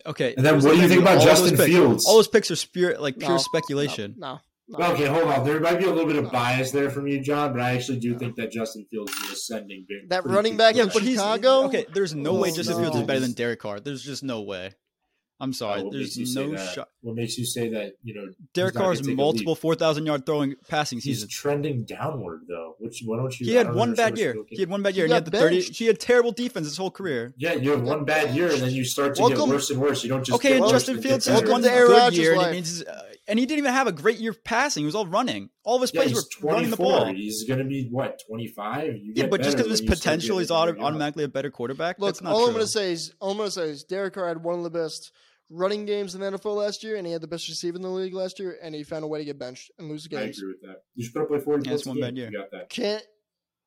Okay. 0.06 0.34
And 0.36 0.46
then 0.46 0.54
what 0.62 0.74
do 0.76 0.80
you 0.80 0.88
think 0.88 1.02
about 1.02 1.18
all 1.18 1.24
Justin 1.24 1.50
picks- 1.56 1.64
Fields? 1.64 2.06
All 2.06 2.14
those 2.16 2.28
picks 2.28 2.50
are 2.50 2.56
spirit, 2.56 3.02
like 3.02 3.18
pure 3.18 3.30
No, 3.32 3.36
speculation. 3.38 4.14
No, 4.16 4.40
no, 4.68 4.78
no. 4.78 4.92
Okay, 4.92 5.06
hold 5.06 5.24
on. 5.24 5.44
There 5.44 5.58
might 5.60 5.78
be 5.78 5.84
a 5.86 5.90
little 5.90 6.06
bit 6.06 6.16
of 6.16 6.30
bias 6.30 6.70
there 6.70 6.88
from 6.88 7.06
you, 7.08 7.20
John, 7.20 7.52
but 7.52 7.60
I 7.60 7.72
actually 7.72 7.98
do 7.98 8.16
think 8.16 8.36
that 8.36 8.50
Justin 8.52 8.86
Fields 8.90 9.12
is 9.12 9.32
ascending. 9.32 9.84
big- 9.88 10.08
That 10.08 10.24
running 10.24 10.56
back 10.56 10.76
in 10.76 10.88
but 10.88 11.02
Chicago? 11.02 11.64
okay. 11.64 11.84
There's 11.92 12.14
no 12.14 12.34
way 12.34 12.50
Oh, 12.52 12.54
Justin 12.54 12.76
no. 12.76 12.82
Fields 12.84 12.96
is 12.98 13.02
better 13.02 13.20
than 13.20 13.32
Derek 13.32 13.58
Carr. 13.60 13.80
There's 13.80 14.02
just 14.02 14.22
no 14.22 14.40
way. 14.42 14.72
I'm 15.40 15.50
Oh, 15.50 15.52
sorry. 15.52 15.82
what 15.82 15.94
makes 15.94 16.16
you 16.16 16.24
There's 16.26 16.34
say 16.34 16.46
no 16.46 16.56
that? 16.56 16.74
shot. 16.74 16.88
What 17.00 17.16
makes 17.16 17.38
you 17.38 17.46
say 17.46 17.70
that? 17.70 17.94
You 18.02 18.14
know, 18.14 18.28
Derek 18.52 18.72
he's 18.72 18.74
not 18.74 18.84
Carr's 18.84 18.98
gonna 19.00 19.08
take 19.08 19.14
a 19.14 19.16
multiple 19.16 19.54
four 19.54 19.74
thousand 19.74 20.04
yard 20.06 20.26
throwing 20.26 20.54
passing 20.68 20.96
He's 20.98 21.04
seasons. 21.04 21.32
trending 21.32 21.84
downward 21.84 22.42
though. 22.46 22.74
Which 22.78 23.02
why 23.04 23.16
don't 23.16 23.40
you? 23.40 23.46
He 23.46 23.54
had 23.54 23.74
one 23.74 23.94
bad 23.94 24.18
year. 24.18 24.34
looking- 24.34 24.56
He 24.56 24.60
had 24.60 24.68
one 24.70 24.82
bad 24.82 24.94
year, 24.94 25.06
He 25.06 25.12
and 25.12 25.12
he 25.12 25.14
had 25.14 25.24
got 25.24 25.32
the 25.32 25.38
thirty. 25.38 25.56
benched. 25.62 25.78
He 25.78 25.86
had 25.86 25.98
terrible 25.98 26.32
defense 26.32 26.66
his 26.66 26.76
whole 26.76 26.90
career. 26.90 27.34
Yeah, 27.38 27.54
you 27.54 27.70
have 27.70 27.82
one 27.82 28.04
bad 28.04 28.36
year, 28.36 28.50
and 28.50 28.60
then 28.60 28.72
you 28.72 28.84
start 28.84 29.14
to 29.16 29.22
Welcome- 29.22 29.38
get 29.46 29.48
worse 29.48 29.70
and 29.70 29.80
worse. 29.80 30.02
You 30.04 30.10
don't 30.10 30.24
just 30.24 30.36
Okay, 30.36 30.48
get 30.50 30.54
and 30.56 30.62
worse, 30.64 30.72
Justin 30.72 30.96
you 30.96 31.02
Fields 31.02 31.26
better. 31.26 31.40
had 31.40 31.48
one 31.50 31.62
to 31.62 31.70
Aaron 31.72 31.86
good 31.88 31.96
Rodgers' 31.98 32.18
year, 32.18 32.32
and, 32.32 32.42
life. 32.42 32.52
means, 32.52 32.82
uh, 32.84 33.02
and 33.26 33.38
he 33.38 33.46
didn't 33.46 33.58
even 33.60 33.72
have 33.72 33.86
a 33.86 33.92
great 33.92 34.18
year 34.18 34.34
passing. 34.34 34.82
He 34.82 34.86
was 34.86 34.94
all 34.94 35.06
running. 35.06 35.48
All 35.64 35.76
of 35.76 35.82
his 35.82 35.92
Yeah, 35.94 36.02
plays 36.02 36.10
he's 36.10 36.42
were 36.42 36.50
running 36.52 36.70
the 36.70 36.76
ball. 36.76 37.06
He's 37.06 37.44
going 37.44 37.60
to 37.60 37.64
be 37.64 37.88
what 37.90 38.20
25. 38.26 38.96
Yeah, 39.02 39.12
get 39.14 39.30
but 39.30 39.40
just 39.42 39.56
because 39.56 39.66
of 39.66 39.70
his 39.70 39.80
when 39.80 39.88
you 39.90 39.96
start 39.96 40.14
potential, 40.16 40.38
he's 40.38 40.50
auto- 40.50 40.72
bigger 40.72 40.82
up. 40.82 40.88
automatically 40.88 41.24
a 41.24 41.28
better 41.28 41.50
quarterback. 41.50 41.98
Look, 41.98 42.16
all 42.24 42.46
I'm 42.46 42.52
going 42.52 42.64
to 42.64 42.70
say 42.70 42.92
is, 42.92 43.12
all 43.20 43.30
I'm 43.30 43.36
going 43.38 43.46
to 43.48 43.52
say 43.52 43.68
is, 43.70 43.84
Derek 43.84 44.14
Carr 44.14 44.28
had 44.28 44.42
one 44.44 44.56
of 44.58 44.64
the 44.64 44.70
best 44.70 45.12
running 45.50 45.84
games 45.84 46.14
in 46.14 46.20
the 46.20 46.30
NFL 46.30 46.56
last 46.56 46.82
year, 46.84 46.96
and 46.96 47.06
he 47.06 47.12
had 47.12 47.20
the 47.20 47.26
best 47.28 47.48
receiver 47.48 47.76
in 47.76 47.82
the 47.82 47.88
league 47.88 48.14
last 48.14 48.38
year, 48.38 48.56
and 48.62 48.74
he 48.74 48.82
found 48.84 49.04
a 49.04 49.06
way 49.08 49.18
to 49.18 49.24
get 49.24 49.38
benched 49.38 49.70
and 49.78 49.88
lose 49.90 50.06
games. 50.06 50.38
I 50.38 50.42
agree 50.42 50.54
with 50.60 50.62
that. 50.62 50.82
You 50.94 51.04
should 51.04 51.14
put 51.14 51.22
up 51.24 51.30
like 51.30 51.42
40 51.42 51.64
Yeah, 51.64 51.70
points 51.72 51.86
a 51.86 51.88
one 51.90 52.00
bad 52.00 52.16
year. 52.16 52.30
You 52.30 52.38
got 52.38 52.50
that. 52.52 52.68
Can't 52.70 53.02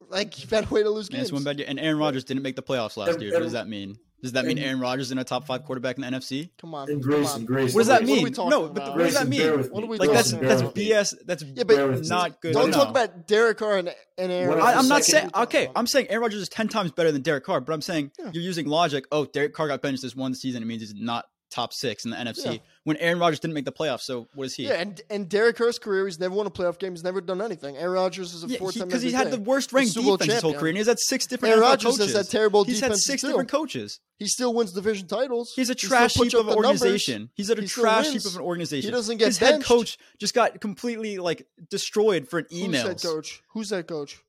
like 0.10 0.34
he 0.34 0.46
found 0.48 0.66
a 0.70 0.74
way 0.74 0.84
to 0.84 0.90
lose 0.90 1.10
Yeah, 1.10 1.18
games. 1.18 1.30
it's 1.30 1.34
one 1.34 1.44
bad 1.44 1.58
year. 1.60 1.68
And 1.70 1.80
Aaron 1.80 1.98
Rodgers 1.98 2.24
didn't 2.24 2.44
make 2.44 2.56
the 2.56 2.64
playoffs 2.64 2.98
last 2.98 3.14
And- 3.14 3.22
year. 3.22 3.34
What 3.34 3.44
does 3.44 3.54
that 3.54 3.68
mean? 3.68 3.98
Does 4.22 4.32
that 4.34 4.46
mean 4.46 4.58
Aaron 4.58 4.80
Rodgers 4.80 5.12
is 5.12 5.18
a 5.18 5.24
top 5.26 5.46
five 5.46 5.66
quarterback 5.66 5.98
in 5.98 6.02
the 6.02 6.08
NFC? 6.08 6.50
Come 6.58 6.74
on, 6.74 6.90
And 6.90 7.04
come 7.04 7.12
Grayson, 7.12 7.42
on. 7.42 7.46
Grayson. 7.46 7.76
What 7.76 7.82
does 7.82 7.88
that 7.88 8.04
What 8.04 8.10
are 8.10 8.14
we 8.16 8.24
mean? 8.24 8.34
talking 8.34 8.50
No, 8.52 8.70
but 8.70 8.84
about? 8.84 8.96
what 8.98 9.04
does 9.04 9.14
that 9.16 9.28
mean? 9.28 9.42
What 9.70 9.84
are 9.84 9.88
we 9.88 9.98
Like 9.98 10.12
that's 10.12 10.32
Grayson, 10.32 10.48
that's 10.48 10.62
bear 10.62 10.68
with 10.70 10.78
me. 10.78 10.90
BS. 10.92 11.16
That's 11.26 11.44
Yeah, 11.44 11.64
but 11.64 11.68
Bear 11.76 11.88
with 11.90 12.02
me. 12.04 12.08
not 12.08 12.40
good. 12.42 12.54
Don't 12.54 12.72
talk 12.72 12.88
about 12.90 13.28
Derek 13.28 13.58
Carr 13.58 13.80
and, 13.80 13.94
and 14.18 14.32
Aaron. 14.32 14.62
I, 14.62 14.76
I'm 14.76 14.88
not 14.88 15.04
saying 15.04 15.30
okay. 15.36 15.68
Uh, 15.68 15.72
I'm 15.76 15.88
saying 15.88 16.08
Aaron 16.10 16.22
Rodgers 16.22 16.42
is 16.42 16.48
ten 16.48 16.70
times 16.70 16.92
better 16.94 17.12
than 17.12 17.22
Derek 17.22 17.44
Carr, 17.44 17.60
but 17.60 17.74
I'm 17.74 17.82
saying 17.82 18.12
Yeah. 18.18 18.32
you're 18.34 18.44
using 18.44 18.66
logic. 18.66 19.06
Oh, 19.12 19.26
Derek 19.26 19.54
Carr 19.54 19.68
got 19.68 19.82
benched 19.82 20.04
this 20.04 20.16
one 20.16 20.34
season. 20.36 20.64
It 20.64 20.68
means 20.68 20.82
he's 20.82 20.96
not 20.96 21.26
top 21.54 21.74
six 21.74 22.04
in 22.06 22.12
the 22.12 22.18
NFC. 22.18 22.46
Yeah. 22.46 22.58
When 22.84 22.98
Aaron 22.98 23.20
Rodgers 23.20 23.40
didn't 23.40 23.54
make 23.54 23.66
the 23.66 23.72
playoffs, 23.72 24.02
so 24.02 24.28
what 24.34 24.46
is 24.46 24.56
he? 24.56 24.64
Yeah, 24.68 24.74
and 24.74 25.00
and 25.10 25.30
Derek 25.30 25.56
Carr's 25.58 25.80
career, 25.80 26.06
he's 26.06 26.20
never 26.20 26.34
won 26.36 26.48
a 26.48 26.52
playoff 26.52 26.80
game. 26.80 26.92
He's 26.94 27.04
never 27.04 27.22
done 27.22 27.42
anything. 27.42 27.78
Aaron 27.78 27.94
Rodgers 27.94 28.34
is 28.34 28.44
a 28.44 28.48
Yeah, 28.48 28.58
four-time 28.60 28.88
because 28.88 29.02
MVP. 29.02 29.06
he's 29.06 29.14
had 29.14 29.32
the 29.32 29.40
worst 29.40 29.72
ranked 29.72 29.94
defense 29.94 30.26
his 30.26 30.42
whole 30.42 30.54
career, 30.54 30.70
and 30.70 30.78
he's 30.78 30.88
had 30.88 31.00
six 31.00 31.26
different 31.28 31.52
Aaron 31.52 31.62
Rodgers 31.62 31.98
coaches. 31.98 32.14
has 32.14 32.26
had 32.28 32.32
terrible 32.32 32.64
he's 32.64 32.80
had 32.82 32.96
six 32.98 33.22
different 33.22 33.50
coaches. 33.50 34.00
He 34.18 34.28
still 34.28 34.54
wins 34.54 34.72
division 34.74 35.08
titles. 35.08 35.54
He's 35.56 35.70
a 35.70 35.76
trash 35.76 36.16
puts 36.16 36.32
heap 36.32 36.40
of 36.40 36.48
an 36.48 36.56
the 36.56 36.62
numbers. 36.62 36.82
organization. 36.82 37.30
He's 37.36 37.50
at 37.50 37.58
a 37.60 37.62
He 37.62 37.68
trash 37.68 38.10
heap 38.10 38.26
of 38.26 38.36
an 38.36 38.42
organization. 38.42 38.88
He 38.90 38.92
doesn't 38.92 39.18
get 39.18 39.26
His 39.28 39.38
head 39.38 39.64
coach 39.64 39.98
just 40.20 40.34
got 40.34 40.60
completely 40.62 41.18
like 41.20 41.46
destroyed 41.70 42.28
for 42.28 42.40
an 42.40 42.46
email. 42.52 42.88
Who's 42.88 43.02
that 43.02 43.08
coach? 43.08 43.42
Who's 43.54 43.70
that 43.70 43.88
coach? 43.88 44.22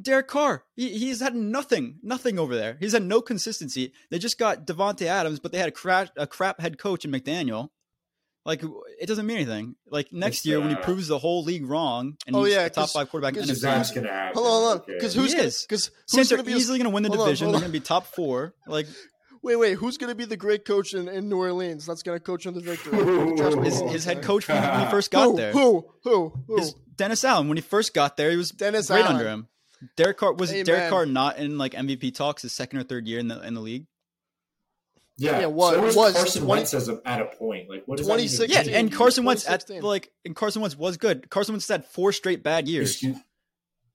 Derek 0.00 0.28
Carr, 0.28 0.64
he, 0.74 0.98
he's 0.98 1.20
had 1.20 1.34
nothing, 1.34 1.98
nothing 2.02 2.38
over 2.38 2.56
there. 2.56 2.76
He's 2.80 2.92
had 2.92 3.02
no 3.02 3.20
consistency. 3.20 3.92
They 4.10 4.18
just 4.18 4.38
got 4.38 4.66
Davante 4.66 5.06
Adams, 5.06 5.38
but 5.38 5.52
they 5.52 5.58
had 5.58 5.68
a 5.68 5.72
crap, 5.72 6.10
a 6.16 6.26
crap 6.26 6.60
head 6.60 6.78
coach 6.78 7.04
in 7.04 7.10
McDaniel. 7.10 7.68
Like 8.44 8.62
it 9.00 9.06
doesn't 9.06 9.24
mean 9.24 9.36
anything. 9.36 9.76
Like 9.86 10.12
next 10.12 10.38
it's 10.38 10.46
year 10.46 10.60
when 10.60 10.70
he 10.70 10.74
proves 10.76 11.06
the 11.06 11.18
whole 11.18 11.44
league 11.44 11.64
wrong 11.64 12.16
and 12.26 12.34
oh, 12.34 12.42
he's 12.42 12.54
yeah, 12.54 12.64
the 12.64 12.70
top 12.70 12.88
five 12.88 13.08
quarterback 13.08 13.36
in 13.36 13.46
the 13.46 13.54
gonna. 13.94 14.32
Hold 14.34 14.46
on, 14.46 14.52
hold 14.52 14.80
on. 14.80 14.82
Because 14.86 15.14
who's 15.14 15.32
because 15.62 15.90
Saints 16.06 16.30
gonna 16.30 16.42
are 16.42 16.48
easily 16.48 16.78
going 16.78 16.90
to 16.90 16.94
win 16.94 17.04
the 17.04 17.10
division. 17.10 17.46
On, 17.46 17.52
They're 17.52 17.60
going 17.60 17.72
to 17.72 17.78
be 17.78 17.84
top 17.84 18.06
four. 18.06 18.54
Like. 18.66 18.86
Wait, 19.44 19.56
wait. 19.56 19.74
Who's 19.74 19.98
going 19.98 20.08
to 20.08 20.14
be 20.14 20.24
the 20.24 20.36
great 20.36 20.64
coach 20.64 20.94
in, 20.94 21.08
in 21.08 21.28
New 21.28 21.36
Orleans? 21.36 21.84
That's 21.84 22.04
going 22.04 22.16
to 22.16 22.24
coach 22.24 22.46
on 22.46 22.54
the 22.54 22.60
victory. 22.60 23.64
his, 23.64 23.80
his, 23.90 24.04
head 24.04 24.22
coach 24.22 24.46
when 24.46 24.84
he 24.84 24.86
first 24.92 25.10
got 25.10 25.24
who, 25.24 25.36
there. 25.36 25.50
Who? 25.50 25.84
Who? 26.04 26.32
Who? 26.46 26.58
His 26.58 26.76
Dennis 26.94 27.24
Allen. 27.24 27.48
When 27.48 27.56
he 27.56 27.60
first 27.60 27.92
got 27.92 28.16
there, 28.16 28.30
he 28.30 28.36
was 28.36 28.50
Dennis 28.50 28.86
great 28.86 29.04
Allen. 29.04 29.16
under 29.16 29.28
him. 29.28 29.48
Derek 29.96 30.18
Carr 30.18 30.34
was 30.34 30.50
hey, 30.50 30.62
Derek 30.62 30.82
man. 30.82 30.90
Carr 30.90 31.06
not 31.06 31.38
in 31.38 31.58
like 31.58 31.72
MVP 31.72 32.14
talks 32.14 32.42
his 32.42 32.52
second 32.52 32.78
or 32.78 32.84
third 32.84 33.06
year 33.06 33.18
in 33.18 33.28
the 33.28 33.40
in 33.46 33.54
the 33.54 33.60
league? 33.60 33.86
Yeah, 35.18 35.40
yeah 35.40 35.46
what, 35.46 35.74
so 35.74 35.82
was, 35.82 35.96
was 35.96 36.14
Carson 36.14 36.42
20, 36.44 36.50
Wentz 36.50 36.88
at 37.04 37.20
a 37.20 37.26
point 37.26 37.68
like 37.68 37.82
what 37.86 38.02
twenty 38.02 38.28
six? 38.28 38.52
Yeah, 38.52 38.62
and 38.76 38.92
Carson 38.92 39.24
Wentz 39.24 39.48
at 39.48 39.68
like 39.82 40.10
and 40.24 40.34
Carson 40.34 40.62
Wentz 40.62 40.76
was 40.76 40.96
good. 40.96 41.28
Carson 41.30 41.54
Wentz 41.54 41.68
had 41.68 41.84
four 41.84 42.12
straight 42.12 42.42
bad 42.42 42.68
years. 42.68 43.04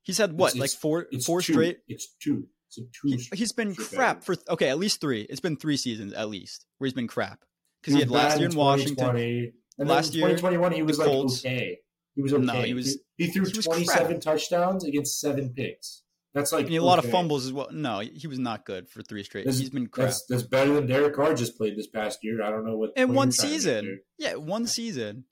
He's 0.04 0.18
had 0.18 0.34
what 0.34 0.56
it's, 0.56 0.60
like 0.60 0.70
four 0.72 1.42
straight. 1.42 1.80
It's 1.88 2.16
two. 2.22 2.48
It's 2.70 2.78
two. 2.78 3.18
He, 3.34 3.42
has 3.42 3.52
been 3.52 3.76
crap 3.76 4.24
for 4.24 4.36
okay 4.50 4.70
at 4.70 4.78
least 4.78 5.02
three. 5.02 5.22
It's 5.22 5.42
been 5.42 5.58
three 5.58 5.78
seasons 5.78 6.14
at 6.14 6.30
least 6.30 6.66
where 6.78 6.86
he's 6.86 6.94
been 6.94 7.08
crap 7.08 7.44
because 7.82 7.94
he, 7.94 8.00
had 8.00 8.10
last 8.10 8.40
year 8.40 8.50
in 8.50 8.56
Washington. 8.56 9.52
And 9.80 9.88
last 9.88 10.16
year, 10.16 10.28
2021, 10.30 10.72
he 10.72 10.82
was 10.82 10.98
like 10.98 11.08
okay. 11.08 11.80
He 12.18 12.24
was 12.24 12.34
okay. 12.34 12.44
No, 12.44 12.62
he 12.64 12.74
was. 12.74 12.98
He, 13.16 13.26
he 13.26 13.32
threw 13.32 13.46
he 13.46 13.52
27 13.52 14.08
crap. 14.08 14.22
touchdowns 14.22 14.84
against 14.84 15.20
seven 15.20 15.54
picks. 15.56 16.02
That's 16.34 16.52
like 16.52 16.70
a 16.70 16.80
lot 16.80 16.98
of 16.98 17.10
fumbles 17.12 17.46
as 17.46 17.54
well. 17.54 17.68
No, 17.72 18.00
he 18.00 18.26
was 18.26 18.40
not 18.40 18.66
good 18.66 18.90
for 18.90 19.04
three 19.04 19.24
straight. 19.24 19.46
That's, 19.46 19.60
He's 19.60 19.70
been 19.70 19.86
crap. 19.86 20.08
That's, 20.08 20.26
that's, 20.26 20.42
better 20.42 20.74
than 20.74 20.88
Derek 20.88 21.16
Carr 21.16 21.36
just 21.36 21.58
played 21.58 21.78
this 21.78 21.86
past 21.86 22.24
year. 22.24 22.42
I 22.42 22.50
don't 22.50 22.66
know 22.66 22.76
what. 22.76 22.92
And 22.96 23.14
one 23.14 23.32
season, 23.32 24.02
yeah, 24.18 24.34
one 24.34 24.66
season. 24.66 25.26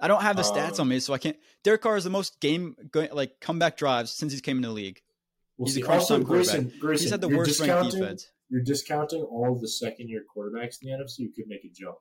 I 0.00 0.08
don't 0.08 0.22
have 0.22 0.36
the 0.36 0.42
uh, 0.42 0.50
stats 0.50 0.74
um, 0.74 0.82
on 0.82 0.88
me, 0.88 1.00
so 1.00 1.12
I 1.12 1.18
can't. 1.18 1.36
Derek 1.64 1.82
Carr 1.82 1.98
is 1.98 2.04
the 2.04 2.10
most 2.10 2.40
game 2.40 2.76
like 3.12 3.40
comeback 3.40 3.76
drives 3.76 4.10
since 4.10 4.32
he's 4.32 4.40
came 4.40 4.56
into 4.56 4.68
the 4.68 4.74
league. 4.74 5.02
We'll 5.58 5.66
He's 5.66 5.74
see. 5.74 5.82
Grayson, 5.82 6.22
Grayson, 6.22 6.72
He's 6.80 7.10
had 7.10 7.20
the 7.20 7.28
worst 7.28 7.60
ranked 7.60 7.92
defense. 7.92 8.26
You're 8.48 8.62
discounting 8.62 9.20
all 9.22 9.58
the 9.60 9.68
second 9.68 10.08
year 10.08 10.24
quarterbacks 10.34 10.78
in 10.80 10.90
the 10.90 10.96
NFC. 10.96 11.18
You 11.18 11.32
could 11.36 11.46
make 11.46 11.62
a 11.64 11.68
jump. 11.68 11.96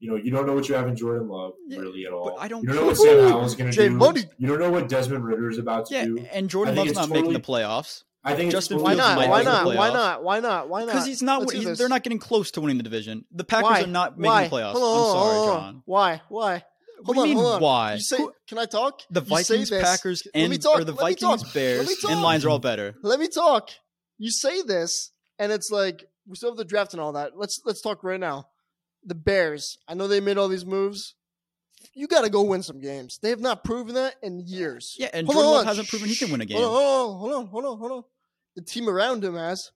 You 0.00 0.08
know, 0.10 0.16
you 0.16 0.30
don't 0.30 0.46
know 0.46 0.54
what 0.54 0.66
you 0.66 0.74
have 0.74 0.88
in 0.88 0.96
Jordan 0.96 1.28
Love 1.28 1.52
really 1.68 2.06
at 2.06 2.12
all. 2.12 2.34
I 2.40 2.48
don't. 2.48 2.62
You 2.62 2.68
don't 2.70 2.76
know 2.76 2.86
what 2.86 2.96
Sam 2.96 3.28
Howell's 3.28 3.54
going 3.54 3.70
to 3.70 3.76
do. 3.76 3.90
Money. 3.90 4.24
You 4.38 4.48
don't 4.48 4.58
know 4.58 4.70
what 4.70 4.88
Desmond 4.88 5.24
Ridder 5.26 5.50
is 5.50 5.58
about 5.58 5.86
to 5.86 5.94
yeah, 5.94 6.06
do. 6.06 6.26
And 6.32 6.48
Jordan 6.48 6.74
Love's 6.74 6.94
not 6.94 7.02
totally, 7.02 7.20
making 7.20 7.34
the 7.34 7.40
playoffs. 7.40 8.04
I 8.24 8.34
think 8.34 8.50
Justin 8.50 8.78
totally 8.78 8.96
why, 8.96 9.14
not? 9.14 9.28
Why 9.28 9.42
not? 9.42 9.66
why 9.66 9.92
not? 9.92 10.24
Why 10.24 10.40
not? 10.40 10.68
Why 10.70 10.80
not? 10.80 10.86
Because 10.86 11.06
he's 11.06 11.22
not. 11.22 11.52
He's, 11.52 11.76
they're 11.76 11.90
not 11.90 12.02
getting 12.02 12.18
close 12.18 12.50
to 12.52 12.62
winning 12.62 12.78
the 12.78 12.82
division. 12.82 13.26
The 13.30 13.44
Packers 13.44 13.70
why? 13.70 13.82
are 13.82 13.86
not 13.86 14.18
making 14.18 14.32
why? 14.32 14.44
the 14.44 14.56
playoffs. 14.56 14.72
Hello, 14.72 15.04
I'm 15.04 15.12
sorry, 15.12 15.46
John. 15.46 15.82
Why? 15.84 16.22
Why? 16.30 16.64
Hold 17.04 17.16
what 17.16 17.24
do 17.24 17.30
you 17.30 17.38
on, 17.38 17.60
why? 17.62 17.94
You 17.94 18.00
say, 18.00 18.26
can 18.46 18.58
I 18.58 18.66
talk? 18.66 19.00
The 19.10 19.22
Vikings, 19.22 19.70
Packers, 19.70 20.26
and 20.34 20.66
or 20.66 20.84
the 20.84 20.92
Vikings, 20.92 21.44
Bears, 21.52 22.04
and 22.08 22.22
Lions 22.22 22.46
are 22.46 22.50
all 22.50 22.58
better. 22.58 22.94
Let 23.02 23.20
me 23.20 23.28
talk. 23.28 23.68
You 24.16 24.30
say 24.30 24.62
this, 24.62 25.12
and 25.38 25.52
it's 25.52 25.70
like 25.70 26.04
we 26.26 26.36
still 26.36 26.50
have 26.50 26.58
the 26.58 26.64
draft 26.64 26.94
and 26.94 27.02
all 27.02 27.12
that. 27.12 27.36
Let's 27.36 27.60
let's 27.66 27.82
talk 27.82 28.02
right 28.02 28.20
now 28.20 28.46
the 29.04 29.14
Bears, 29.14 29.78
I 29.88 29.94
know 29.94 30.06
they 30.08 30.20
made 30.20 30.38
all 30.38 30.48
these 30.48 30.66
moves. 30.66 31.14
You 31.94 32.06
got 32.06 32.22
to 32.22 32.30
go 32.30 32.42
win 32.42 32.62
some 32.62 32.80
games. 32.80 33.18
They 33.22 33.30
have 33.30 33.40
not 33.40 33.64
proven 33.64 33.94
that 33.94 34.16
in 34.22 34.40
years. 34.46 34.94
Yeah, 34.98 35.08
and 35.12 35.26
hold 35.26 35.36
Jordan 35.36 35.48
on, 35.48 35.56
Love 35.56 35.66
hasn't 35.66 35.88
proven 35.88 36.08
he 36.08 36.16
can 36.16 36.30
win 36.30 36.40
a 36.40 36.44
game. 36.44 36.58
Hold 36.58 36.74
on, 36.74 37.18
hold 37.18 37.32
on, 37.32 37.46
hold 37.46 37.64
on, 37.64 37.78
hold 37.78 37.92
on. 37.92 38.02
The 38.56 38.62
team 38.62 38.88
around 38.88 39.24
him 39.24 39.34
has. 39.34 39.70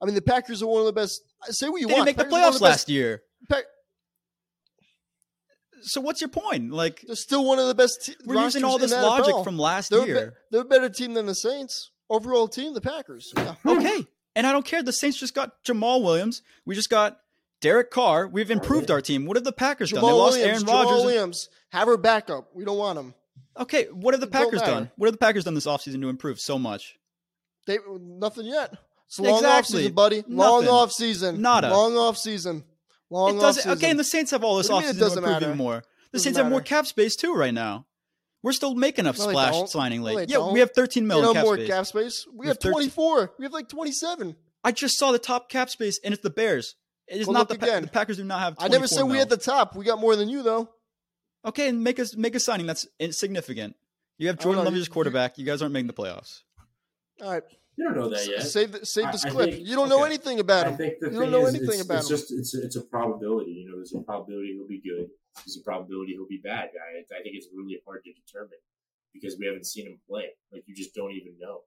I 0.00 0.06
mean, 0.06 0.14
the 0.14 0.22
Packers 0.22 0.62
are 0.62 0.66
one 0.66 0.80
of 0.80 0.86
the 0.86 0.92
best. 0.92 1.20
Say 1.50 1.68
what 1.68 1.80
you 1.80 1.88
they 1.88 1.94
want. 1.94 2.06
They 2.06 2.10
make 2.10 2.16
the 2.16 2.24
playoffs 2.24 2.58
the 2.58 2.64
last 2.64 2.88
year. 2.88 3.22
So 5.82 6.00
what's 6.00 6.20
your 6.20 6.28
point? 6.28 6.72
Like 6.72 7.02
they're 7.02 7.16
still 7.16 7.44
one 7.44 7.58
of 7.58 7.66
the 7.66 7.74
best. 7.74 8.04
Te- 8.04 8.16
we're 8.24 8.40
using 8.42 8.64
all 8.64 8.78
this 8.78 8.92
logic 8.92 9.34
NFL. 9.34 9.44
from 9.44 9.58
last 9.58 9.90
they're 9.90 10.06
year. 10.06 10.26
Be- 10.26 10.36
they're 10.52 10.60
a 10.60 10.64
better 10.64 10.88
team 10.88 11.14
than 11.14 11.26
the 11.26 11.34
Saints 11.34 11.90
overall 12.08 12.46
team, 12.48 12.74
the 12.74 12.80
Packers. 12.80 13.32
Yeah. 13.36 13.54
Okay, 13.66 14.06
and 14.36 14.46
I 14.46 14.52
don't 14.52 14.64
care. 14.64 14.82
The 14.82 14.92
Saints 14.92 15.18
just 15.18 15.34
got 15.34 15.64
Jamaal 15.64 16.02
Williams. 16.04 16.42
We 16.64 16.74
just 16.74 16.88
got 16.90 17.18
Derek 17.62 17.92
Carr, 17.92 18.26
we've 18.26 18.50
improved 18.50 18.90
our 18.90 19.00
team. 19.00 19.24
What 19.24 19.36
have 19.36 19.44
the 19.44 19.52
Packers 19.52 19.92
Jamaal 19.92 20.00
done? 20.00 20.02
They 20.02 20.12
lost 20.12 20.36
Williams, 20.36 20.62
Aaron 20.64 20.76
Rodgers. 20.76 21.04
Williams, 21.04 21.48
have 21.70 21.88
her 21.88 21.96
backup. 21.96 22.48
We 22.54 22.64
don't 22.64 22.76
want 22.76 22.98
him. 22.98 23.14
Okay, 23.58 23.84
what 23.84 24.14
have 24.14 24.20
the 24.20 24.26
it 24.26 24.32
Packers 24.32 24.60
done? 24.60 24.90
What 24.96 25.06
have 25.06 25.14
the 25.14 25.18
Packers 25.18 25.44
done 25.44 25.54
this 25.54 25.66
offseason 25.66 26.00
to 26.02 26.08
improve 26.08 26.40
so 26.40 26.58
much? 26.58 26.96
They 27.66 27.78
nothing 28.00 28.46
yet. 28.46 28.76
It's 29.06 29.20
long 29.20 29.38
exactly. 29.38 29.88
offseason, 29.88 29.94
buddy. 29.94 30.16
Nothing. 30.16 30.36
Long 30.36 30.64
offseason. 30.64 31.38
Nada. 31.38 31.70
Long 31.70 31.92
offseason. 31.92 32.64
Long 33.10 33.36
it 33.36 33.40
doesn't, 33.40 33.70
offseason. 33.70 33.76
Okay, 33.76 33.90
and 33.90 33.98
the 33.98 34.04
Saints 34.04 34.32
have 34.32 34.42
all 34.42 34.56
this 34.56 34.68
offseason 34.68 34.90
it 34.90 34.98
to 34.98 35.18
improve 35.18 35.42
even 35.42 35.56
more. 35.56 35.76
The 35.76 36.18
doesn't 36.18 36.24
Saints 36.24 36.36
matter. 36.36 36.44
have 36.44 36.50
more 36.50 36.62
cap 36.62 36.86
space 36.86 37.14
too 37.14 37.32
right 37.32 37.54
now. 37.54 37.86
We're 38.42 38.52
still 38.52 38.74
making 38.74 39.06
a 39.06 39.12
no, 39.12 39.12
splash 39.12 39.70
signing 39.70 40.02
late. 40.02 40.14
No, 40.14 40.20
yeah, 40.20 40.26
don't. 40.26 40.52
we 40.52 40.60
have 40.60 40.72
13 40.72 41.06
million. 41.06 41.28
You 41.28 41.34
know, 41.34 41.42
more 41.42 41.54
space. 41.54 41.68
cap 41.68 41.86
space. 41.86 42.26
We, 42.32 42.38
we 42.38 42.46
have, 42.48 42.60
have 42.60 42.72
24. 42.72 43.34
We 43.38 43.44
have 43.44 43.52
like 43.52 43.68
27. 43.68 44.34
I 44.64 44.72
just 44.72 44.98
saw 44.98 45.12
the 45.12 45.20
top 45.20 45.48
cap 45.48 45.70
space, 45.70 46.00
and 46.02 46.12
it's 46.12 46.22
the 46.22 46.30
Bears. 46.30 46.74
It 47.12 47.20
is 47.20 47.26
well, 47.26 47.34
not 47.34 47.48
the, 47.50 47.58
pa- 47.58 47.80
the 47.80 47.88
Packers 47.88 48.16
do 48.16 48.24
not 48.24 48.40
have. 48.40 48.56
I 48.58 48.68
never 48.68 48.86
said 48.86 49.02
we 49.02 49.20
at 49.20 49.28
the 49.28 49.36
top. 49.36 49.76
We 49.76 49.84
got 49.84 50.00
more 50.00 50.16
than 50.16 50.30
you 50.30 50.42
though. 50.42 50.70
Okay, 51.44 51.68
and 51.68 51.84
make 51.84 52.00
us 52.00 52.16
make 52.16 52.34
a 52.34 52.40
signing 52.40 52.66
that's 52.66 52.86
insignificant. 52.98 53.76
You 54.16 54.28
have 54.28 54.38
Jordan 54.38 54.64
Love 54.64 54.74
as 54.74 54.88
quarterback. 54.88 55.36
You 55.36 55.44
guys 55.44 55.60
aren't 55.60 55.74
making 55.74 55.88
the 55.88 55.92
playoffs. 55.92 56.40
All 57.20 57.32
right. 57.32 57.42
You 57.76 57.84
don't 57.84 57.96
know 57.96 58.08
that 58.08 58.26
yet. 58.26 58.42
Save, 58.42 58.80
save 58.84 59.12
this 59.12 59.24
I, 59.24 59.30
clip. 59.30 59.48
I 59.48 59.52
think, 59.52 59.66
you 59.66 59.74
don't 59.74 59.88
know 59.88 60.04
anything 60.04 60.40
about 60.40 60.66
him. 60.66 60.74
I 60.74 60.76
think 60.76 60.94
the 61.00 61.10
you 61.10 61.20
don't 61.20 61.30
know 61.30 61.46
is, 61.46 61.54
anything 61.54 61.80
it's, 61.80 61.84
about 61.84 61.98
it's 62.00 62.10
him. 62.10 62.16
Just, 62.16 62.32
it's, 62.32 62.54
it's 62.54 62.76
a 62.76 62.82
probability. 62.82 63.52
You 63.52 63.70
know, 63.70 63.76
there's 63.76 63.94
a 63.94 64.00
probability 64.00 64.54
he'll 64.54 64.68
be 64.68 64.80
good. 64.80 65.08
There's 65.36 65.56
a 65.56 65.64
probability 65.64 66.12
he'll 66.12 66.28
be 66.28 66.40
bad. 66.42 66.68
I, 66.76 67.00
I 67.00 67.22
think 67.22 67.34
it's 67.34 67.48
really 67.54 67.80
hard 67.86 68.04
to 68.04 68.12
determine 68.12 68.58
because 69.12 69.36
we 69.38 69.46
haven't 69.46 69.66
seen 69.66 69.86
him 69.86 69.98
play. 70.08 70.26
Like 70.52 70.64
you 70.66 70.74
just 70.74 70.94
don't 70.94 71.12
even 71.12 71.34
know. 71.40 71.60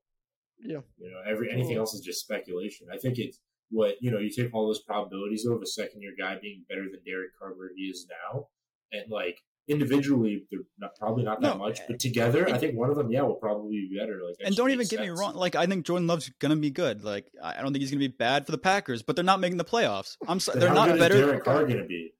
Yeah. 0.59 0.81
You 0.97 1.11
know, 1.11 1.21
every 1.27 1.51
anything 1.51 1.77
else 1.77 1.93
is 1.93 2.01
just 2.01 2.21
speculation. 2.21 2.87
I 2.93 2.97
think 2.97 3.17
it's 3.17 3.39
what 3.76 3.95
you 3.99 4.09
know, 4.09 4.19
you 4.19 4.30
take 4.30 4.53
all 4.53 4.67
those 4.67 4.82
probabilities 4.82 5.45
of 5.45 5.61
a 5.61 5.65
second 5.65 6.01
year 6.01 6.13
guy 6.17 6.38
being 6.41 6.63
better 6.69 6.84
than 6.84 7.01
Derek 7.05 7.38
Carr 7.38 7.49
where 7.55 7.69
he 7.76 7.84
is 7.84 8.07
now, 8.09 8.47
and 8.91 9.11
like 9.11 9.41
individually 9.67 10.43
they're 10.49 10.61
not, 10.78 10.91
probably 10.97 11.23
not 11.23 11.41
that 11.41 11.57
no, 11.57 11.57
much, 11.57 11.80
but 11.88 11.99
together 11.99 12.47
I 12.47 12.57
think 12.57 12.78
one 12.78 12.89
of 12.89 12.95
them, 12.95 13.11
yeah, 13.11 13.23
will 13.23 13.36
probably 13.36 13.88
be 13.89 13.97
better. 13.99 14.19
Like, 14.26 14.36
and 14.45 14.55
don't 14.55 14.71
even 14.71 14.88
get 14.88 14.99
sense. 14.99 15.01
me 15.01 15.09
wrong, 15.09 15.36
like 15.36 15.55
I 15.55 15.65
think 15.65 15.86
Jordan 15.86 16.07
Love's 16.07 16.30
gonna 16.39 16.55
be 16.55 16.71
good. 16.71 17.03
Like 17.03 17.28
I 17.43 17.61
don't 17.61 17.73
think 17.73 17.82
he's 17.82 17.91
gonna 17.91 17.99
be 17.99 18.07
bad 18.07 18.45
for 18.45 18.51
the 18.51 18.57
Packers, 18.57 19.03
but 19.03 19.15
they're 19.15 19.26
not 19.26 19.39
making 19.39 19.57
the 19.57 19.65
playoffs. 19.65 20.15
I'm 20.28 20.39
they're 20.55 20.73
not 20.73 20.97
better. 20.97 21.17
Derek 21.17 21.43
Carr 21.43 21.65
gonna 21.65 21.86
be. 21.86 22.11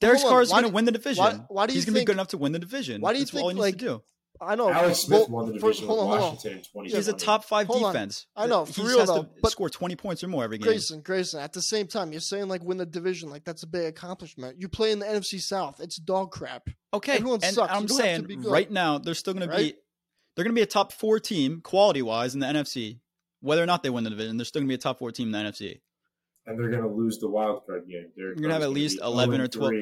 Derek 0.00 0.20
Carr 0.22 0.42
is 0.42 0.50
going 0.50 0.64
to 0.64 0.68
win 0.68 0.84
the 0.84 0.90
division. 0.90 1.22
Why, 1.22 1.40
why 1.48 1.66
do 1.66 1.74
you 1.74 1.76
he's 1.76 1.84
going 1.84 1.94
to 1.94 2.00
be 2.00 2.04
good 2.04 2.14
enough 2.14 2.28
to 2.28 2.38
win 2.38 2.50
the 2.50 2.58
division? 2.58 3.00
Why 3.00 3.12
do 3.12 3.20
you 3.20 3.24
That's 3.24 3.30
think 3.30 3.56
like 3.56 3.76
do. 3.76 4.02
I 4.42 4.54
know. 4.54 4.70
Alex 4.70 5.00
Smith 5.00 5.20
well, 5.20 5.28
won 5.28 5.46
the 5.46 5.52
division 5.54 5.86
for, 5.86 5.94
hold 5.94 6.20
on, 6.20 6.38
in 6.44 6.84
He's 6.84 7.08
a 7.08 7.12
top 7.12 7.44
five 7.44 7.66
hold 7.66 7.92
defense. 7.92 8.26
On. 8.36 8.44
I 8.44 8.46
know. 8.48 8.64
For 8.64 8.82
he 8.82 8.88
real 8.88 8.98
has 9.00 9.08
though, 9.08 9.22
to 9.22 9.50
score 9.50 9.70
20 9.70 9.96
points 9.96 10.24
or 10.24 10.28
more 10.28 10.44
every 10.44 10.58
game. 10.58 10.66
Grayson, 10.66 11.00
Grayson. 11.00 11.40
At 11.40 11.52
the 11.52 11.62
same 11.62 11.86
time, 11.86 12.12
you're 12.12 12.20
saying 12.20 12.48
like 12.48 12.62
win 12.62 12.78
the 12.78 12.86
division, 12.86 13.30
like 13.30 13.44
that's 13.44 13.62
a 13.62 13.66
big 13.66 13.86
accomplishment. 13.86 14.60
You 14.60 14.68
play 14.68 14.92
in 14.92 14.98
the 14.98 15.06
NFC 15.06 15.40
South. 15.40 15.80
It's 15.80 15.96
dog 15.96 16.30
crap. 16.30 16.68
Okay, 16.92 17.16
Everyone 17.16 17.40
and 17.42 17.54
sucks. 17.54 17.72
I'm 17.72 17.88
saying 17.88 18.42
right 18.42 18.70
now 18.70 18.98
they're 18.98 19.14
still 19.14 19.34
going 19.34 19.48
right? 19.48 19.56
to 19.56 19.64
be 19.64 19.78
they're 20.34 20.44
going 20.44 20.54
to 20.54 20.58
be 20.58 20.62
a 20.62 20.66
top 20.66 20.92
four 20.92 21.18
team 21.20 21.60
quality 21.60 22.02
wise 22.02 22.34
in 22.34 22.40
the 22.40 22.46
NFC. 22.46 22.98
Whether 23.40 23.62
or 23.62 23.66
not 23.66 23.82
they 23.82 23.90
win 23.90 24.04
the 24.04 24.10
division, 24.10 24.36
they're 24.36 24.44
still 24.44 24.60
going 24.60 24.68
to 24.68 24.72
be 24.72 24.76
a 24.76 24.78
top 24.78 24.98
four 24.98 25.10
team 25.10 25.32
in 25.32 25.32
the 25.32 25.50
NFC. 25.50 25.80
And 26.46 26.58
they're 26.58 26.70
going 26.70 26.82
to 26.82 26.88
lose 26.88 27.18
the 27.18 27.28
wild 27.28 27.66
card 27.66 27.86
game. 27.88 28.08
They're 28.16 28.34
going 28.34 28.48
to 28.48 28.54
have 28.54 28.62
at 28.62 28.70
least 28.70 29.00
11 29.00 29.40
or 29.40 29.46
12. 29.46 29.72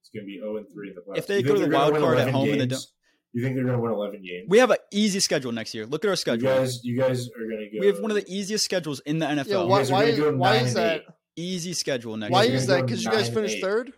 It's 0.00 0.10
going 0.14 0.24
to 0.24 0.26
be 0.26 0.38
0 0.38 0.56
and 0.56 0.66
3 0.72 0.88
in 0.88 0.94
the 0.94 1.00
playoffs. 1.00 1.18
If 1.18 1.26
they 1.26 1.38
you 1.38 1.42
go 1.42 1.54
to 1.54 1.60
the 1.60 1.68
wild 1.68 1.96
card 1.98 2.18
at 2.18 2.30
home 2.30 2.46
games? 2.46 2.52
and 2.52 2.70
they 2.70 2.74
don't 2.74 2.86
you 3.32 3.42
think 3.42 3.56
they're 3.56 3.64
going 3.64 3.76
to 3.76 3.82
win 3.82 3.92
11 3.92 4.22
games? 4.22 4.46
We 4.48 4.58
have 4.58 4.70
an 4.70 4.78
easy 4.90 5.20
schedule 5.20 5.52
next 5.52 5.74
year. 5.74 5.86
Look 5.86 6.04
at 6.04 6.08
our 6.08 6.16
schedule. 6.16 6.50
You 6.50 6.56
guys, 6.56 6.84
you 6.84 6.98
guys 6.98 7.28
are 7.28 7.44
going 7.46 7.68
to 7.70 7.76
go. 7.76 7.80
We 7.80 7.86
have 7.86 8.00
one 8.00 8.10
of 8.10 8.16
the 8.16 8.24
easiest 8.26 8.64
schedules 8.64 9.00
in 9.00 9.18
the 9.18 9.26
NFL. 9.26 9.46
Yeah, 9.46 9.62
why, 9.64 9.84
why, 9.84 10.04
is, 10.04 10.20
why 10.34 10.56
is 10.56 10.74
that? 10.74 11.02
Easy 11.36 11.72
schedule 11.72 12.16
next 12.16 12.32
why 12.32 12.44
year. 12.44 12.52
Why 12.52 12.56
is 12.56 12.66
that? 12.66 12.86
Because 12.86 13.04
you 13.04 13.10
guys 13.10 13.28
finished 13.28 13.60
third? 13.60 13.92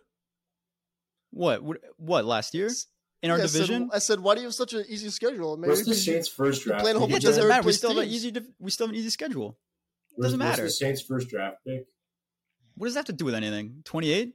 What? 1.31 1.63
What? 1.97 2.25
Last 2.25 2.55
year? 2.55 2.71
In 3.23 3.31
our 3.31 3.39
yeah, 3.39 3.45
division? 3.45 3.85
I 3.93 3.97
said, 3.97 3.97
I 3.97 3.99
said, 3.99 4.21
why 4.21 4.35
do 4.35 4.41
you 4.41 4.47
have 4.47 4.55
such 4.55 4.73
an 4.73 4.85
easy 4.89 5.11
schedule? 5.11 5.57
Maybe 5.57 5.71
What's 5.71 5.85
the 5.85 5.95
Saints' 5.95 6.29
first 6.29 6.65
draft? 6.65 6.83
Playing 6.83 6.97
a 6.97 6.99
whole 6.99 7.09
yeah, 7.09 7.15
bunch 7.15 7.25
of 7.25 7.31
doesn't 7.31 7.49
matter. 7.49 7.67
We 7.67 7.73
still, 7.73 7.91
have 7.91 8.03
an 8.03 8.09
easy, 8.09 8.35
we 8.59 8.71
still 8.71 8.87
have 8.87 8.95
an 8.95 8.99
easy 8.99 9.11
schedule. 9.11 9.59
It 10.19 10.23
doesn't 10.23 10.39
matter. 10.39 10.63
What's 10.65 10.79
the 10.79 10.87
Saints' 10.87 11.03
first 11.03 11.29
draft 11.29 11.59
pick? 11.67 11.85
What 12.77 12.87
does 12.87 12.95
that 12.95 13.01
have 13.01 13.07
to 13.07 13.13
do 13.13 13.27
with 13.27 13.35
anything? 13.35 13.83
28? 13.85 14.35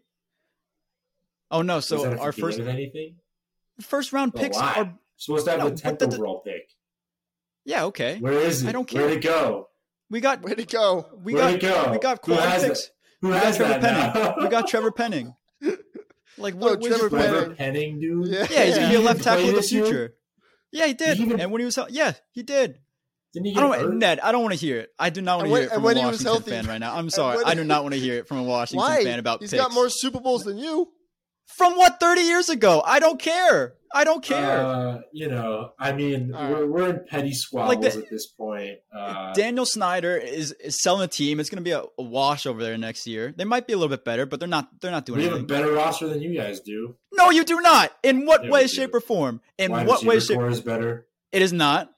Oh, 1.52 1.62
no. 1.64 1.80
So 1.80 2.18
our 2.18 2.32
first. 2.32 2.60
anything? 2.60 3.16
First 3.82 4.14
round 4.14 4.34
a 4.36 4.38
picks 4.38 4.58
are 4.58 4.94
supposed 5.18 5.46
to 5.46 5.52
have 5.52 5.60
know, 5.60 5.70
the 5.70 5.76
tenth 5.76 6.02
overall 6.02 6.40
pick. 6.40 6.70
Yeah. 7.66 7.86
Okay. 7.86 8.18
Where 8.20 8.34
is 8.34 8.64
it? 8.64 8.70
I 8.70 8.72
don't 8.72 8.88
care. 8.88 9.02
Where'd 9.02 9.18
it 9.18 9.24
go? 9.24 9.70
We 10.10 10.22
got 10.22 10.42
where'd 10.42 10.60
it 10.60 10.70
go? 10.70 11.08
We 11.24 11.34
where'd 11.34 11.60
got 11.60 11.86
go? 11.86 11.92
we 11.92 12.00
got 12.00 12.22
quality 12.22 12.68
picks. 12.68 12.86
It? 12.86 12.92
Who 13.22 13.30
we 13.30 13.34
has 13.34 13.58
got 13.58 13.66
Trevor 13.66 13.80
that 13.80 13.82
Penning. 13.82 14.24
Now? 14.24 14.36
we 14.44 14.50
got 14.50 14.68
Trevor 14.68 14.92
Penning. 14.92 15.36
Like 16.38 16.56
oh, 16.56 16.58
what? 16.58 16.72
Oh, 16.84 16.88
Trevor, 16.88 17.10
Trevor 17.10 17.56
Penning, 17.56 18.00
dude. 18.00 18.28
Yeah, 18.28 18.48
yeah 18.50 18.66
he's 18.66 18.76
gonna 18.76 18.90
be 18.90 18.96
a 18.96 19.00
left 19.00 19.24
tackle 19.24 19.50
of 19.50 19.56
the 19.56 19.62
future. 19.62 19.90
Year? 19.90 20.14
Yeah, 20.72 20.88
he 20.88 20.94
did. 20.94 21.18
He 21.18 21.32
and 21.32 21.52
when 21.52 21.62
he 21.62 21.66
was 21.66 21.80
yeah, 21.90 22.14
he 22.32 22.44
did. 22.44 22.80
Didn't 23.34 23.48
he 23.48 23.54
get 23.54 23.64
I 23.64 23.68
don't, 23.68 23.80
hurt? 23.80 23.96
Ned, 23.96 24.20
I 24.22 24.32
don't 24.32 24.42
want 24.42 24.54
to 24.54 24.60
hear 24.60 24.80
it. 24.80 24.90
I 24.98 25.10
do 25.10 25.22
not 25.22 25.40
want 25.40 25.50
to 25.50 25.56
hear 25.56 25.66
it 25.66 25.72
from 25.72 25.84
a 25.84 25.94
Washington 25.94 26.42
fan 26.44 26.68
right 26.68 26.78
now. 26.78 26.96
I'm 26.96 27.10
sorry. 27.10 27.44
I 27.46 27.54
do 27.54 27.64
not 27.64 27.84
want 27.84 27.94
to 27.94 28.00
hear 28.00 28.16
it 28.16 28.28
from 28.28 28.38
a 28.40 28.44
Washington 28.44 28.88
Why? 28.88 29.04
fan 29.04 29.20
about. 29.20 29.42
He's 29.42 29.52
picks. 29.52 29.62
got 29.62 29.74
more 29.74 29.90
Super 29.90 30.20
Bowls 30.20 30.44
than 30.44 30.58
you. 30.58 30.90
From 31.46 31.78
what 31.78 32.00
30 32.00 32.22
years 32.22 32.50
ago? 32.50 32.82
I 32.86 33.00
don't 33.00 33.20
care. 33.20 33.76
I 33.94 34.04
don't 34.04 34.22
care. 34.22 34.60
Uh, 34.66 34.98
you 35.14 35.30
know, 35.30 35.72
I 35.80 35.94
mean, 35.94 36.34
All 36.34 36.50
we're, 36.52 36.66
we're 36.66 36.90
in 36.90 37.06
petty 37.08 37.32
squabbles 37.34 37.76
Like 37.86 37.94
the- 37.94 38.00
at 38.00 38.10
this 38.10 38.26
point. 38.28 38.80
Uh, 38.94 39.32
Daniel 39.34 39.66
Snyder 39.66 40.18
is, 40.18 40.52
is 40.54 40.82
selling 40.82 41.02
the 41.02 41.08
team. 41.08 41.40
It's 41.40 41.50
going 41.50 41.64
to 41.64 41.64
be 41.64 41.72
a, 41.72 41.84
a 41.98 42.04
wash 42.04 42.46
over 42.46 42.62
there 42.62 42.78
next 42.78 43.08
year. 43.08 43.34
They 43.38 43.46
might 43.46 43.68
be 43.68 43.74
a 43.74 43.78
little 43.78 43.96
bit 43.96 44.04
better, 44.04 44.26
but 44.26 44.40
they're 44.42 44.50
not. 44.50 44.70
They're 44.82 44.92
not 44.92 45.06
doing 45.06 45.20
anything. 45.22 45.34
we 45.34 45.40
have 45.40 45.46
a 45.46 45.48
better 45.64 45.72
roster 45.74 46.10
than 46.10 46.22
you 46.22 46.36
guys 46.38 46.60
do. 46.60 46.98
No, 47.14 47.30
you 47.30 47.46
do 47.46 47.62
not. 47.62 47.92
In 48.04 48.26
what 48.26 48.44
Yeah, 48.44 48.52
way, 48.52 48.68
shape, 48.68 48.94
or 48.94 49.00
form? 49.00 49.40
In 49.58 49.72
Wide 49.72 49.88
what 49.88 50.04
way, 50.04 50.16
receiver 50.16 50.34
shape? 50.34 50.40
core 50.42 50.50
is 50.50 50.62
better. 50.62 51.08
It 51.32 51.42
is 51.42 51.54
not. 51.54 51.90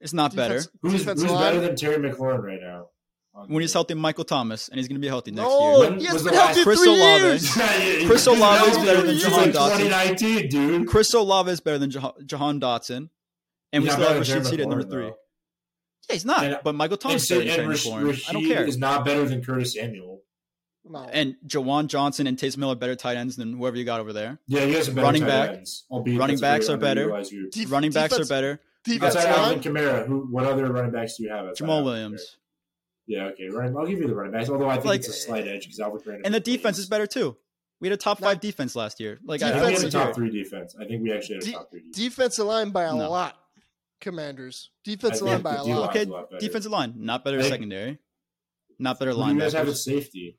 It's 0.00 0.12
not 0.12 0.34
better. 0.34 0.54
Defense- 0.54 0.70
Who's, 0.82 1.04
who's 1.04 1.24
better 1.32 1.60
than 1.60 1.76
Terry 1.76 1.96
McLaurin 1.98 2.42
right 2.42 2.60
now? 2.60 2.86
On 3.34 3.48
When 3.48 3.60
he's 3.60 3.72
healthy, 3.72 3.94
Michael 3.94 4.24
Thomas, 4.24 4.68
and 4.68 4.78
he's 4.78 4.88
going 4.88 4.96
to 4.96 5.00
be 5.00 5.06
healthy 5.08 5.30
next 5.30 5.46
No, 5.48 5.80
year. 5.82 5.90
When 5.90 6.00
he 6.00 6.06
has 6.06 6.14
was 6.14 6.22
been 6.24 6.34
healthy 6.34 6.62
Chris 6.64 6.80
three 6.80 6.88
Olave. 6.94 7.24
years. 7.24 7.52
Chris 8.06 8.26
Olave 8.26 8.70
is 8.70 8.78
better 8.78 9.00
than 9.02 9.10
It's 9.14 9.22
Jahan 9.24 9.40
like 9.40 9.50
Dotson. 9.54 9.78
2019, 9.78 10.48
dude. 10.48 10.88
Chris 10.88 11.14
Olave 11.14 11.50
is 11.50 11.60
better 11.60 11.78
than 11.78 11.90
Jah- 11.90 12.14
Jahan 12.26 12.58
Dotson, 12.60 13.10
and 13.72 13.84
we 13.84 13.90
still 13.90 14.02
have 14.08 14.18
better 14.18 14.24
than 14.24 14.38
Rashid 14.42 14.58
Shaheed 14.58 14.62
at 14.62 14.68
number 14.68 14.84
three. 14.84 15.02
though. 15.04 15.16
Yeah, 16.08 16.12
he's 16.14 16.24
not. 16.24 16.44
And- 16.44 16.54
uh, 16.54 16.60
but 16.64 16.74
Michael 16.74 16.96
Thomas 16.96 17.22
is 17.24 17.28
better 17.28 17.40
Sid- 17.40 17.48
than 17.48 17.48
and 17.70 17.80
Terry 17.82 18.00
Rash- 18.02 18.06
Rashid 18.16 18.28
I 18.28 18.32
don't 18.32 18.46
care. 18.46 18.64
is 18.64 18.78
not 18.78 19.04
better 19.04 19.24
than 19.28 19.44
Curtis 19.44 19.74
Samuel. 19.74 20.22
No. 20.90 21.00
And 21.12 21.36
Juwan 21.46 21.88
Johnson 21.88 22.26
and 22.26 22.38
Taysom 22.38 22.58
Hill 22.58 22.72
are 22.72 22.74
better 22.74 22.96
tight 22.96 23.18
ends 23.18 23.36
than 23.36 23.52
whoever 23.58 23.76
you 23.76 23.84
got 23.84 24.00
over 24.00 24.14
there. 24.14 24.38
Yeah, 24.48 24.64
you 24.64 24.72
guys 24.74 24.88
are 24.88 24.92
better 24.92 25.04
Running 25.06 25.20
tight 25.22 25.28
back- 25.28 25.50
ends, 25.58 25.84
albeit 25.90 26.18
running 26.18 26.38
backs 26.38 26.68
are 26.70 26.78
better. 26.78 27.08
underutilized 27.10 27.70
running 27.70 27.92
backs 27.92 28.18
are 28.18 28.24
better. 28.24 28.60
Defense 28.84 29.14
Outside 29.16 29.30
line. 29.30 29.54
Alvin 29.58 29.60
Kamara, 29.74 30.06
who? 30.06 30.20
What 30.30 30.44
other 30.46 30.72
running 30.72 30.90
backs 30.92 31.18
do 31.18 31.24
you 31.24 31.28
have? 31.30 31.44
outside 31.46 31.62
Jamaal 31.62 31.70
Alvin 31.72 31.84
Williams. 31.84 32.36
Kamara? 33.08 33.16
Yeah, 33.16 33.24
okay. 33.32 33.48
Running, 33.48 33.76
I'll 33.76 33.86
give 33.86 33.98
you 33.98 34.06
the 34.08 34.14
running 34.14 34.32
backs. 34.32 34.48
Although 34.50 34.68
I 34.68 34.74
think 34.74 34.86
Like, 34.86 35.00
it's 35.00 35.08
a 35.08 35.12
slight 35.12 35.46
edge 35.48 35.62
because 35.62 35.80
Alvin 35.80 36.00
Kamara 36.00 36.20
And 36.24 36.34
the 36.34 36.40
defense 36.40 36.78
is 36.78 36.86
better 36.86 37.06
too. 37.06 37.36
We 37.80 37.88
had 37.88 37.94
a 37.94 38.00
top 38.00 38.18
five 38.18 38.40
defense 38.40 38.74
last 38.74 38.98
year. 39.00 39.18
Like 39.24 39.42
I, 39.42 39.50
I 39.50 39.50
I 39.50 39.52
think 39.52 39.64
we 39.84 39.90
don't 39.90 40.02
a 40.02 40.06
top 40.06 40.14
three 40.14 40.30
defense. 40.30 40.74
I 40.80 40.84
think 40.84 41.02
we 41.02 41.12
actually 41.12 41.36
had 41.36 41.44
a 41.44 41.52
top 41.52 41.70
three 41.70 41.80
defense. 41.80 41.96
defensive 41.96 42.46
line 42.46 42.70
by 42.70 42.84
a 42.84 42.94
No. 42.94 43.10
lot. 43.10 43.36
Commanders. 44.00 44.70
Defensive 44.84 45.26
I 45.26 45.30
line 45.32 45.42
by 45.42 45.54
a 45.56 45.64
lot. 45.64 45.90
Okay, 45.90 46.02
is 46.02 46.08
a 46.08 46.10
lot 46.10 46.30
defensive 46.38 46.72
line, 46.72 46.94
not 46.96 47.24
better 47.24 47.40
think- 47.40 47.52
secondary, 47.52 47.98
not 48.78 48.98
better 48.98 49.12
Who 49.12 49.24
do 49.24 49.32
you 49.34 49.38
guys 49.40 49.52
have 49.54 49.66
at 49.68 49.74
linebackers. 49.74 49.78
safety? 49.78 50.38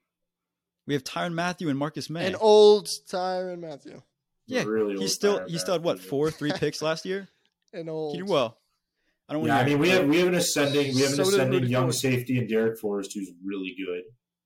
We 0.87 0.93
have 0.93 1.03
Tyrann 1.03 1.33
Mathieu 1.33 1.69
and 1.69 1.77
Marcus 1.77 2.09
May. 2.09 2.25
And 2.25 2.35
old 2.39 2.87
Tyrann 2.87 3.59
Mathieu. 3.59 4.01
yeah, 4.47 4.63
really 4.63 4.93
old 4.93 5.01
he's 5.01 5.13
still 5.13 5.39
Tyrann 5.39 5.49
he 5.49 5.57
still 5.59 5.73
had 5.75 5.83
what 5.83 5.97
Mathieu. 5.97 6.09
four, 6.09 6.31
three 6.31 6.51
picks 6.53 6.81
last 6.81 7.05
year. 7.05 7.27
And 7.73 7.87
old. 7.89 8.15
He 8.15 8.21
did 8.21 8.27
well. 8.29 8.57
I 9.29 9.33
don't 9.33 9.41
want 9.41 9.49
Yeah, 9.49 9.57
to. 9.57 9.61
I 9.61 9.65
mean 9.65 9.79
we 9.79 9.89
have 9.89 10.07
we 10.07 10.17
have 10.19 10.27
an 10.29 10.33
ascending 10.35 10.95
we 10.95 11.01
have 11.01 11.11
an 11.11 11.17
So 11.17 11.23
did 11.25 11.33
ascending 11.33 11.63
young 11.65 11.83
Ford. 11.83 11.95
safety 11.95 12.37
in 12.39 12.47
Darrick 12.47 12.79
Forrest 12.79 13.11
who's 13.13 13.29
really 13.45 13.75
good. 13.77 14.01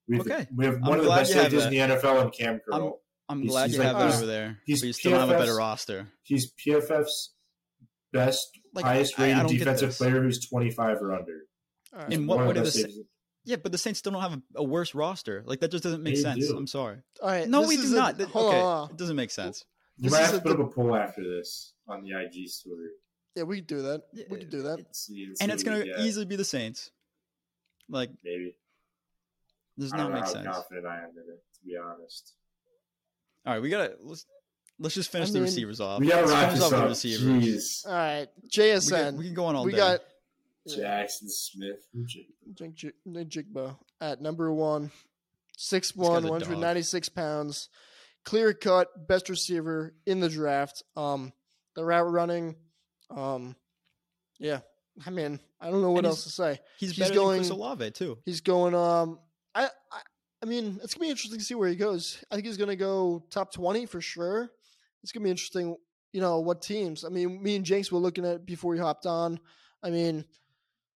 We 0.09 0.17
have, 0.17 0.27
Okay. 0.27 0.47
we 0.55 0.65
have 0.65 0.75
I'm 0.75 0.81
one 0.81 0.99
of 0.99 1.05
the 1.05 1.11
best 1.11 1.31
safeties 1.31 1.63
in 1.65 1.71
the 1.71 1.77
NFL 1.77 2.23
in 2.25 2.29
Cam 2.31 2.59
Curl. 2.59 2.99
I'm 3.29 3.39
He's- 3.39 3.51
glad 3.51 3.67
he's 3.67 3.73
you 3.77 3.79
like- 3.83 3.87
have 3.95 3.99
that 4.09 4.15
over 4.17 4.25
there, 4.25 4.59
he's 4.65 4.81
but 4.81 4.87
you 4.87 4.93
still 4.93 5.11
don't 5.11 5.21
have 5.21 5.29
a 5.29 5.39
better 5.39 5.55
roster. 5.55 6.09
He's 6.23 6.51
PFF's 6.53 7.33
best, 8.11 8.45
Like, 8.73 8.83
highest 8.85 9.17
I- 9.19 9.31
I 9.31 9.41
rated 9.43 9.57
defensive 9.57 9.91
player 9.91 10.21
who's 10.21 10.45
25 10.47 10.97
or 11.01 11.13
under. 11.13 11.47
All 11.93 11.99
right. 11.99 12.11
In 12.11 12.27
what 12.27 12.41
of 12.41 12.47
way 12.47 12.53
the 12.53 12.61
the 12.61 12.71
Sa- 12.71 12.87
yeah, 13.45 13.55
but 13.55 13.71
the 13.71 13.77
Saints 13.77 13.99
still 13.99 14.11
don't 14.11 14.21
have 14.21 14.33
a, 14.33 14.41
a 14.57 14.63
worse 14.63 14.93
roster. 14.93 15.43
Like 15.45 15.61
that 15.61 15.71
just 15.71 15.83
doesn't 15.85 16.03
make 16.03 16.15
They 16.15 16.21
sense. 16.21 16.47
do. 16.47 16.57
I'm 16.57 16.67
sorry. 16.67 16.97
All 17.21 17.29
right. 17.29 17.47
No, 17.47 17.61
we 17.61 17.77
do 17.77 17.83
a- 17.93 17.95
not. 17.95 18.19
Hold 18.21 18.49
okay, 18.53 18.59
on. 18.61 18.89
it 18.91 18.97
doesn't 18.97 19.15
make 19.15 19.31
sense. 19.31 19.63
You 19.97 20.03
This 20.09 20.11
might 20.11 20.25
have 20.25 20.35
to 20.35 20.41
put 20.41 20.51
up 20.51 20.59
a 20.59 20.67
poll 20.69 20.95
after 20.95 21.21
this 21.23 21.73
on 21.87 22.03
the 22.03 22.11
IG 22.11 22.47
story. 22.49 22.87
Yeah, 23.35 23.43
we 23.43 23.57
can 23.57 23.65
do 23.65 23.81
that. 23.83 24.03
We 24.29 24.39
can 24.39 24.49
do 24.49 24.61
that. 24.63 24.77
Let's 24.77 25.09
And 25.41 25.51
it's 25.51 25.63
gonna 25.63 25.85
easily 25.99 26.25
be 26.25 26.35
the 26.35 26.45
Saints. 26.45 26.91
Like 27.89 28.09
maybe. 28.23 28.55
does 29.77 29.91
not 29.91 29.97
don't 29.97 30.09
know 30.11 30.15
make 30.15 30.23
how 30.25 30.31
sense. 30.33 30.47
confident 30.47 30.85
I 30.85 30.97
am 30.99 31.09
in 31.11 31.33
it, 31.33 31.43
to 31.55 31.65
be 31.65 31.75
honest. 31.77 32.33
All 33.45 33.53
right, 33.53 33.61
we 33.61 33.69
gotta 33.69 33.95
let's 34.01 34.25
let's 34.79 34.95
just 34.95 35.11
finish 35.11 35.29
I 35.29 35.33
the 35.33 35.41
receivers 35.41 35.81
off. 35.81 35.99
We 35.99 36.07
gotta 36.07 36.21
Let's 36.21 36.31
wrap 36.31 36.41
finish 36.49 36.55
this 36.55 36.63
off 36.65 36.71
the 36.71 36.77
up. 36.83 36.89
receivers. 36.89 37.21
Jeez. 37.83 37.87
All 37.87 37.93
right. 37.93 38.27
We, 38.41 38.49
JSN. 38.49 38.89
can, 38.89 39.17
we 39.17 39.25
can 39.25 39.33
go 39.33 39.45
on 39.45 39.55
all 39.55 39.65
we 39.65 39.71
day. 39.71 39.77
got 39.77 39.99
Jaxon 40.67 41.29
Smith. 41.29 41.85
Who 41.93 42.05
J- 42.05 42.27
Jink 42.53 42.75
Jig- 42.75 42.93
Njigba 43.07 43.77
at 43.99 44.21
number 44.21 44.51
one, 44.53 44.91
6'1", 45.57 45.97
guy's 45.97 46.17
a 46.19 46.21
dog. 46.21 46.29
196 46.31 47.09
pounds, 47.09 47.69
clear 48.23 48.53
cut, 48.53 49.07
best 49.07 49.27
receiver 49.29 49.93
in 50.05 50.19
the 50.21 50.29
draft. 50.29 50.83
Um, 50.95 51.33
the 51.75 51.83
route 51.83 52.09
running, 52.09 52.55
um, 53.15 53.55
yeah. 54.39 54.59
I 55.05 55.09
mean, 55.09 55.39
I 55.59 55.71
don't 55.71 55.81
know 55.81 55.91
what 55.91 56.05
else 56.05 56.23
to 56.25 56.29
say. 56.29 56.59
he's, 56.77 56.91
he's 56.91 56.99
better 56.99 57.15
going- 57.15 57.37
than 57.37 57.39
Chris 57.41 57.49
Olave 57.49 57.91
too. 57.91 58.17
He's 58.25 58.41
going. 58.41 58.75
Um, 58.75 59.19
I, 59.55 59.65
I, 59.91 60.01
I 60.43 60.45
mean, 60.45 60.79
it's 60.83 60.93
gonna 60.93 61.05
be 61.05 61.09
interesting 61.09 61.39
to 61.39 61.45
see 61.45 61.55
where 61.55 61.69
he 61.69 61.75
goes. 61.75 62.23
I 62.29 62.35
think 62.35 62.45
he's 62.45 62.57
gonna 62.57 62.75
go 62.75 63.23
top 63.31 63.51
twenty 63.53 63.85
for 63.85 64.01
sure. 64.01 64.51
It's 65.01 65.11
gonna 65.11 65.23
be 65.23 65.31
interesting. 65.31 65.75
You 66.11 66.21
know 66.21 66.39
what 66.41 66.61
teams? 66.61 67.03
I 67.03 67.09
mean, 67.09 67.41
me 67.41 67.55
and 67.55 67.65
Jenks 67.65 67.91
were 67.91 67.97
looking 67.99 68.23
at 68.25 68.35
it 68.35 68.45
before 68.45 68.71
we 68.71 68.77
hopped 68.77 69.05
on. 69.07 69.39
I 69.81 69.89
mean, 69.89 70.25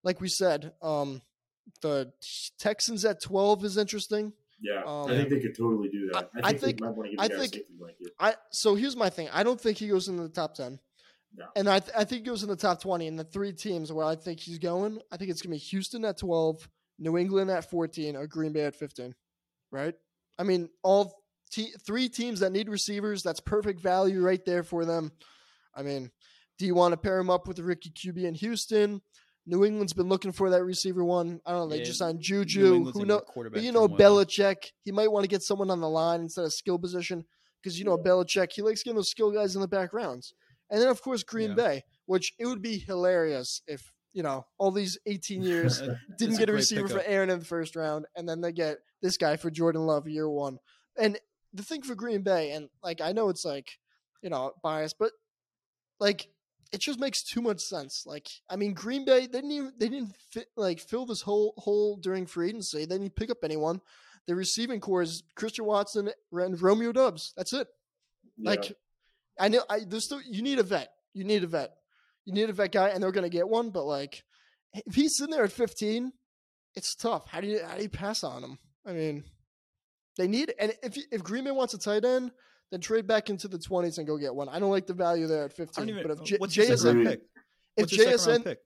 like 0.03 0.21
we 0.21 0.29
said, 0.29 0.73
um, 0.81 1.21
the 1.81 2.11
Texans 2.59 3.03
at 3.03 3.19
twelve 3.21 3.63
is 3.65 3.77
interesting. 3.77 4.31
Yeah, 4.61 4.83
Um, 4.85 5.09
I 5.09 5.15
think 5.15 5.29
they 5.29 5.39
could 5.39 5.55
totally 5.57 5.89
do 5.89 6.09
that. 6.13 6.29
I- 6.35 6.39
I 6.39 6.47
I 6.49 6.49
think, 6.51 6.61
think- 6.61 6.81
might 6.81 6.89
want 6.95 7.09
to 7.11 7.15
give 7.15 7.19
I 7.19 7.27
think- 7.27 7.55
a. 8.19 8.23
I 8.23 8.35
so 8.51 8.75
here's 8.75 8.95
my 8.95 9.09
thing. 9.09 9.27
I 9.33 9.41
don't 9.43 9.59
think 9.59 9.77
he 9.79 9.87
goes 9.87 10.07
into 10.07 10.23
the 10.23 10.29
top 10.29 10.53
ten. 10.55 10.79
No. 11.37 11.45
And 11.55 11.69
I, 11.69 11.79
th- 11.79 11.93
I 11.95 12.03
think 12.03 12.23
he 12.23 12.29
goes 12.29 12.41
in 12.41 12.49
the 12.49 12.55
top 12.55 12.81
20. 12.81 13.07
And 13.07 13.17
the 13.17 13.23
three 13.23 13.53
teams 13.53 13.93
where 13.93 14.05
I 14.05 14.15
think 14.15 14.39
he's 14.39 14.57
going, 14.57 14.99
I 15.11 15.17
think 15.17 15.29
it's 15.29 15.41
going 15.41 15.51
to 15.51 15.63
be 15.63 15.69
Houston 15.69 16.03
at 16.03 16.17
12, 16.17 16.67
New 16.99 17.17
England 17.17 17.51
at 17.51 17.69
14, 17.69 18.15
or 18.15 18.25
Green 18.25 18.53
Bay 18.53 18.65
at 18.65 18.75
15. 18.75 19.13
Right? 19.71 19.93
I 20.39 20.43
mean, 20.43 20.69
all 20.83 21.13
te- 21.51 21.73
three 21.85 22.09
teams 22.09 22.39
that 22.39 22.51
need 22.51 22.69
receivers, 22.69 23.21
that's 23.21 23.39
perfect 23.39 23.81
value 23.81 24.21
right 24.21 24.43
there 24.45 24.63
for 24.63 24.83
them. 24.83 25.11
I 25.75 25.83
mean, 25.83 26.09
do 26.57 26.65
you 26.65 26.73
want 26.73 26.93
to 26.93 26.97
pair 26.97 27.19
him 27.19 27.29
up 27.29 27.47
with 27.47 27.59
Ricky 27.59 27.91
QB 27.91 28.23
in 28.23 28.33
Houston? 28.33 29.01
New 29.45 29.63
England's 29.63 29.93
been 29.93 30.09
looking 30.09 30.31
for 30.33 30.49
that 30.49 30.63
receiver 30.63 31.03
one. 31.03 31.39
I 31.45 31.51
don't 31.51 31.61
know. 31.61 31.69
They 31.69 31.79
Yeah, 31.79 31.85
just 31.85 31.99
signed 31.99 32.19
Juju. 32.19 32.91
Who 32.91 33.05
know? 33.05 33.19
get 33.19 33.29
a 33.29 33.31
quarterback 33.31 33.57
But 33.57 33.63
you 33.63 33.71
know. 33.71 33.87
Belichick, 33.87 34.71
he 34.83 34.91
might 34.91 35.11
want 35.11 35.23
to 35.23 35.29
get 35.29 35.41
someone 35.41 35.69
on 35.69 35.79
the 35.79 35.89
line 35.89 36.21
instead 36.21 36.43
of 36.43 36.51
skill 36.51 36.77
position 36.77 37.23
because 37.61 37.79
you 37.79 37.85
know 37.85 37.97
Belichick, 37.97 38.51
he 38.51 38.61
likes 38.61 38.83
getting 38.83 38.97
those 38.97 39.09
skill 39.09 39.31
guys 39.31 39.55
in 39.55 39.61
the 39.61 39.67
back 39.67 39.93
rounds. 39.93 40.33
And 40.69 40.81
then 40.81 40.89
of 40.89 41.01
course 41.01 41.23
Green 41.23 41.49
Yeah. 41.49 41.55
Bay, 41.55 41.83
which 42.05 42.33
it 42.39 42.45
would 42.45 42.61
be 42.61 42.77
hilarious 42.77 43.61
if 43.67 43.93
you 44.13 44.23
know 44.23 44.45
all 44.57 44.71
these 44.71 44.97
18 45.05 45.41
years 45.43 45.81
didn't 46.17 46.37
get 46.37 46.49
a 46.49 46.53
receiver 46.53 46.87
pickup. 46.87 47.03
for 47.03 47.07
Aaron 47.09 47.29
in 47.29 47.39
the 47.39 47.45
first 47.45 47.75
round, 47.75 48.05
and 48.15 48.27
then 48.27 48.41
they 48.41 48.51
get 48.51 48.77
this 49.01 49.17
guy 49.17 49.35
for 49.37 49.49
Jordan 49.51 49.85
Love 49.85 50.07
year 50.07 50.29
one. 50.29 50.57
And 50.97 51.19
the 51.53 51.63
thing 51.63 51.81
for 51.83 51.95
Green 51.95 52.23
Bay, 52.23 52.51
and 52.51 52.69
like 52.83 53.01
I 53.01 53.11
know 53.11 53.29
it's 53.29 53.45
like 53.45 53.77
you 54.21 54.29
know 54.29 54.53
biased, 54.63 54.97
but 54.99 55.11
like 55.99 56.27
it 56.73 56.81
just 56.81 56.99
makes 56.99 57.23
too 57.23 57.41
much 57.41 57.61
sense. 57.61 58.03
Like 58.05 58.27
I 58.49 58.55
mean, 58.57 58.73
Green 58.73 59.05
Bay 59.05 59.21
they 59.21 59.27
didn't 59.39 59.51
even 59.51 59.73
they 59.77 59.89
didn't 59.89 60.13
fit, 60.31 60.47
like 60.57 60.79
fill 60.79 61.05
this 61.05 61.21
whole 61.21 61.53
hole 61.57 61.97
during 61.97 62.25
free 62.25 62.49
agency. 62.49 62.85
They 62.85 62.97
didn't 62.97 63.15
pick 63.15 63.29
up 63.29 63.37
anyone. 63.43 63.79
The 64.27 64.35
receiving 64.35 64.81
core 64.81 65.01
is 65.03 65.23
Christian 65.35 65.63
Watson 65.65 66.09
and 66.33 66.61
Romeo 66.61 66.91
Doubs. 66.91 67.33
That's 67.37 67.53
it. 67.53 67.67
Yeah. 68.37 68.49
Like 68.49 68.73
I 69.39 69.47
know 69.49 69.63
I 69.69 69.79
there's 69.87 70.05
still 70.05 70.21
you 70.29 70.41
need 70.41 70.59
a 70.59 70.63
vet. 70.63 70.89
You 71.13 71.23
need 71.23 71.43
a 71.43 71.47
vet. 71.47 71.71
You 72.25 72.33
need 72.33 72.49
a 72.49 72.53
vet 72.53 72.71
guy, 72.71 72.89
and 72.89 73.01
they're 73.01 73.11
gonna 73.11 73.29
get 73.29 73.47
one. 73.47 73.69
But 73.69 73.85
like, 73.85 74.23
if 74.73 74.95
he's 74.95 75.19
in 75.21 75.29
there 75.29 75.43
at 75.43 75.51
15, 75.51 76.11
it's 76.75 76.95
tough. 76.95 77.27
How 77.27 77.41
do 77.41 77.47
you 77.47 77.61
how 77.65 77.75
do 77.75 77.83
you 77.83 77.89
pass 77.89 78.23
on 78.23 78.43
him? 78.43 78.59
I 78.85 78.93
mean, 78.93 79.23
they 80.17 80.27
need 80.27 80.53
and 80.59 80.73
if 80.83 80.97
if 81.11 81.23
Greenman 81.23 81.55
wants 81.55 81.73
a 81.73 81.77
tight 81.77 82.05
end, 82.05 82.31
then 82.71 82.81
trade 82.81 83.07
back 83.07 83.29
into 83.29 83.47
the 83.47 83.57
20s 83.57 83.97
and 83.97 84.07
go 84.07 84.17
get 84.17 84.35
one. 84.35 84.49
I 84.49 84.59
don't 84.59 84.71
like 84.71 84.87
the 84.87 84.93
value 84.93 85.27
there 85.27 85.45
at 85.45 85.53
15. 85.53 85.89
even. 85.89 86.03
but 86.03 86.11
if 86.11 86.23
J- 86.23 86.37
what's 86.37 86.55
your 86.57 86.65
second 86.77 87.01
JSN, 87.01 87.05
pick? 87.05 87.21
if 87.77 87.83
What's 87.83 87.97
JSN, 87.97 88.43
pick? 88.43 88.59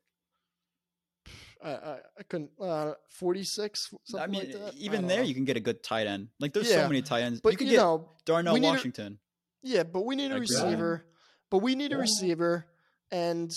I, 1.63 1.69
I, 1.69 1.99
I 2.19 2.23
couldn't 2.27 2.49
uh, 2.59 2.93
46. 3.09 3.89
Something 4.03 4.19
I 4.23 4.27
mean, 4.27 4.51
like 4.51 4.51
that. 4.53 4.73
Even 4.75 5.07
there 5.07 5.17
know. 5.17 5.23
you 5.23 5.35
can 5.35 5.45
get 5.45 5.57
a 5.57 5.59
good 5.59 5.83
tight 5.83 6.07
end. 6.07 6.29
Like 6.39 6.53
there's 6.53 6.69
Yeah, 6.69 6.81
so 6.83 6.87
many 6.87 7.01
tight 7.03 7.21
ends. 7.21 7.39
But 7.41 7.59
you 7.61 7.67
you 7.67 7.71
get 7.73 7.77
know, 7.77 8.09
Darnell 8.25 8.59
Washington. 8.59 9.19
Yeah, 9.63 9.83
but 9.83 10.05
we 10.05 10.15
need 10.15 10.31
a 10.31 10.39
receiver. 10.39 11.05
But 11.49 11.59
we 11.59 11.75
need 11.75 11.91
a 11.91 11.97
receiver, 11.97 12.65
and 13.11 13.53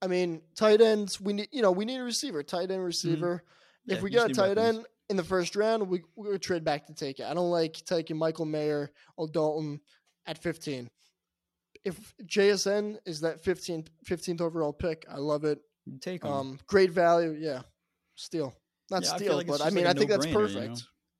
I 0.00 0.06
mean, 0.06 0.42
tight 0.54 0.80
ends. 0.80 1.20
We 1.20 1.32
need, 1.32 1.48
you 1.50 1.62
know, 1.62 1.72
we 1.72 1.84
need 1.84 1.98
a 1.98 2.04
receiver, 2.04 2.42
tight 2.42 2.70
end 2.70 2.84
receiver. 2.84 3.36
Mm-hmm. 3.36 3.90
Yeah, 3.90 3.96
if 3.96 4.02
we 4.02 4.10
get 4.10 4.30
a 4.30 4.34
tight 4.34 4.56
weapons. 4.56 4.78
end 4.78 4.86
in 5.10 5.16
the 5.16 5.24
first 5.24 5.56
round, 5.56 5.88
we 5.88 6.02
we 6.16 6.28
would 6.28 6.42
trade 6.42 6.64
back 6.64 6.86
to 6.86 6.94
take 6.94 7.18
it. 7.18 7.24
I 7.26 7.34
don't 7.34 7.50
like 7.50 7.74
taking 7.84 8.16
Michael 8.16 8.44
Mayer 8.46 8.90
or 9.16 9.28
Dalton 9.28 9.80
at 10.26 10.38
15. 10.38 10.88
If 11.84 12.14
JSN 12.24 12.96
is 13.06 13.20
that 13.20 13.44
15th 13.44 13.88
15th 14.08 14.40
overall 14.40 14.72
pick, 14.72 15.06
I 15.08 15.18
love 15.18 15.44
it. 15.44 15.60
Take 16.00 16.24
him. 16.24 16.32
Um, 16.32 16.58
great 16.66 16.90
value, 16.90 17.36
yeah. 17.38 17.62
Steal, 18.16 18.54
not 18.90 19.04
Yeah, 19.04 19.12
I 19.12 19.16
steal, 19.16 19.36
like 19.36 19.46
but 19.46 19.60
I 19.60 19.70
mean, 19.70 19.84
like 19.84 19.94
I 19.96 19.98
think 19.98 20.10
that's 20.10 20.26
no-brainer, 20.26 20.48
you 20.50 20.54
perfect. 20.54 20.68
know? 20.68 20.76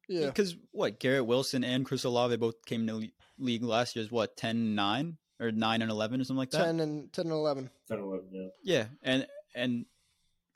Yeah, 0.08 0.26
Because 0.26 0.56
what 0.72 0.98
Garrett 0.98 1.26
Wilson 1.26 1.62
and 1.64 1.84
Chris 1.84 2.04
Olave 2.04 2.36
both 2.36 2.64
came 2.64 2.86
le- 2.86 3.08
league 3.38 3.62
last 3.62 3.96
year 3.96 4.04
is 4.04 4.10
what 4.10 4.36
10-9 4.36 5.16
or 5.40 5.50
nine 5.52 5.82
and 5.82 5.90
eleven 5.90 6.20
or 6.20 6.24
something 6.24 6.38
like 6.38 6.50
that. 6.50 6.64
10 6.64 6.80
and 6.80 7.12
10 7.12 7.26
and 7.26 7.32
11. 7.32 7.70
10 7.88 7.98
11, 7.98 8.24
yeah. 8.32 8.46
Yeah, 8.62 8.84
and 9.02 9.26
and 9.54 9.84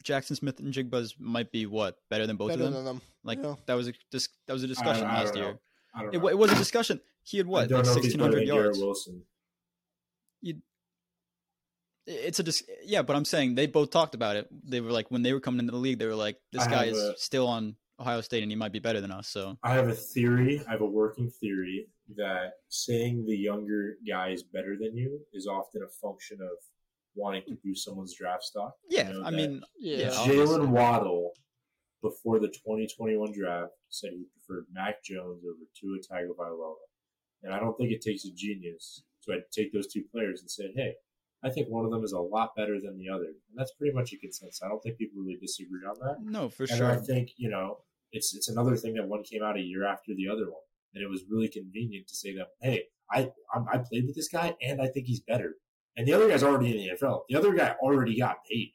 Jaxon 0.05 0.37
Smith-Njigba's 0.37 1.15
might 1.19 1.53
be 1.53 1.67
what 1.67 1.97
better 2.09 2.27
than 2.27 2.37
both 2.37 2.49
better 2.51 2.65
of 2.65 2.73
them. 2.73 2.85
than 2.85 2.85
them. 2.97 3.03
Like 3.23 3.39
yeah. 3.43 3.55
that 3.67 3.75
was 3.75 3.89
a 3.89 3.93
dis- 4.11 4.29
that 4.47 4.53
was 4.55 4.63
a 4.63 4.67
I 4.67 4.69
don't- 4.69 4.75
discussion 4.77 5.05
I 5.05 5.15
don't 5.17 5.25
last 5.25 5.35
know. 5.35 5.41
year. 5.43 5.59
It, 6.13 6.25
it 6.33 6.39
was 6.39 6.53
a 6.53 6.55
discussion. 6.55 7.01
He 7.25 7.37
had 7.37 7.47
what 7.47 7.69
don't 7.69 7.79
like 7.79 7.85
know 7.87 7.91
if 7.91 7.97
he's 7.97 8.05
sixteen 8.05 8.21
better 8.21 8.31
hundred 8.33 8.49
than 8.49 8.55
Garrett 8.55 8.65
yards. 8.77 8.79
Wilson. 8.79 9.23
It's 12.07 12.41
a 12.41 12.43
dis- 12.43 12.65
yeah, 12.85 13.03
but 13.03 13.15
I'm 13.15 13.25
saying 13.27 13.55
they 13.55 13.67
both 13.67 13.91
talked 13.91 14.15
about 14.15 14.37
it. 14.37 14.49
They 14.69 14.81
were 14.81 14.91
like 14.91 15.11
when 15.11 15.23
they 15.23 15.33
were 15.33 15.39
coming 15.41 15.61
into 15.61 15.73
the 15.73 15.79
league, 15.79 15.99
they 15.99 16.07
were 16.07 16.15
like, 16.15 16.39
this 16.53 16.63
I 16.63 16.71
guy 16.71 16.85
is 16.87 16.97
a- 16.99 17.17
still 17.19 17.47
on 17.47 17.77
Ohio 18.01 18.21
State 18.23 18.43
and 18.43 18.51
he 18.51 18.57
might 18.57 18.73
be 18.73 18.79
better 18.79 19.01
than 19.01 19.11
us. 19.13 19.29
So 19.29 19.59
I 19.63 19.75
have 19.75 19.89
a 19.89 19.95
theory. 19.95 20.63
I 20.67 20.73
have 20.73 20.81
a 20.81 20.87
working 20.87 21.31
theory 21.31 21.87
that 22.17 22.53
saying 22.69 23.25
the 23.27 23.37
younger 23.37 23.97
guy 24.09 24.31
is 24.31 24.43
better 24.43 24.77
than 24.81 24.97
you 24.97 25.21
is 25.33 25.47
often 25.47 25.83
a 25.83 25.89
function 25.89 26.39
of 26.41 26.57
wanting 27.15 27.43
to 27.49 27.57
boost 27.65 27.85
someone's 27.85 28.15
draft 28.17 28.45
stock. 28.45 28.73
You 28.89 28.99
yeah, 28.99 29.11
know, 29.11 29.23
I 29.25 29.31
mean, 29.31 29.63
Yeah. 29.79 29.97
yeah. 29.99 30.11
Jaylen 30.11 30.69
Waddle 30.69 31.33
before 32.03 32.39
the 32.39 32.49
2021 32.49 33.33
draft 33.33 33.73
said 33.89 34.11
he 34.13 34.25
preferred 34.33 34.67
Mac 34.73 35.03
Jones 35.05 35.43
over 35.45 35.59
Tua 35.79 35.99
Tagovailoa, 35.99 36.75
and 37.43 37.53
I 37.53 37.59
don't 37.59 37.77
think 37.77 37.91
it 37.91 38.01
takes 38.01 38.25
a 38.25 38.33
genius 38.35 39.03
to 39.25 39.41
take 39.53 39.73
those 39.73 39.93
two 39.93 40.05
players 40.11 40.41
and 40.41 40.51
say, 40.51 40.73
"Hey, 40.75 40.95
I 41.43 41.51
think 41.51 41.69
one 41.69 41.85
of 41.85 41.91
them 41.91 42.05
is 42.05 42.13
a 42.13 42.21
lot 42.21 42.55
better 42.57 42.81
than 42.81 42.97
the 42.97 43.09
other," 43.11 43.27
and 43.27 43.55
that's 43.55 43.73
pretty 43.73 43.95
much 43.95 44.13
a 44.13 44.17
consensus. 44.19 44.63
I 44.63 44.69
don't 44.69 44.83
think 44.83 44.97
people 44.97 45.21
really 45.21 45.37
disagree 45.37 45.85
on 45.85 45.99
that. 46.01 46.23
no, 46.23 46.49
for 46.49 46.67
sure. 46.67 46.77
And 46.77 46.79
sure. 46.79 46.91
I 46.91 46.97
think 46.97 47.33
you 47.37 47.51
know 47.51 47.85
it's 48.13 48.35
it's 48.35 48.49
another 48.49 48.77
thing 48.77 48.95
that 48.95 49.07
one 49.09 49.23
came 49.23 49.43
out 49.43 49.57
a 49.59 49.63
year 49.63 49.85
after 49.85 50.15
the 50.15 50.29
other 50.29 50.51
one, 50.51 50.63
and 50.95 51.03
it 51.03 51.09
was 51.09 51.23
really 51.31 51.49
convenient 51.49 52.09
to 52.09 52.15
say 52.17 52.35
that 52.37 52.49
hey, 52.61 52.85
I 53.11 53.31
I'm, 53.55 53.67
I 53.73 53.79
played 53.79 54.07
with 54.07 54.17
this 54.17 54.29
guy 54.29 54.55
and 54.63 54.81
I 54.81 54.87
think 54.89 55.07
he's 55.07 55.21
better, 55.21 55.55
and 55.97 56.07
the 56.07 56.13
other 56.13 56.29
guy's 56.29 56.43
already 56.43 56.71
in 56.71 56.77
the 56.79 57.07
NFL. 57.07 57.23
The 57.29 57.37
other 57.37 57.53
guy 57.55 57.75
already 57.83 58.19
got 58.19 58.37
paid. 58.51 58.73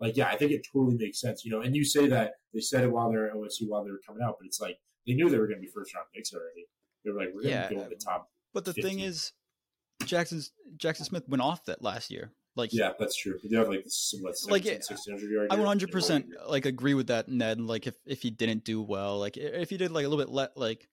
Like 0.00 0.16
yeah, 0.16 0.28
I 0.28 0.36
think 0.36 0.52
it 0.52 0.66
totally 0.72 0.96
makes 0.96 1.20
sense. 1.20 1.44
You 1.44 1.50
know, 1.52 1.60
and 1.60 1.74
you 1.76 1.84
say 1.84 2.06
that 2.08 2.32
they 2.54 2.60
said 2.60 2.84
it 2.84 2.90
while 2.92 3.10
they're 3.10 3.28
at 3.28 3.34
OSU 3.34 3.68
while 3.68 3.84
they 3.84 3.90
were 3.90 4.00
coming 4.06 4.22
out, 4.24 4.36
but 4.40 4.46
it's 4.46 4.60
like 4.60 4.78
they 5.06 5.14
knew 5.14 5.28
they 5.28 5.38
were 5.38 5.46
going 5.46 5.58
to 5.58 5.62
be 5.66 5.70
first 5.74 5.94
round 5.94 6.06
picks 6.14 6.32
already. 6.32 6.66
They 7.04 7.10
were 7.10 7.18
like, 7.18 7.28
we're 7.34 7.42
going 7.42 7.54
to 7.54 7.60
Yeah, 7.60 7.70
go 7.70 7.82
in 7.82 7.88
the 7.90 7.96
uh, 7.96 7.98
top. 8.12 8.28
But 8.52 8.64
the 8.66 8.74
15. 8.74 8.84
thing 8.90 9.00
is, 9.00 9.32
Jaxon's 10.02 10.52
Jaxon 10.76 11.04
Smith 11.04 11.28
went 11.28 11.42
off 11.42 11.64
that 11.66 11.82
last 11.82 12.10
year. 12.10 12.32
Like 12.56 12.72
Yeah, 12.72 12.92
that's 12.98 13.16
true. 13.16 13.38
They 13.48 13.56
have 13.56 13.68
like 13.68 13.84
what, 14.20 14.34
Like, 14.48 14.64
17, 14.64 14.72
it- 14.72 14.84
1600 14.88 15.30
yard 15.30 15.48
I 15.50 15.54
year? 15.54 15.60
100 15.62 15.90
percent 15.92 16.26
like 16.48 16.66
agree 16.66 16.94
with 16.94 17.06
that, 17.08 17.28
Ned. 17.28 17.60
Like 17.60 17.86
if 17.86 17.94
if 18.06 18.22
he 18.22 18.30
didn't 18.30 18.64
do 18.64 18.82
well, 18.82 19.18
like 19.18 19.36
if 19.36 19.70
he 19.70 19.76
did 19.76 19.92
like 19.92 20.04
a 20.04 20.08
little 20.08 20.24
bit 20.24 20.32
let 20.32 20.56
like 20.56 20.88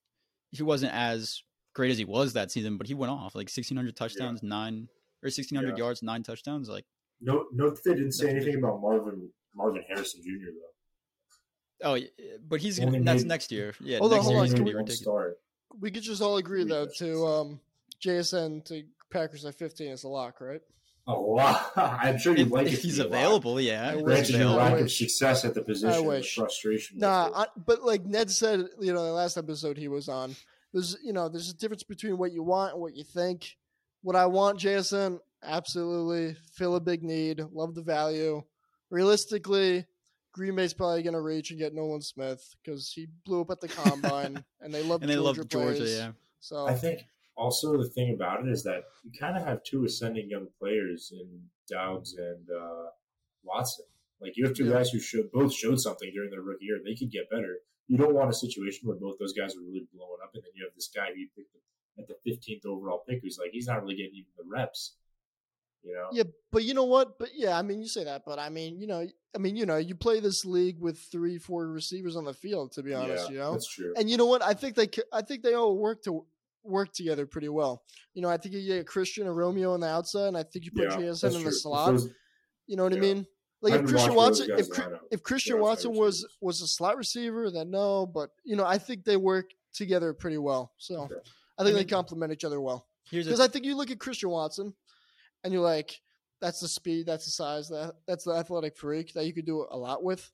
he 0.52 0.64
wasn't 0.64 0.94
as 0.94 1.44
great 1.74 1.92
as 1.92 1.98
he 1.98 2.06
was 2.06 2.34
that 2.34 2.52
season, 2.52 2.78
but 2.78 2.88
he 2.88 2.94
went 2.94 3.12
off 3.12 3.36
like 3.36 3.48
1600 3.50 3.96
touchdowns, 3.96 4.42
nine 4.44 4.88
or 5.24 5.28
1600 5.30 5.70
Yeah. 5.72 5.76
yards, 5.78 6.02
nine 6.04 6.24
touchdowns. 6.24 6.70
Like 6.70 6.86
no, 7.22 7.46
note 7.52 7.76
that 7.76 7.84
they 7.84 7.96
didn't 7.96 8.14
say 8.14 8.26
That's 8.34 8.36
anything 8.46 8.64
about 8.64 8.82
Marvin 8.82 9.30
Marvin 9.56 9.84
Harrison 9.88 10.22
Jr. 10.24 10.52
though. 11.82 11.90
oh, 11.90 11.94
y- 11.94 12.10
but 12.48 12.62
he's 12.62 12.80
gonna, 12.80 13.02
that's 13.04 13.24
made- 13.24 13.28
next 13.28 13.52
year. 13.52 13.74
Yeah, 13.82 14.00
Hold 14.00 14.14
on, 14.14 14.20
hold 14.20 14.32
year 14.32 14.40
on, 14.40 14.46
he's 14.46 14.54
can 14.54 14.64
gonna 14.64 14.66
we- 14.66 14.72
be 14.72 14.76
One 14.76 14.86
ridiculous. 14.86 15.00
start. 15.02 15.40
We 15.80 15.92
could 15.92 16.04
just 16.04 16.22
all 16.22 16.38
agree 16.38 16.64
Three 16.64 16.70
though 16.72 16.88
to 16.98 17.26
um, 17.26 17.60
JSN 18.02 18.64
to 18.66 18.84
Packers 19.12 19.46
at 19.46 19.56
15 19.56 19.90
is 19.92 20.04
a 20.04 20.08
lock, 20.08 20.42
right? 20.42 20.62
A 21.08 21.14
lot. 21.14 21.72
I'm 21.78 22.18
sure 22.18 22.36
you'd 22.36 22.48
If, 22.48 22.52
like 22.54 22.68
if 22.68 22.74
it 22.74 22.80
he's 22.82 22.98
be 22.98 23.04
lot. 23.04 23.08
available, 23.08 23.62
yeah. 23.62 23.90
I 23.92 23.96
if 23.96 24.02
wish. 24.02 24.18
he's 24.28 24.36
Granted, 24.36 24.40
your 24.40 24.50
lack 24.58 24.80
of 24.82 24.92
success 24.92 25.46
at 25.46 25.54
the 25.54 25.62
position, 25.62 25.96
the 26.04 26.04
wish. 26.04 26.36
frustration. 26.36 26.98
with 26.98 27.02
Nah. 27.02 27.32
I, 27.34 27.46
but 27.66 27.84
like 27.84 28.06
Ned 28.06 28.30
said, 28.30 28.66
you 28.80 28.94
know, 28.94 29.06
the 29.06 29.12
last 29.14 29.38
episode 29.38 29.78
he 29.78 29.88
was 29.88 30.10
on, 30.10 30.36
there's 30.74 30.98
you 31.04 31.14
know, 31.14 31.30
there's 31.30 31.50
a 31.50 31.56
difference 31.56 31.84
between 31.84 32.18
what 32.18 32.34
you 32.34 32.44
want 32.44 32.74
and 32.74 32.82
what 32.82 32.96
you 32.96 33.04
think. 33.06 33.56
What 34.02 34.16
I 34.18 34.26
want, 34.26 34.60
Jason, 34.60 35.20
absolutely 35.44 36.36
fill 36.54 36.76
a 36.76 36.80
big 36.82 37.04
need, 37.04 37.40
love 37.52 37.74
the 37.74 37.82
value. 37.82 38.44
Realistically, 38.90 39.86
Green 40.34 40.56
Bay's 40.56 40.74
probably 40.74 41.04
going 41.04 41.14
to 41.14 41.22
reach 41.22 41.52
and 41.52 41.60
get 41.60 41.74
Nolan 41.74 42.02
Smith 42.02 42.56
because 42.64 42.92
he 42.92 43.08
blew 43.26 43.42
up 43.42 43.52
at 43.52 43.60
the 43.62 43.68
combine, 43.70 44.44
and 44.62 44.74
they 44.74 44.84
love 44.84 45.02
and 45.02 45.10
they 45.10 45.16
Georgia 45.16 45.40
love 45.42 45.50
Georgia, 45.50 45.76
players. 45.78 45.98
yeah. 45.98 46.12
So 46.40 46.68
I 46.68 46.74
think 46.74 47.02
also 47.38 47.78
the 47.78 47.88
thing 47.90 48.14
about 48.14 48.46
it 48.46 48.50
is 48.52 48.64
that 48.64 48.84
you 49.04 49.12
kind 49.18 49.38
of 49.38 49.44
have 49.46 49.64
two 49.64 49.86
ascending 49.86 50.30
young 50.30 50.48
players 50.60 51.14
in 51.14 51.28
Doubs 51.70 52.16
and 52.18 52.50
uh, 52.50 52.90
Watson. 53.44 53.86
Like 54.20 54.34
you 54.36 54.46
have 54.46 54.56
two 54.56 54.66
Yeah. 54.66 54.74
guys 54.74 54.90
who 54.90 55.00
showed 55.00 55.32
both 55.32 55.54
showed 55.54 55.80
something 55.80 56.10
during 56.14 56.32
their 56.32 56.42
rookie 56.42 56.66
year. 56.66 56.80
They 56.84 56.96
could 56.96 57.12
get 57.12 57.30
better. 57.30 57.58
You 57.88 57.98
don't 57.98 58.14
want 58.16 58.30
a 58.30 58.34
situation 58.34 58.88
where 58.88 58.98
both 58.98 59.18
those 59.20 59.34
guys 59.34 59.56
are 59.56 59.62
really 59.62 59.88
blowing 59.94 60.18
up, 60.24 60.32
and 60.34 60.44
then 60.44 60.52
you 60.56 60.66
have 60.66 60.74
this 60.76 60.90
guy 60.94 61.08
who 61.14 61.20
you 61.20 61.28
picked 61.36 61.56
at 62.00 62.08
the 62.08 62.16
15th 62.30 62.66
overall 62.66 63.04
pick 63.08 63.22
who's 63.24 63.38
like 63.40 63.52
he's 63.52 63.68
not 63.68 63.82
really 63.82 63.96
getting 63.96 64.14
even 64.16 64.32
the 64.38 64.44
reps. 64.46 64.96
You 65.84 65.94
know? 65.94 66.08
Yeah, 66.12 66.24
but 66.52 66.64
you 66.64 66.74
know 66.74 66.84
what? 66.84 67.18
But 67.18 67.30
yeah, 67.36 67.58
I 67.58 67.62
mean, 67.62 67.80
you 67.80 67.88
say 67.88 68.04
that, 68.04 68.24
but 68.26 68.40
I 68.40 68.50
mean, 68.50 68.80
you 68.82 68.88
know, 68.88 69.08
I 69.36 69.38
mean, 69.38 69.56
you 69.56 69.66
know, 69.66 69.78
you 69.78 69.96
play 69.96 70.20
this 70.20 70.44
league 70.44 70.80
with 70.80 70.98
three, 71.00 71.38
four 71.38 71.68
receivers 71.68 72.16
on 72.16 72.26
the 72.26 72.34
field. 72.34 72.74
To 72.74 72.84
be 72.84 72.94
honest, 72.94 73.26
Yeah, 73.30 73.32
you 73.34 73.38
know, 73.40 73.52
that's 73.54 73.72
true. 73.74 73.94
and 73.96 74.10
you 74.10 74.18
know 74.18 74.26
what? 74.26 74.42
I 74.44 74.54
think 74.54 74.76
they, 74.76 74.90
I 75.14 75.22
think 75.22 75.44
they 75.44 75.54
all 75.54 75.78
work 75.78 76.04
to 76.04 76.26
work 76.68 76.92
together 76.94 77.26
pretty 77.26 77.50
well. 77.50 77.84
You 78.14 78.22
know, 78.22 78.30
I 78.30 78.38
think 78.38 78.56
you 78.56 78.66
get 78.66 78.86
Christian 78.88 79.28
and 79.28 79.36
Romeo 79.36 79.74
on 79.74 79.80
the 79.80 79.88
outside, 79.88 80.28
and 80.28 80.38
I 80.38 80.44
think 80.44 80.66
you 80.66 80.72
put 80.72 80.84
yeah, 80.92 80.98
JSN 80.98 81.36
in 81.36 81.44
the 81.44 81.50
If 81.50 81.56
slot. 81.60 81.92
those- 81.92 82.10
You 82.68 82.76
know 82.76 82.84
what 82.84 82.94
I 82.94 83.00
mean? 83.00 83.26
Like 83.62 83.74
I 83.74 83.78
if 83.78 83.86
Christian 83.88 84.14
Watson, 84.14 84.50
if 84.52 84.70
Chri- 84.70 84.84
line 84.86 84.94
up. 84.96 85.02
if 85.10 85.24
Christian 85.24 85.54
They're 85.56 85.64
Watson 85.64 85.94
was 85.94 86.28
was 86.42 86.62
a 86.62 86.68
slot 86.68 86.96
receiver, 86.98 87.50
then 87.50 87.72
no. 87.72 88.06
But 88.06 88.30
you 88.44 88.56
know, 88.56 88.66
I 88.66 88.78
think 88.78 89.04
they 89.04 89.18
work 89.18 89.50
together 89.74 90.14
pretty 90.14 90.38
well. 90.38 90.74
So 90.78 91.02
Okay. 91.04 91.16
I 91.58 91.64
think 91.64 91.76
I 91.76 91.80
they 91.80 91.86
complement 91.86 92.32
each 92.32 92.44
other 92.44 92.62
well. 92.62 92.88
Because 93.10 93.40
a, 93.40 93.44
I 93.44 93.48
think 93.48 93.66
you 93.66 93.76
look 93.76 93.90
at 93.90 94.00
Christian 94.00 94.30
Watson, 94.30 94.76
and 95.44 95.52
you're 95.54 95.64
like, 95.64 96.00
that's 96.40 96.60
the 96.60 96.68
speed, 96.68 97.08
that's 97.08 97.26
the 97.26 97.32
size, 97.32 97.68
that 97.70 97.96
that's 98.06 98.26
the 98.26 98.34
athletic 98.34 98.78
freak 98.78 99.14
that 99.14 99.26
you 99.26 99.34
could 99.34 99.46
do 99.48 99.66
a 99.72 99.78
lot 99.78 100.04
with. 100.04 100.30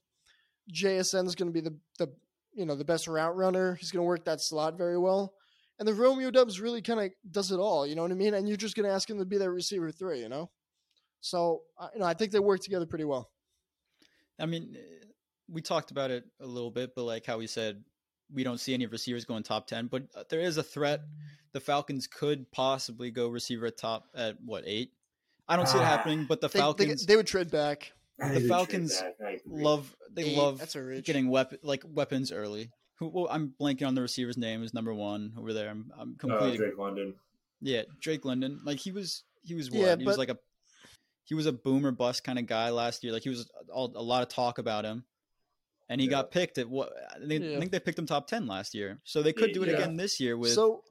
JSN 0.73 1.25
is 1.27 1.35
going 1.35 1.49
to 1.49 1.53
be 1.53 1.61
the 1.61 1.75
the 1.99 2.11
you 2.53 2.65
know 2.65 2.75
the 2.75 2.83
best 2.85 3.07
route 3.07 3.35
runner. 3.37 3.75
He's 3.75 3.91
going 3.91 4.03
to 4.03 4.07
work 4.07 4.25
that 4.25 4.41
slot 4.41 4.77
very 4.77 4.97
well. 4.97 5.33
And 5.79 5.87
the 5.87 5.93
Romeo 5.93 6.29
Doubs 6.31 6.59
really 6.61 6.81
kind 6.81 6.99
of 6.99 7.11
does 7.31 7.51
it 7.51 7.57
all. 7.59 7.85
You 7.87 7.95
know 7.95 8.03
what 8.03 8.11
I 8.11 8.15
mean? 8.15 8.33
And 8.35 8.47
you're 8.47 8.57
just 8.57 8.75
going 8.75 8.87
to 8.87 8.93
ask 8.93 9.09
him 9.09 9.17
to 9.17 9.25
be 9.25 9.37
that 9.37 9.49
receiver 9.49 9.91
three. 9.91 10.19
You 10.21 10.29
know. 10.29 10.49
So 11.21 11.61
I- 11.79 11.89
you 11.93 11.99
know, 11.99 12.05
I 12.05 12.13
think 12.13 12.31
they 12.31 12.39
work 12.39 12.61
together 12.61 12.85
pretty 12.85 13.05
well. 13.05 13.31
I 14.39 14.45
mean, 14.45 14.75
eh, 14.77 15.05
we 15.49 15.61
talked 15.61 15.91
about 15.91 16.11
it 16.11 16.25
a 16.39 16.45
little 16.45 16.71
bit, 16.71 16.95
but 16.95 17.03
like 17.03 17.25
how 17.25 17.37
we 17.37 17.47
said, 17.47 17.83
we 18.33 18.43
don't 18.43 18.59
see 18.59 18.73
any 18.73 18.85
receivers 18.87 19.25
going 19.25 19.43
top 19.43 19.67
10, 19.67 19.87
but 19.87 20.03
uh, 20.15 20.23
there 20.29 20.39
is 20.41 20.57
a 20.57 20.63
threat. 20.63 21.01
The 21.51 21.59
Falcons 21.59 22.07
could 22.07 22.51
possibly 22.51 23.11
go 23.11 23.27
receiver 23.27 23.67
at 23.67 23.77
top 23.77 24.07
at 24.15 24.37
what, 24.43 24.63
eight? 24.65 24.91
I 25.47 25.55
don't 25.55 25.67
see 25.67 25.77
it 25.77 25.81
Ah, 25.81 25.85
happening, 25.85 26.25
but 26.27 26.41
the 26.41 26.47
They, 26.47 26.53
they, 26.53 26.59
Falcons 26.61 27.05
they 27.05 27.15
would 27.15 27.27
trade 27.27 27.51
back. 27.51 27.91
The 28.17 28.25
need 28.27 28.33
to 28.33 28.39
trade 28.39 28.49
Falcons 28.49 29.01
back. 29.01 29.13
I 29.25 29.31
agree. 29.45 29.63
love, 29.63 29.95
they 30.11 30.23
Eight, 30.23 30.37
love 30.37 30.57
that's 30.59 30.75
a 30.75 30.83
reach. 30.83 31.05
getting 31.05 31.29
weapon, 31.29 31.59
like 31.61 31.83
weapons 31.87 32.31
early. 32.31 32.71
Who, 33.03 33.09
well, 33.09 33.27
I'm 33.29 33.53
blanking 33.59 33.85
on 33.87 33.95
the 33.95 34.01
receiver's 34.01 34.37
name 34.37 34.63
is 34.63 34.73
number 34.73 34.93
one 34.93 35.33
over 35.37 35.53
there. 35.53 35.69
I'm, 35.69 35.91
I'm 35.97 36.11
uh, 36.13 36.17
completely, 36.17 36.57
Drake 36.57 36.77
London. 36.77 37.13
yeah, 37.61 37.81
Drake 37.99 38.23
London. 38.25 38.59
Like 38.63 38.79
he 38.79 38.91
was, 38.91 39.23
he 39.43 39.55
was 39.55 39.69
what? 39.69 39.79
Yeah, 39.79 39.95
he 39.97 40.05
was 40.05 40.17
like 40.17 40.29
a, 40.29 40.37
he 41.25 41.35
was 41.35 41.45
a 41.45 41.51
boomer 41.53 41.91
bust 41.91 42.23
kind 42.23 42.39
of 42.39 42.45
guy 42.47 42.69
last 42.69 43.03
year. 43.03 43.11
Like 43.13 43.23
he 43.23 43.29
was 43.29 43.49
all, 43.71 43.91
a 43.95 44.01
lot 44.01 44.23
of 44.23 44.29
talk 44.29 44.57
about 44.57 44.85
him, 44.85 45.03
and 45.89 45.99
he 45.99 46.07
Yeah. 46.07 46.11
got 46.11 46.31
picked 46.31 46.57
at 46.57 46.69
what? 46.69 46.91
I 47.13 47.25
think, 47.27 47.43
Yeah. 47.43 47.55
I 47.55 47.59
think 47.59 47.71
they 47.71 47.79
picked 47.79 47.99
him 47.99 48.05
top 48.05 48.27
ten 48.27 48.47
last 48.47 48.73
year. 48.73 48.99
So 49.03 49.21
they 49.21 49.33
could 49.33 49.53
do 49.53 49.63
it 49.63 49.69
yeah. 49.69 49.75
again 49.75 49.97
this 49.97 50.19
year 50.19 50.37
with 50.37 50.53
so 50.53 50.83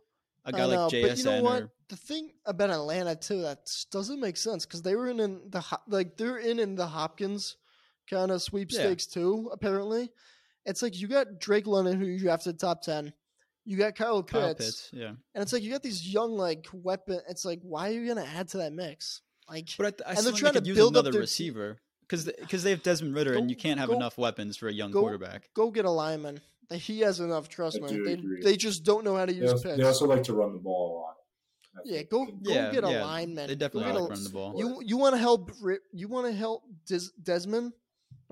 a 0.44 0.52
guy 0.52 0.64
like 0.64 0.76
know, 0.76 0.88
JSN 0.88 1.08
But 1.08 1.18
you 1.18 1.24
know 1.24 1.42
what? 1.42 1.62
or 1.62 1.72
The 1.88 1.96
thing 1.96 2.30
about 2.44 2.70
Atlanta 2.70 3.14
too 3.16 3.42
that 3.42 3.70
doesn't 3.90 4.20
make 4.20 4.36
sense 4.36 4.66
because 4.66 4.82
they 4.82 4.96
were 4.96 5.08
in, 5.08 5.20
in 5.20 5.40
the 5.50 5.60
Ho- 5.60 5.82
like 5.88 6.16
they're 6.16 6.38
in 6.38 6.58
in 6.58 6.74
the 6.74 6.86
Hopkins 6.86 7.56
kind 8.10 8.30
of 8.32 8.42
sweepstakes 8.42 9.06
too. 9.06 9.48
Apparently, 9.52 10.10
it's 10.66 10.82
like 10.82 10.98
you 11.00 11.08
got 11.08 11.38
Drake 11.40 11.66
London 11.66 11.98
who 12.00 12.06
you 12.06 12.18
drafted 12.18 12.58
top 12.58 12.82
ten. 12.82 13.12
You 13.64 13.76
got 13.76 13.94
Kyle 13.94 14.22
Pitts, 14.22 14.32
Kyle 14.32 14.54
Pitts. 14.54 14.90
Yeah, 14.92 15.08
and 15.08 15.42
it's 15.42 15.52
like 15.52 15.62
you 15.62 15.70
got 15.70 15.82
these 15.82 16.06
young 16.12 16.32
like 16.32 16.66
weapon. 16.72 17.20
It's 17.28 17.44
like 17.44 17.60
why 17.62 17.90
are 17.90 17.92
you 17.92 18.06
gonna 18.08 18.26
add 18.36 18.48
to 18.48 18.58
that 18.58 18.72
mix? 18.72 19.20
Like 19.48 19.68
but 19.78 20.00
I, 20.06 20.10
I 20.10 20.14
And 20.14 20.18
they're 20.18 20.24
think 20.32 20.36
trying 20.38 20.52
they 20.54 20.58
to 20.58 20.60
could 20.60 20.66
use 20.68 20.76
build 20.76 20.96
up 20.96 21.00
another 21.02 21.12
their- 21.12 21.20
receiver 21.20 21.78
because 22.02 22.24
because 22.24 22.62
they 22.64 22.70
have 22.70 22.82
Desmond 22.82 23.14
Ridder, 23.14 23.34
and 23.34 23.48
you 23.50 23.56
can't 23.56 23.78
have 23.78 23.88
go- 23.90 23.96
enough 23.96 24.18
weapons 24.18 24.56
for 24.56 24.68
a 24.68 24.72
young 24.72 24.90
go- 24.90 25.00
quarterback. 25.00 25.48
go 25.54 25.70
get 25.70 25.84
a 25.84 25.90
lineman. 25.90 26.40
He 26.72 27.00
has 27.00 27.20
enough. 27.20 27.48
Trust 27.48 27.78
I 27.82 27.86
me. 27.92 27.98
They 28.04 28.12
agree. 28.14 28.42
they 28.42 28.56
just 28.56 28.82
don't 28.82 29.04
know 29.04 29.14
how 29.16 29.26
to 29.26 29.32
They 29.32 29.38
use 29.40 29.52
also, 29.52 29.64
Pitts. 29.64 29.76
they 29.76 29.84
also 29.84 30.06
like 30.06 30.22
to 30.24 30.32
run 30.34 30.52
the 30.54 30.58
ball 30.58 30.90
a 30.90 30.94
lot. 31.02 31.16
Yeah, 31.84 32.02
go 32.02 32.24
go 32.26 32.32
Yeah, 32.52 32.70
get 32.72 32.84
a 32.84 32.90
yeah, 32.90 33.04
lineman. 33.04 33.46
They 33.48 33.54
definitely 33.54 33.92
like 33.92 34.02
a- 34.02 34.08
running 34.08 34.24
the 34.24 34.30
ball. 34.30 34.54
You 34.58 34.82
you 34.84 34.96
want 34.96 35.14
to 35.14 35.18
help? 35.18 35.50
You 35.92 36.08
want 36.08 36.26
to 36.26 36.32
help 36.32 36.62
Des- 36.86 37.10
Desmond? 37.22 37.72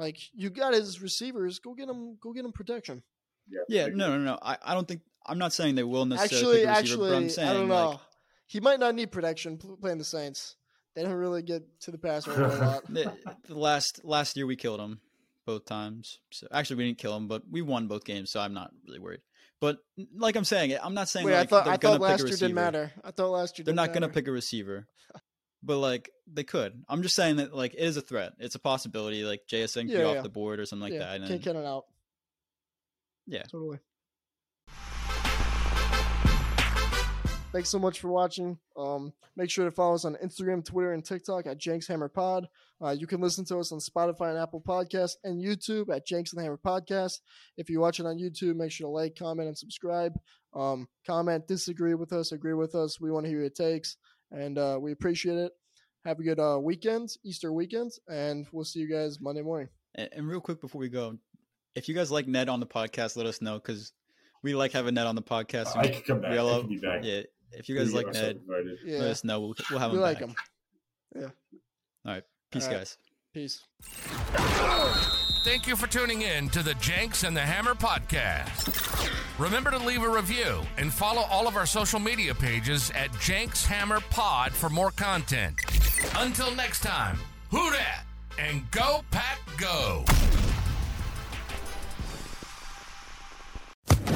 Like 0.00 0.18
you 0.32 0.48
got 0.48 0.72
his 0.72 1.02
receivers. 1.02 1.58
Go 1.58 1.74
get 1.74 1.88
him. 1.88 2.16
Go 2.22 2.32
get 2.32 2.44
him 2.44 2.52
protection. 2.52 3.02
Yeah, 3.50 3.60
yeah, 3.68 3.86
no, 3.92 4.16
no, 4.16 4.18
no. 4.18 4.38
I, 4.40 4.56
I 4.64 4.74
don't 4.74 4.88
think 4.88 5.02
I'm 5.26 5.36
not 5.36 5.52
saying 5.52 5.74
they 5.74 5.82
will 5.82 6.06
necessarily 6.06 6.60
pick 6.64 6.66
a 6.66 6.80
receiver, 6.80 6.96
but 6.96 7.04
I'm 7.04 7.12
actually, 7.12 7.28
saying 7.28 7.48
I 7.48 7.52
don't 7.52 7.68
know. 7.68 7.88
like 7.90 7.98
he 8.46 8.60
might 8.60 8.80
not 8.80 8.94
need 8.94 9.12
protection 9.12 9.58
playing 9.58 9.98
the 9.98 10.04
Saints. 10.04 10.56
They 10.94 11.02
don't 11.02 11.12
really 11.12 11.42
get 11.42 11.62
to 11.82 11.90
the 11.90 11.98
passer 11.98 12.32
a 12.32 12.48
lot. 12.48 12.86
the, 12.88 13.12
the 13.46 13.54
last 13.54 14.02
last 14.02 14.38
year 14.38 14.46
we 14.46 14.56
killed 14.56 14.80
him 14.80 15.00
both 15.44 15.66
times. 15.66 16.20
So 16.30 16.46
actually, 16.50 16.76
we 16.76 16.86
didn't 16.86 16.98
kill 16.98 17.14
him, 17.14 17.28
but 17.28 17.42
we 17.50 17.60
won 17.60 17.86
both 17.86 18.04
games, 18.04 18.30
so 18.30 18.40
I'm 18.40 18.54
not 18.54 18.70
really 18.86 19.00
worried. 19.00 19.20
But 19.60 19.76
like 20.16 20.34
I'm 20.34 20.44
saying, 20.44 20.74
I'm 20.82 20.94
not 20.94 21.10
saying 21.10 21.26
Wait, 21.26 21.34
like 21.34 21.42
I 21.42 21.46
thought 21.46 21.64
they're 21.66 21.74
I 21.74 21.76
gonna 21.76 21.98
thought 21.98 22.00
pick 22.00 22.10
last 22.10 22.20
a 22.20 22.22
year 22.22 22.32
receiver. 22.32 22.48
didn't 22.48 22.54
matter. 22.54 22.92
I 23.04 23.10
thought 23.10 23.30
last 23.30 23.58
year 23.58 23.64
They're 23.64 23.72
didn't 23.72 23.76
not 23.76 23.92
going 23.92 24.02
to 24.02 24.08
pick 24.08 24.26
a 24.28 24.32
receiver. 24.32 24.86
but 25.62 25.76
like 25.78 26.10
they 26.32 26.44
could. 26.44 26.84
I'm 26.88 27.02
just 27.02 27.14
saying 27.16 27.36
that 27.36 27.54
like 27.54 27.74
it 27.74 27.80
is 27.80 27.96
a 27.96 28.00
threat. 28.02 28.32
It's 28.38 28.54
a 28.54 28.58
possibility. 28.60 29.24
Like 29.24 29.42
JSN 29.50 29.82
could 29.82 29.90
Yeah, 29.90 29.96
be 29.98 30.02
yeah. 30.10 30.16
off 30.18 30.22
the 30.22 30.28
board 30.28 30.60
or 30.60 30.66
something 30.66 30.82
like 30.84 30.92
yeah, 30.92 30.98
that. 31.00 31.18
can't 31.20 31.30
And 31.30 31.42
count 31.42 31.56
it 31.58 31.64
out. 31.66 31.84
yeah, 33.26 33.42
Totally. 33.44 33.78
Thanks 37.52 37.68
so 37.68 37.80
much 37.80 37.98
for 37.98 38.06
watching. 38.08 38.58
Um, 38.76 39.12
make 39.34 39.50
sure 39.50 39.64
to 39.64 39.72
follow 39.72 39.96
us 39.96 40.04
on 40.04 40.14
Instagram, 40.24 40.64
Twitter, 40.64 40.92
and 40.92 41.04
TikTok 41.04 41.48
at 41.48 41.58
Jenks 41.58 41.88
Hammer 41.88 42.08
Pod. 42.08 42.46
Uh, 42.80 42.90
you 42.90 43.08
can 43.08 43.20
listen 43.20 43.44
to 43.46 43.58
us 43.58 43.72
on 43.72 43.80
Spotify 43.80 44.30
and 44.30 44.38
Apple 44.38 44.60
Podcasts 44.60 45.16
and 45.24 45.42
YouTube 45.42 45.92
at 45.92 46.06
Jenks 46.06 46.32
and 46.32 46.38
the 46.38 46.44
Hammer 46.44 46.60
Podcast. 46.64 47.18
If 47.56 47.68
you 47.68 47.80
watch 47.80 47.98
it 47.98 48.06
on 48.06 48.18
YouTube, 48.18 48.54
make 48.54 48.70
sure 48.70 48.86
to 48.86 48.90
like, 48.92 49.16
comment, 49.18 49.48
and 49.48 49.58
subscribe. 49.58 50.12
Um, 50.54 50.86
comment, 51.04 51.48
disagree 51.48 51.94
with 51.94 52.12
us, 52.12 52.30
agree 52.30 52.54
with 52.54 52.76
us. 52.76 53.00
We 53.00 53.10
want 53.10 53.26
to 53.26 53.30
hear 53.30 53.40
your 53.40 53.50
takes, 53.50 53.96
and 54.32 54.58
uh, 54.58 54.78
we 54.80 54.92
appreciate 54.92 55.36
it. 55.38 55.52
Have 56.04 56.18
a 56.18 56.22
good 56.22 56.40
uh, 56.40 56.58
weekend, 56.60 57.10
Easter 57.24 57.52
weekend, 57.52 57.92
and 58.08 58.46
we'll 58.52 58.64
see 58.64 58.78
you 58.80 58.88
guys 58.88 59.20
Monday 59.20 59.42
morning. 59.42 59.68
and, 59.96 60.08
and 60.12 60.28
real 60.28 60.40
quick 60.40 60.60
before 60.60 60.80
we 60.80 60.88
go, 60.88 61.18
if 61.74 61.88
you 61.88 61.94
guys 61.94 62.10
like 62.10 62.26
Ned 62.26 62.48
on 62.48 62.58
the 62.60 62.66
podcast, 62.66 63.16
let 63.16 63.26
us 63.26 63.42
know 63.42 63.54
because 63.58 63.92
we 64.42 64.54
like 64.54 64.72
having 64.72 64.94
Ned 64.94 65.06
on 65.06 65.14
the 65.14 65.22
podcast. 65.22 65.76
I 65.76 65.88
could 65.88 66.06
come 66.06 66.20
back. 66.22 66.32
We 66.32 66.38
all 66.38 66.48
I 66.48 66.52
love- 66.52 66.68
be 66.68 66.78
back. 66.78 67.00
Yeah, 67.04 67.22
if 67.52 67.68
you 67.68 67.76
guys 67.76 67.92
Maybe 67.92 68.04
like 68.06 68.14
Ned. 68.14 68.40
Yeah, 68.84 68.98
let 69.00 69.10
us 69.10 69.24
know. 69.24 69.40
We'll, 69.40 69.54
we'll 69.70 69.78
have 69.78 69.90
we 69.92 69.98
him 69.98 70.02
like 70.02 70.20
back. 70.20 70.28
him. 70.28 70.34
Yeah, 71.16 71.22
All 72.06 72.12
right, 72.14 72.22
peace, 72.50 72.64
All 72.64 72.70
right. 72.70 72.78
guys. 72.78 72.96
peace. 73.34 73.62
Thank 75.44 75.66
you 75.66 75.74
for 75.76 75.86
tuning 75.86 76.22
in 76.22 76.48
to 76.50 76.62
the 76.62 76.74
Jenks 76.74 77.24
and 77.24 77.36
the 77.36 77.40
Hammer 77.40 77.74
podcast. 77.74 79.10
Remember 79.40 79.70
to 79.70 79.78
leave 79.78 80.02
a 80.02 80.08
review 80.08 80.60
and 80.76 80.92
follow 80.92 81.22
all 81.22 81.48
of 81.48 81.56
our 81.56 81.64
social 81.64 81.98
media 81.98 82.34
pages 82.34 82.90
at 82.94 83.10
Jenks 83.20 83.64
Hammer 83.64 84.00
Pod 84.10 84.52
for 84.52 84.68
more 84.68 84.90
content. 84.90 85.54
Until 86.16 86.54
next 86.54 86.82
time, 86.82 87.18
who 87.50 87.70
dat 87.70 88.04
and 88.38 88.70
go 88.70 89.00
pack 89.10 89.40
go. 89.56 90.04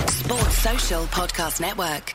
Sports 0.08 0.58
Social 0.58 1.04
Podcast 1.04 1.58
Network. 1.58 2.14